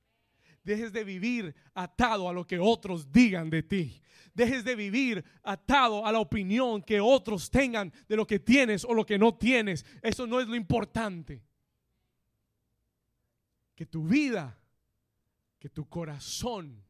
Dejes 0.66 0.92
de 0.92 1.04
vivir 1.04 1.54
atado 1.74 2.28
a 2.28 2.32
lo 2.32 2.44
que 2.44 2.58
otros 2.58 3.12
digan 3.12 3.48
de 3.48 3.62
ti. 3.62 4.02
Dejes 4.34 4.64
de 4.64 4.74
vivir 4.74 5.24
atado 5.44 6.04
a 6.04 6.10
la 6.10 6.18
opinión 6.18 6.82
que 6.82 7.00
otros 7.00 7.48
tengan 7.48 7.92
de 8.08 8.16
lo 8.16 8.26
que 8.26 8.40
tienes 8.40 8.84
o 8.84 8.92
lo 8.92 9.06
que 9.06 9.16
no 9.16 9.32
tienes. 9.36 9.86
Eso 10.02 10.26
no 10.26 10.40
es 10.40 10.48
lo 10.48 10.56
importante. 10.56 11.40
Que 13.76 13.86
tu 13.86 14.08
vida, 14.08 14.58
que 15.60 15.68
tu 15.68 15.88
corazón 15.88 16.82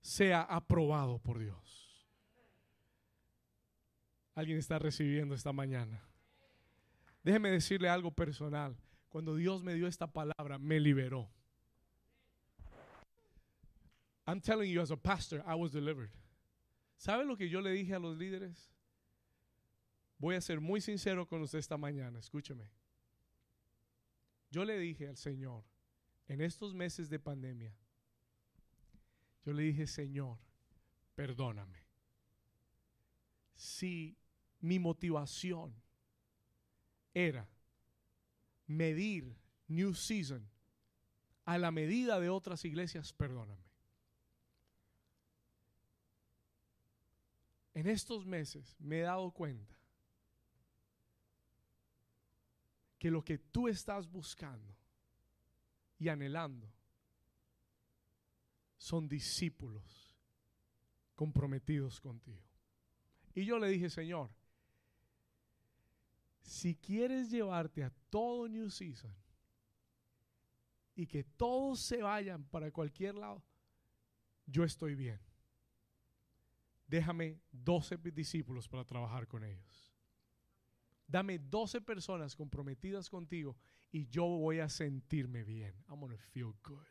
sea 0.00 0.42
aprobado 0.42 1.20
por 1.20 1.38
Dios. 1.38 2.04
Alguien 4.34 4.58
está 4.58 4.80
recibiendo 4.80 5.36
esta 5.36 5.52
mañana. 5.52 6.02
Déjeme 7.22 7.52
decirle 7.52 7.88
algo 7.88 8.10
personal. 8.10 8.76
Cuando 9.10 9.36
Dios 9.36 9.62
me 9.62 9.74
dio 9.74 9.86
esta 9.86 10.08
palabra, 10.08 10.58
me 10.58 10.80
liberó. 10.80 11.30
I'm 14.32 14.40
telling 14.40 14.70
you 14.70 14.80
as 14.80 14.90
a 14.90 14.96
pastor, 14.96 15.42
I 15.46 15.54
was 15.56 15.72
delivered. 15.72 16.10
¿Sabe 16.96 17.26
lo 17.26 17.36
que 17.36 17.50
yo 17.50 17.60
le 17.60 17.70
dije 17.72 17.94
a 17.94 17.98
los 17.98 18.16
líderes? 18.16 18.70
Voy 20.18 20.34
a 20.36 20.40
ser 20.40 20.58
muy 20.58 20.80
sincero 20.80 21.26
con 21.26 21.42
usted 21.42 21.58
esta 21.58 21.76
mañana, 21.76 22.18
escúcheme. 22.18 22.64
Yo 24.50 24.64
le 24.64 24.78
dije 24.78 25.06
al 25.06 25.18
Señor, 25.18 25.64
en 26.28 26.40
estos 26.40 26.72
meses 26.72 27.10
de 27.10 27.18
pandemia, 27.18 27.76
yo 29.44 29.52
le 29.52 29.64
dije, 29.64 29.86
Señor, 29.86 30.38
perdóname. 31.14 31.84
Si 33.54 34.16
mi 34.60 34.78
motivación 34.78 35.74
era 37.12 37.46
medir 38.66 39.36
New 39.68 39.92
Season 39.92 40.48
a 41.44 41.58
la 41.58 41.70
medida 41.70 42.18
de 42.18 42.30
otras 42.30 42.64
iglesias, 42.64 43.12
perdóname. 43.12 43.71
En 47.74 47.86
estos 47.86 48.26
meses 48.26 48.76
me 48.78 48.98
he 48.98 49.02
dado 49.02 49.30
cuenta 49.30 49.74
que 52.98 53.10
lo 53.10 53.24
que 53.24 53.38
tú 53.38 53.66
estás 53.66 54.08
buscando 54.08 54.76
y 55.98 56.08
anhelando 56.08 56.70
son 58.76 59.08
discípulos 59.08 60.14
comprometidos 61.14 62.00
contigo. 62.00 62.44
Y 63.34 63.44
yo 63.44 63.58
le 63.58 63.68
dije, 63.68 63.88
Señor, 63.88 64.30
si 66.42 66.74
quieres 66.76 67.30
llevarte 67.30 67.84
a 67.84 67.92
todo 68.10 68.48
New 68.48 68.68
Season 68.68 69.14
y 70.94 71.06
que 71.06 71.24
todos 71.24 71.80
se 71.80 72.02
vayan 72.02 72.44
para 72.44 72.70
cualquier 72.70 73.14
lado, 73.14 73.42
yo 74.46 74.64
estoy 74.64 74.94
bien 74.94 75.31
déjame 76.92 77.40
12 77.52 77.96
discípulos 78.12 78.68
para 78.68 78.84
trabajar 78.84 79.26
con 79.26 79.42
ellos. 79.44 79.90
Dame 81.06 81.38
12 81.38 81.80
personas 81.80 82.36
comprometidas 82.36 83.08
contigo 83.08 83.56
y 83.90 84.08
yo 84.08 84.26
voy 84.26 84.58
a 84.58 84.68
sentirme 84.68 85.42
bien. 85.42 85.74
I'm 85.88 86.00
gonna 86.00 86.18
feel 86.18 86.52
good. 86.62 86.84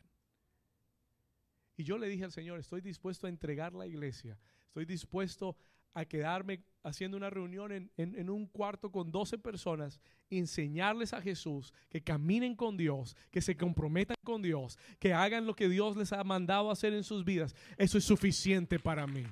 Y 1.78 1.84
yo 1.84 2.00
le 2.00 2.08
dije 2.08 2.24
al 2.24 2.32
Señor, 2.32 2.60
estoy 2.60 2.82
dispuesto 2.82 3.28
a 3.28 3.30
entregar 3.30 3.74
la 3.74 3.86
iglesia. 3.86 4.40
Estoy 4.66 4.86
dispuesto 4.86 5.56
a 5.94 6.06
quedarme 6.06 6.64
haciendo 6.82 7.16
una 7.16 7.30
reunión 7.30 7.72
en, 7.72 7.92
en, 7.96 8.30
un 8.30 8.48
cuarto 8.48 8.92
con 8.92 9.12
12 9.12 9.38
personas, 9.38 10.00
enseñarles 10.32 11.14
a 11.14 11.22
Jesús, 11.22 11.74
que 11.90 12.02
caminen 12.02 12.56
con 12.56 12.76
Dios, 12.76 13.16
que 13.30 13.42
se 13.42 13.56
comprometan 13.56 14.18
con 14.24 14.42
Dios, 14.42 14.80
que 15.00 15.14
hagan 15.14 15.46
lo 15.46 15.56
que 15.56 15.70
Dios 15.70 15.96
les 15.96 16.12
ha 16.12 16.24
mandado 16.24 16.72
hacer 16.72 16.94
en 16.94 17.04
sus 17.04 17.24
vidas. 17.24 17.56
Eso 17.78 18.00
es 18.00 18.04
suficiente 18.04 18.80
para 18.80 19.06
mí. 19.06 19.26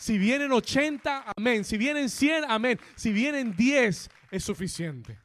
Si 0.00 0.16
vienen 0.16 0.50
80, 0.50 1.34
amén. 1.36 1.62
Si 1.62 1.76
vienen 1.76 2.08
100, 2.08 2.44
amén. 2.48 2.80
Si 2.96 3.12
vienen 3.12 3.54
10, 3.54 4.08
es 4.30 4.42
suficiente. 4.42 5.18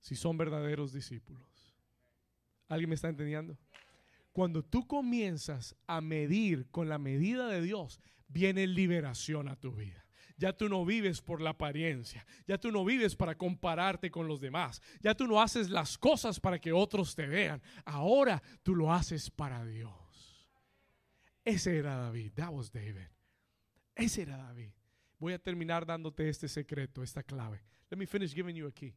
Si 0.00 0.14
son 0.14 0.36
verdaderos 0.36 0.92
discípulos. 0.92 1.42
¿Alguien 2.68 2.90
me 2.90 2.94
está 2.94 3.08
entendiendo? 3.08 3.56
Cuando 4.32 4.62
tú 4.62 4.86
comienzas 4.86 5.74
a 5.86 6.02
medir 6.02 6.68
con 6.70 6.90
la 6.90 6.98
medida 6.98 7.48
de 7.48 7.62
Dios, 7.62 8.00
viene 8.28 8.66
liberación 8.66 9.48
a 9.48 9.56
tu 9.56 9.72
vida. 9.72 10.04
Ya 10.36 10.52
tú 10.52 10.68
no 10.68 10.84
vives 10.84 11.22
por 11.22 11.40
la 11.40 11.50
apariencia. 11.50 12.26
Ya 12.46 12.58
tú 12.58 12.70
no 12.70 12.84
vives 12.84 13.16
para 13.16 13.38
compararte 13.38 14.10
con 14.10 14.28
los 14.28 14.42
demás. 14.42 14.82
Ya 15.00 15.14
tú 15.14 15.26
no 15.26 15.40
haces 15.40 15.70
las 15.70 15.96
cosas 15.96 16.38
para 16.38 16.58
que 16.58 16.70
otros 16.70 17.14
te 17.14 17.26
vean. 17.26 17.62
Ahora 17.86 18.42
tú 18.62 18.74
lo 18.74 18.92
haces 18.92 19.30
para 19.30 19.64
Dios. 19.64 20.05
Ese 21.46 21.78
era 21.78 21.96
David. 21.96 22.32
That 22.34 22.52
was 22.52 22.72
David. 22.72 23.08
Ese 23.94 24.22
era 24.22 24.36
David. 24.36 24.72
Voy 25.20 25.32
a 25.32 25.38
terminar 25.38 25.86
dándote 25.86 26.28
este 26.28 26.48
secreto, 26.48 27.04
esta 27.04 27.22
clave. 27.22 27.60
Let 27.88 27.96
me 27.96 28.06
finish 28.06 28.34
giving 28.34 28.56
you 28.56 28.66
a 28.66 28.72
key. 28.72 28.92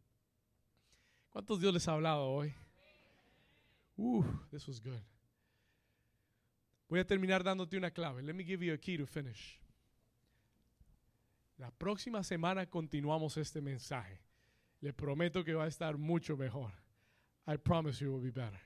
¿Cuántos 1.30 1.60
Dios 1.60 1.72
les 1.72 1.88
ha 1.88 1.94
hablado 1.94 2.28
hoy? 2.28 2.52
Uh, 3.98 4.24
this 4.52 4.68
was 4.68 4.82
good. 4.82 5.00
Voy 6.90 7.00
a 7.00 7.06
terminar 7.06 7.44
dándote 7.44 7.78
una 7.78 7.92
clave. 7.92 8.24
Let 8.24 8.34
me 8.34 8.44
give 8.44 8.66
you 8.66 8.74
a 8.74 8.78
key 8.78 8.98
to 8.98 9.06
finish. 9.06 9.60
La 11.60 11.70
próxima 11.70 12.24
semana 12.24 12.66
continuamos 12.66 13.38
este 13.38 13.62
mensaje. 13.62 14.24
Le 14.82 14.92
prometo 14.92 15.44
que 15.44 15.54
va 15.54 15.66
a 15.66 15.68
estar 15.68 16.00
mucho 16.00 16.36
mejor. 16.36 16.72
I 17.46 17.58
promise 17.58 18.04
you 18.04 18.12
will 18.12 18.24
be 18.24 18.32
better. 18.32 18.60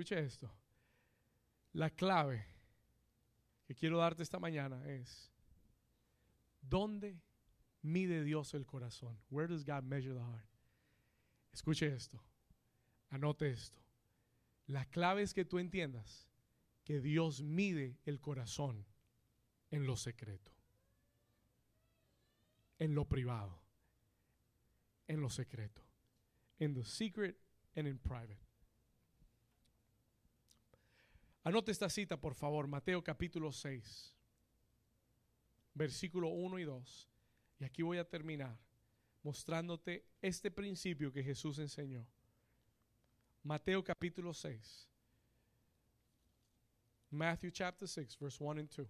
Escuche 0.00 0.24
esto. 0.24 0.50
La 1.74 1.90
clave 1.90 2.42
que 3.66 3.74
quiero 3.74 3.98
darte 3.98 4.22
esta 4.22 4.38
mañana 4.38 4.82
es, 4.88 5.30
¿dónde 6.62 7.20
mide 7.82 8.24
Dios 8.24 8.54
el 8.54 8.64
corazón? 8.64 9.20
Where 9.28 9.46
does 9.46 9.62
God 9.62 9.82
measure 9.82 10.14
the 10.14 10.24
heart? 10.24 10.48
Escuche 11.52 11.94
esto, 11.94 12.18
anote 13.10 13.50
esto. 13.50 13.78
La 14.68 14.86
clave 14.86 15.20
es 15.20 15.34
que 15.34 15.44
tú 15.44 15.58
entiendas 15.58 16.30
que 16.82 17.02
Dios 17.02 17.42
mide 17.42 17.98
el 18.06 18.22
corazón 18.22 18.86
en 19.70 19.84
lo 19.84 19.98
secreto, 19.98 20.50
en 22.78 22.94
lo 22.94 23.04
privado, 23.04 23.60
en 25.08 25.20
lo 25.20 25.28
secreto, 25.28 25.82
en 26.58 26.72
the 26.72 26.84
secret 26.84 27.36
and 27.76 27.86
in 27.86 27.98
private. 27.98 28.49
Anote 31.42 31.72
esta 31.72 31.88
cita, 31.88 32.18
por 32.18 32.34
favor, 32.34 32.66
Mateo 32.66 33.02
capítulo 33.02 33.50
6, 33.50 34.14
versículo 35.74 36.28
1 36.28 36.58
y 36.58 36.64
2. 36.64 37.08
Y 37.60 37.64
aquí 37.64 37.82
voy 37.82 37.98
a 37.98 38.08
terminar 38.08 38.58
mostrándote 39.22 40.06
este 40.20 40.50
principio 40.50 41.12
que 41.12 41.22
Jesús 41.22 41.58
enseñó. 41.58 42.06
Mateo 43.42 43.82
capítulo 43.82 44.34
6. 44.34 44.88
Matthew 47.10 47.50
chapter 47.50 47.88
6, 47.88 48.18
verse 48.18 48.42
1 48.42 48.60
and 48.60 48.70
2. 48.70 48.86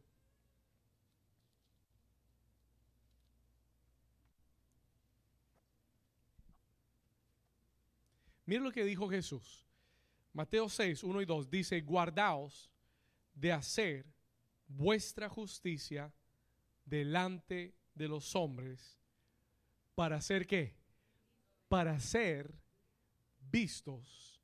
Mira 8.44 8.62
lo 8.62 8.72
que 8.72 8.84
dijo 8.84 9.08
Jesús. 9.08 9.69
Mateo 10.32 10.68
6, 10.68 11.02
1 11.02 11.22
y 11.22 11.24
2 11.24 11.50
dice, 11.50 11.80
guardaos 11.80 12.70
de 13.34 13.52
hacer 13.52 14.06
vuestra 14.66 15.28
justicia 15.28 16.12
delante 16.84 17.74
de 17.94 18.08
los 18.08 18.34
hombres 18.36 18.98
para 19.94 20.16
hacer 20.16 20.46
qué? 20.46 20.76
Para 21.68 21.98
ser 22.00 22.54
vistos, 23.50 24.40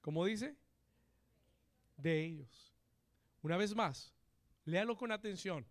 ¿cómo 0.00 0.24
dice? 0.24 0.56
De 1.96 2.24
ellos. 2.24 2.74
Una 3.42 3.56
vez 3.56 3.74
más, 3.74 4.12
léalo 4.64 4.96
con 4.96 5.12
atención. 5.12 5.66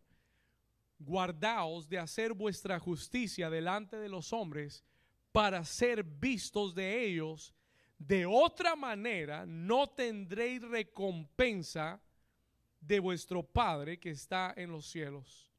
Guardaos 0.99 1.89
de 1.89 1.99
hacer 1.99 2.34
vuestra 2.34 2.80
justicia 2.80 3.49
delante 3.49 3.97
de 3.97 4.10
los 4.10 4.32
hombres 4.34 4.84
para 5.32 5.64
ser 5.66 6.04
vistos 6.04 6.76
de 6.76 7.06
ellos. 7.06 7.54
De 8.08 8.26
otra 8.26 8.76
manera 8.76 9.45
no 9.45 9.88
tendréis 9.88 10.64
recompensa 10.64 12.02
de 12.80 12.99
vuestro 12.99 13.43
Padre 13.43 13.99
que 13.99 14.10
está 14.10 14.56
en 14.58 14.72
los 14.72 14.88
cielos. 14.88 15.52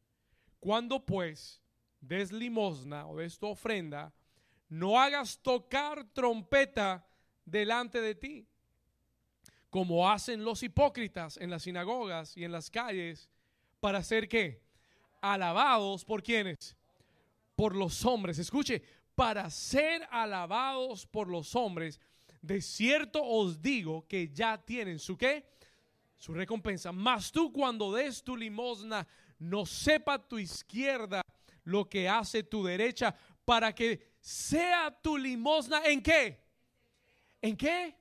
Cuando 0.58 1.06
pues 1.06 1.62
des 2.00 2.32
limosna 2.32 3.06
o 3.06 3.16
des 3.16 3.38
tu 3.38 3.46
ofrenda, 3.46 4.12
no 4.68 4.98
hagas 4.98 5.38
tocar 5.38 6.04
trompeta 6.12 7.06
delante 7.44 8.00
de 8.00 8.16
ti, 8.16 8.48
como 9.70 10.10
hacen 10.10 10.44
los 10.44 10.64
hipócritas 10.64 11.36
en 11.36 11.48
las 11.48 11.62
sinagogas 11.62 12.36
y 12.36 12.42
en 12.42 12.50
las 12.50 12.70
calles, 12.70 13.30
para 13.78 14.02
ser 14.02 14.28
qué? 14.28 14.64
Alabados 15.20 16.04
por 16.04 16.24
quienes? 16.24 16.76
Por 17.54 17.76
los 17.76 18.04
hombres. 18.04 18.40
Escuche, 18.40 18.82
para 19.14 19.48
ser 19.48 20.08
alabados 20.10 21.06
por 21.06 21.28
los 21.28 21.54
hombres, 21.54 22.00
de 22.42 22.60
cierto 22.60 23.22
os 23.24 23.62
digo 23.62 24.06
que 24.08 24.28
ya 24.28 24.58
tienen 24.58 24.98
su 24.98 25.16
qué? 25.16 25.46
Su 26.16 26.34
recompensa. 26.34 26.92
Mas 26.92 27.30
tú 27.30 27.52
cuando 27.52 27.92
des 27.92 28.22
tu 28.22 28.36
limosna, 28.36 29.06
no 29.38 29.64
sepa 29.64 30.18
tu 30.18 30.38
izquierda 30.38 31.22
lo 31.64 31.88
que 31.88 32.08
hace 32.08 32.42
tu 32.42 32.64
derecha, 32.64 33.14
para 33.44 33.72
que 33.72 34.14
sea 34.20 34.90
tu 34.90 35.16
limosna 35.16 35.84
en 35.84 36.02
qué? 36.02 36.40
¿En 37.40 37.56
qué? 37.56 37.94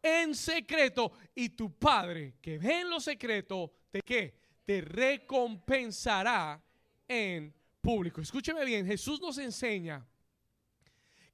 En 0.00 0.34
secreto. 0.34 1.12
Y 1.34 1.50
tu 1.50 1.76
Padre 1.76 2.34
que 2.40 2.58
ve 2.58 2.80
en 2.80 2.90
lo 2.90 3.00
secreto, 3.00 3.72
¿de 3.92 4.00
qué? 4.02 4.34
Te 4.64 4.80
recompensará 4.80 6.62
en 7.08 7.52
público. 7.80 8.20
Escúcheme 8.20 8.64
bien, 8.64 8.86
Jesús 8.86 9.20
nos 9.20 9.38
enseña 9.38 10.06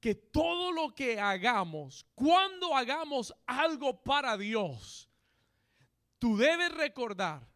que 0.01 0.15
todo 0.15 0.73
lo 0.73 0.95
que 0.95 1.21
hagamos, 1.21 2.07
cuando 2.15 2.75
hagamos 2.77 3.35
algo 3.47 4.03
para 4.03 4.37
Dios, 4.37 5.11
tú 6.19 6.37
debes 6.37 6.73
recordar, 6.73 7.49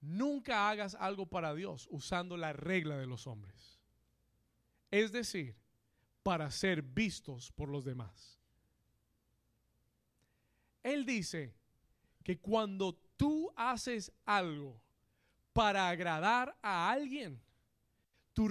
nunca 0.00 0.70
hagas 0.70 0.94
algo 0.94 1.26
para 1.26 1.54
Dios 1.54 1.88
usando 1.90 2.36
la 2.36 2.52
regla 2.52 2.96
de 2.96 3.06
los 3.06 3.26
hombres. 3.26 3.80
Es 4.90 5.12
decir, 5.12 5.56
para 6.22 6.50
ser 6.50 6.82
vistos 6.82 7.50
por 7.52 7.68
los 7.68 7.84
demás. 7.84 8.38
Él 10.82 11.04
dice 11.04 11.54
que 12.22 12.38
cuando 12.38 12.94
tú 13.16 13.52
haces 13.56 14.12
algo 14.24 14.80
para 15.52 15.88
agradar 15.88 16.56
a 16.62 16.90
alguien, 16.90 17.40
tu 18.32 18.48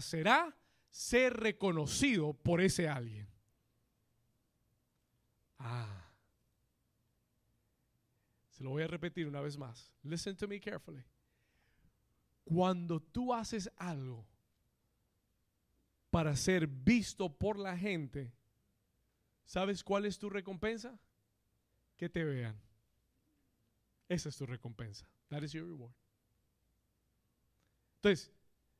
será 0.00 0.56
ser 0.90 1.34
reconocido 1.34 2.32
por 2.32 2.60
ese 2.60 2.88
alguien. 2.88 3.28
Ah. 5.58 6.04
Se 8.50 8.64
lo 8.64 8.70
voy 8.70 8.82
a 8.82 8.86
repetir 8.86 9.26
una 9.26 9.40
vez 9.40 9.56
más. 9.56 9.92
Listen 10.02 10.36
to 10.36 10.48
me 10.48 10.60
carefully. 10.60 11.04
Cuando 12.44 13.00
tú 13.00 13.34
haces 13.34 13.70
algo 13.76 14.26
para 16.10 16.34
ser 16.36 16.66
visto 16.66 17.28
por 17.28 17.58
la 17.58 17.76
gente, 17.76 18.32
¿sabes 19.44 19.84
cuál 19.84 20.06
es 20.06 20.18
tu 20.18 20.30
recompensa? 20.30 20.98
Que 21.96 22.08
te 22.08 22.24
vean. 22.24 22.58
Esa 24.08 24.28
es 24.28 24.36
tu 24.36 24.46
recompensa. 24.46 25.06
That 25.28 25.42
is 25.42 25.52
your 25.52 25.66
reward. 25.66 25.92
Entonces, 27.96 28.32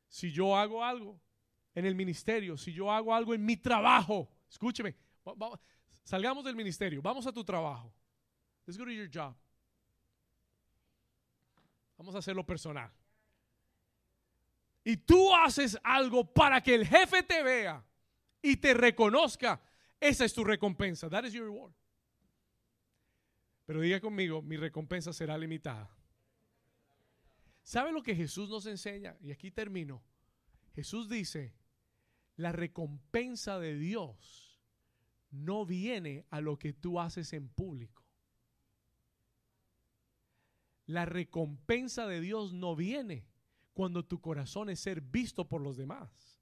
si 0.09 0.33
yo 0.33 0.57
hago 0.57 0.85
algo 0.85 1.21
en 1.75 1.85
el 1.85 1.95
ministerio, 1.95 2.57
si 2.57 2.73
yo 2.73 2.91
hago 2.91 3.15
algo 3.15 3.35
en 3.35 3.45
mi 3.45 3.57
trabajo, 3.57 4.29
escúcheme, 4.49 4.97
salgamos 6.05 6.45
del 6.45 6.57
ministerio, 6.57 7.01
vamos 7.03 7.27
a 7.27 7.33
tu 7.33 7.45
trabajo. 7.45 7.93
Let's 8.67 8.79
go 8.79 8.85
to 8.85 8.91
your 8.91 9.09
job. 9.13 9.35
Vamos 11.97 12.15
a 12.15 12.19
hacerlo 12.19 12.45
personal 12.45 12.91
y 14.89 14.97
tú 14.97 15.35
haces 15.35 15.79
algo 15.85 16.25
para 16.25 16.63
que 16.63 16.75
el 16.75 16.87
jefe 16.87 17.23
te 17.23 17.43
vea 17.43 17.85
y 18.41 18.57
te 18.57 18.73
reconozca, 18.73 19.61
esa 20.01 20.25
es 20.25 20.33
tu 20.33 20.43
recompensa. 20.45 21.11
That 21.11 21.25
is 21.25 21.35
your 21.35 21.45
reward. 21.45 21.75
Pero 23.67 23.83
diga 23.83 24.01
conmigo, 24.01 24.41
mi 24.41 24.57
recompensa 24.57 25.13
será 25.13 25.37
limitada. 25.37 25.91
¿Sabe 27.69 27.93
lo 27.93 28.03
que 28.03 28.16
Jesús 28.16 28.49
nos 28.49 28.64
enseña? 28.64 29.14
Y 29.21 29.31
aquí 29.31 29.51
termino. 29.51 30.03
Jesús 30.75 31.07
dice, 31.07 31.55
la 32.37 32.51
recompensa 32.51 33.59
de 33.59 33.77
Dios 33.77 34.59
no 35.31 35.66
viene 35.66 36.25
a 36.31 36.41
lo 36.41 36.59
que 36.59 36.73
tú 36.73 36.99
haces 36.99 37.35
en 37.35 37.51
público. 37.51 38.07
La 40.87 41.05
recompensa 41.05 42.07
de 42.07 42.23
Dios 42.23 42.55
no 42.55 42.75
viene 42.75 43.27
cuando 43.75 44.03
tu 44.03 44.23
corazón 44.23 44.71
es 44.71 44.81
ser 44.81 45.03
visto 45.03 45.47
por 45.47 45.61
los 45.61 45.77
demás. 45.77 46.41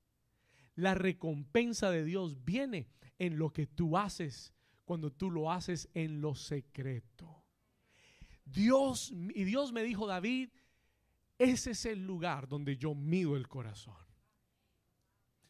La 0.77 0.95
recompensa 0.95 1.91
de 1.91 2.05
Dios 2.05 2.45
viene 2.45 2.87
en 3.19 3.37
lo 3.37 3.53
que 3.53 3.67
tú 3.67 3.99
haces 3.99 4.55
cuando 4.85 5.11
tú 5.11 5.33
lo 5.33 5.51
haces 5.51 5.89
en 5.93 6.21
lo 6.21 6.37
secreto. 6.37 7.43
Dios, 8.45 9.11
y 9.11 9.43
Dios 9.43 9.73
me 9.73 9.83
dijo, 9.83 10.07
David, 10.07 10.51
ese 11.39 11.73
es 11.73 11.87
el 11.87 12.07
lugar 12.07 12.49
donde 12.49 12.77
yo 12.77 12.95
mido 12.95 13.37
el 13.37 13.49
corazón. 13.49 13.97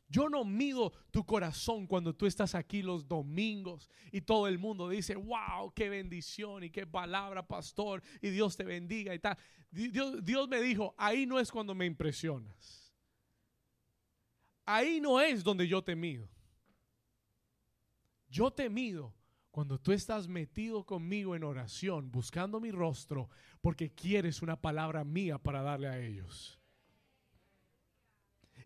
Yo 0.09 0.28
no 0.28 0.45
mido 0.45 0.93
tu 1.11 1.24
corazón 1.26 1.87
cuando 1.87 2.14
tú 2.14 2.26
estás 2.26 2.55
aquí 2.55 2.80
los 2.80 3.09
domingos 3.09 3.91
y 4.12 4.20
todo 4.20 4.47
el 4.47 4.59
mundo 4.59 4.89
dice, 4.89 5.16
wow, 5.16 5.72
qué 5.74 5.89
bendición 5.89 6.62
y 6.62 6.70
qué 6.70 6.87
palabra, 6.87 7.47
pastor, 7.47 8.03
y 8.22 8.30
Dios 8.30 8.57
te 8.57 8.64
bendiga 8.64 9.14
y 9.14 9.18
tal. 9.18 9.37
Dios, 9.70 10.24
Dios 10.24 10.49
me 10.49 10.61
dijo, 10.61 10.95
ahí 10.97 11.26
no 11.26 11.41
es 11.41 11.51
cuando 11.51 11.74
me 11.74 11.87
impresionas. 11.87 12.95
Ahí 14.64 15.01
no 15.01 15.20
es 15.20 15.43
donde 15.43 15.66
yo 15.66 15.82
te 15.82 15.97
mido. 15.97 16.28
Yo 18.28 18.53
te 18.53 18.68
mido 18.68 19.12
cuando 19.57 19.79
tú 19.79 19.93
estás 19.93 20.29
metido 20.29 20.85
conmigo 20.85 21.35
en 21.35 21.43
oración, 21.43 22.13
buscando 22.13 22.61
mi 22.61 22.71
rostro, 22.71 23.31
porque 23.63 23.91
quieres 23.91 24.43
una 24.43 24.61
palabra 24.61 25.03
mía 25.03 25.39
para 25.39 25.63
darle 25.63 25.89
a 25.89 25.99
ellos. 25.99 26.61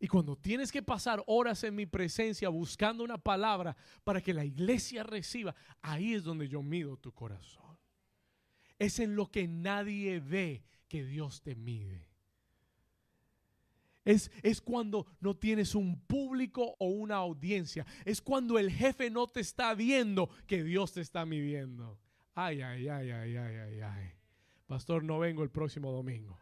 Y 0.00 0.08
cuando 0.08 0.34
tienes 0.34 0.72
que 0.72 0.82
pasar 0.82 1.22
horas 1.28 1.62
en 1.62 1.76
mi 1.76 1.86
presencia 1.86 2.48
buscando 2.48 3.04
una 3.04 3.18
palabra 3.18 3.76
para 4.02 4.20
que 4.20 4.34
la 4.34 4.44
iglesia 4.44 5.04
reciba, 5.04 5.54
ahí 5.80 6.14
es 6.14 6.24
donde 6.24 6.48
yo 6.48 6.60
mido 6.60 6.96
tu 6.96 7.12
corazón. 7.12 7.78
Es 8.76 8.98
en 8.98 9.14
lo 9.14 9.30
que 9.30 9.46
nadie 9.46 10.18
ve 10.18 10.64
que 10.88 11.04
Dios 11.04 11.40
te 11.40 11.54
mide. 11.54 12.09
Es, 14.10 14.30
es, 14.42 14.60
cuando 14.60 15.06
no 15.20 15.36
tienes 15.36 15.74
un 15.74 16.00
público 16.00 16.74
o 16.78 16.86
una 16.86 17.16
audiencia. 17.16 17.86
Es 18.04 18.20
cuando 18.20 18.58
el 18.58 18.70
jefe 18.70 19.10
no 19.10 19.26
te 19.26 19.40
está 19.40 19.74
viendo 19.74 20.28
que 20.46 20.64
Dios 20.64 20.92
te 20.92 21.00
está 21.00 21.24
midiendo. 21.24 21.98
Ay, 22.34 22.60
ay, 22.62 22.88
ay, 22.88 23.10
ay, 23.10 23.36
ay, 23.36 23.56
ay, 23.56 23.80
ay. 23.80 24.12
Pastor, 24.66 25.04
no 25.04 25.18
vengo 25.18 25.42
el 25.42 25.50
próximo 25.50 25.92
domingo. 25.92 26.38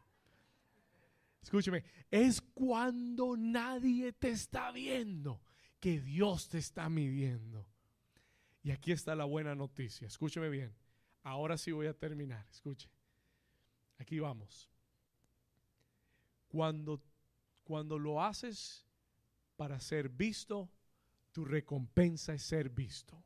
Escúcheme, 1.42 1.84
es 2.10 2.40
cuando 2.40 3.36
nadie 3.36 4.12
te 4.12 4.30
está 4.30 4.72
viendo 4.72 5.40
que 5.80 6.00
Dios 6.00 6.48
te 6.48 6.58
está 6.58 6.88
midiendo. 6.88 7.66
Y 8.62 8.70
aquí 8.70 8.92
está 8.92 9.14
la 9.14 9.24
buena 9.24 9.54
noticia. 9.54 10.06
Escúcheme 10.06 10.48
bien. 10.48 10.74
Ahora 11.22 11.58
sí 11.58 11.72
voy 11.72 11.86
a 11.86 11.94
terminar. 11.94 12.46
Escuche. 12.50 12.88
Aquí 13.98 14.18
vamos. 14.18 14.70
Cuando, 16.48 17.02
cuando 17.68 17.98
lo 17.98 18.22
haces 18.24 18.86
para 19.54 19.78
ser 19.78 20.08
visto, 20.08 20.70
tu 21.32 21.44
recompensa 21.44 22.32
es 22.32 22.42
ser 22.42 22.70
visto. 22.70 23.22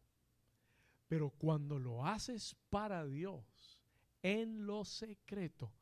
Pero 1.06 1.30
cuando 1.30 1.78
lo 1.78 2.04
haces 2.04 2.56
para 2.68 3.06
Dios, 3.06 3.78
en 4.20 4.66
lo 4.66 4.84
secreto, 4.84 5.72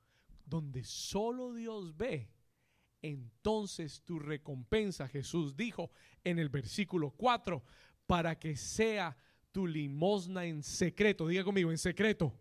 donde 0.44 0.84
solo 0.84 1.54
Dios 1.54 1.96
ve, 1.96 2.28
entonces 3.00 4.02
tu 4.02 4.18
recompensa, 4.18 5.08
Jesús 5.08 5.56
dijo 5.56 5.90
en 6.22 6.38
el 6.38 6.50
versículo 6.50 7.12
4, 7.12 7.64
para 8.06 8.38
que 8.38 8.56
sea 8.56 9.16
tu 9.52 9.66
limosna 9.66 10.44
en 10.44 10.62
secreto, 10.62 11.26
diga 11.26 11.44
conmigo, 11.44 11.70
en 11.70 11.78
secreto. 11.78 12.38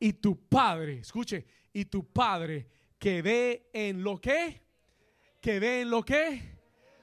Y 0.00 0.14
tu 0.14 0.48
Padre, 0.48 0.98
escuche, 0.98 1.46
y 1.72 1.84
tu 1.84 2.04
Padre 2.04 2.66
que 2.98 3.22
ve 3.22 3.70
en 3.72 4.02
lo 4.02 4.20
que, 4.20 4.65
que 5.46 5.60
ve 5.60 5.82
en 5.82 5.90
lo 5.90 6.04
que, 6.04 6.42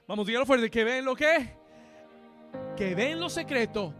vamos, 0.06 0.28
dígalo 0.28 0.46
fuerte, 0.46 0.70
que 0.70 0.84
ve 0.84 0.98
en 0.98 1.06
lo 1.06 1.16
que, 1.16 1.56
que 2.76 2.94
ve 2.94 3.12
en 3.12 3.22
lo 3.22 3.30
secreto, 3.30 3.94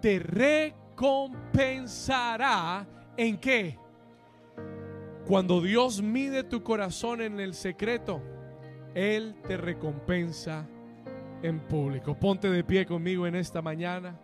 te 0.00 0.20
recompensará 0.20 2.86
en 3.16 3.38
qué 3.38 3.76
cuando 5.26 5.60
Dios 5.60 6.00
mide 6.00 6.44
tu 6.44 6.62
corazón 6.62 7.20
en 7.20 7.40
el 7.40 7.54
secreto, 7.54 8.22
Él 8.94 9.34
te 9.48 9.56
recompensa 9.56 10.64
en 11.42 11.58
público. 11.66 12.16
Ponte 12.16 12.48
de 12.48 12.62
pie 12.62 12.86
conmigo 12.86 13.26
en 13.26 13.34
esta 13.34 13.60
mañana. 13.60 14.16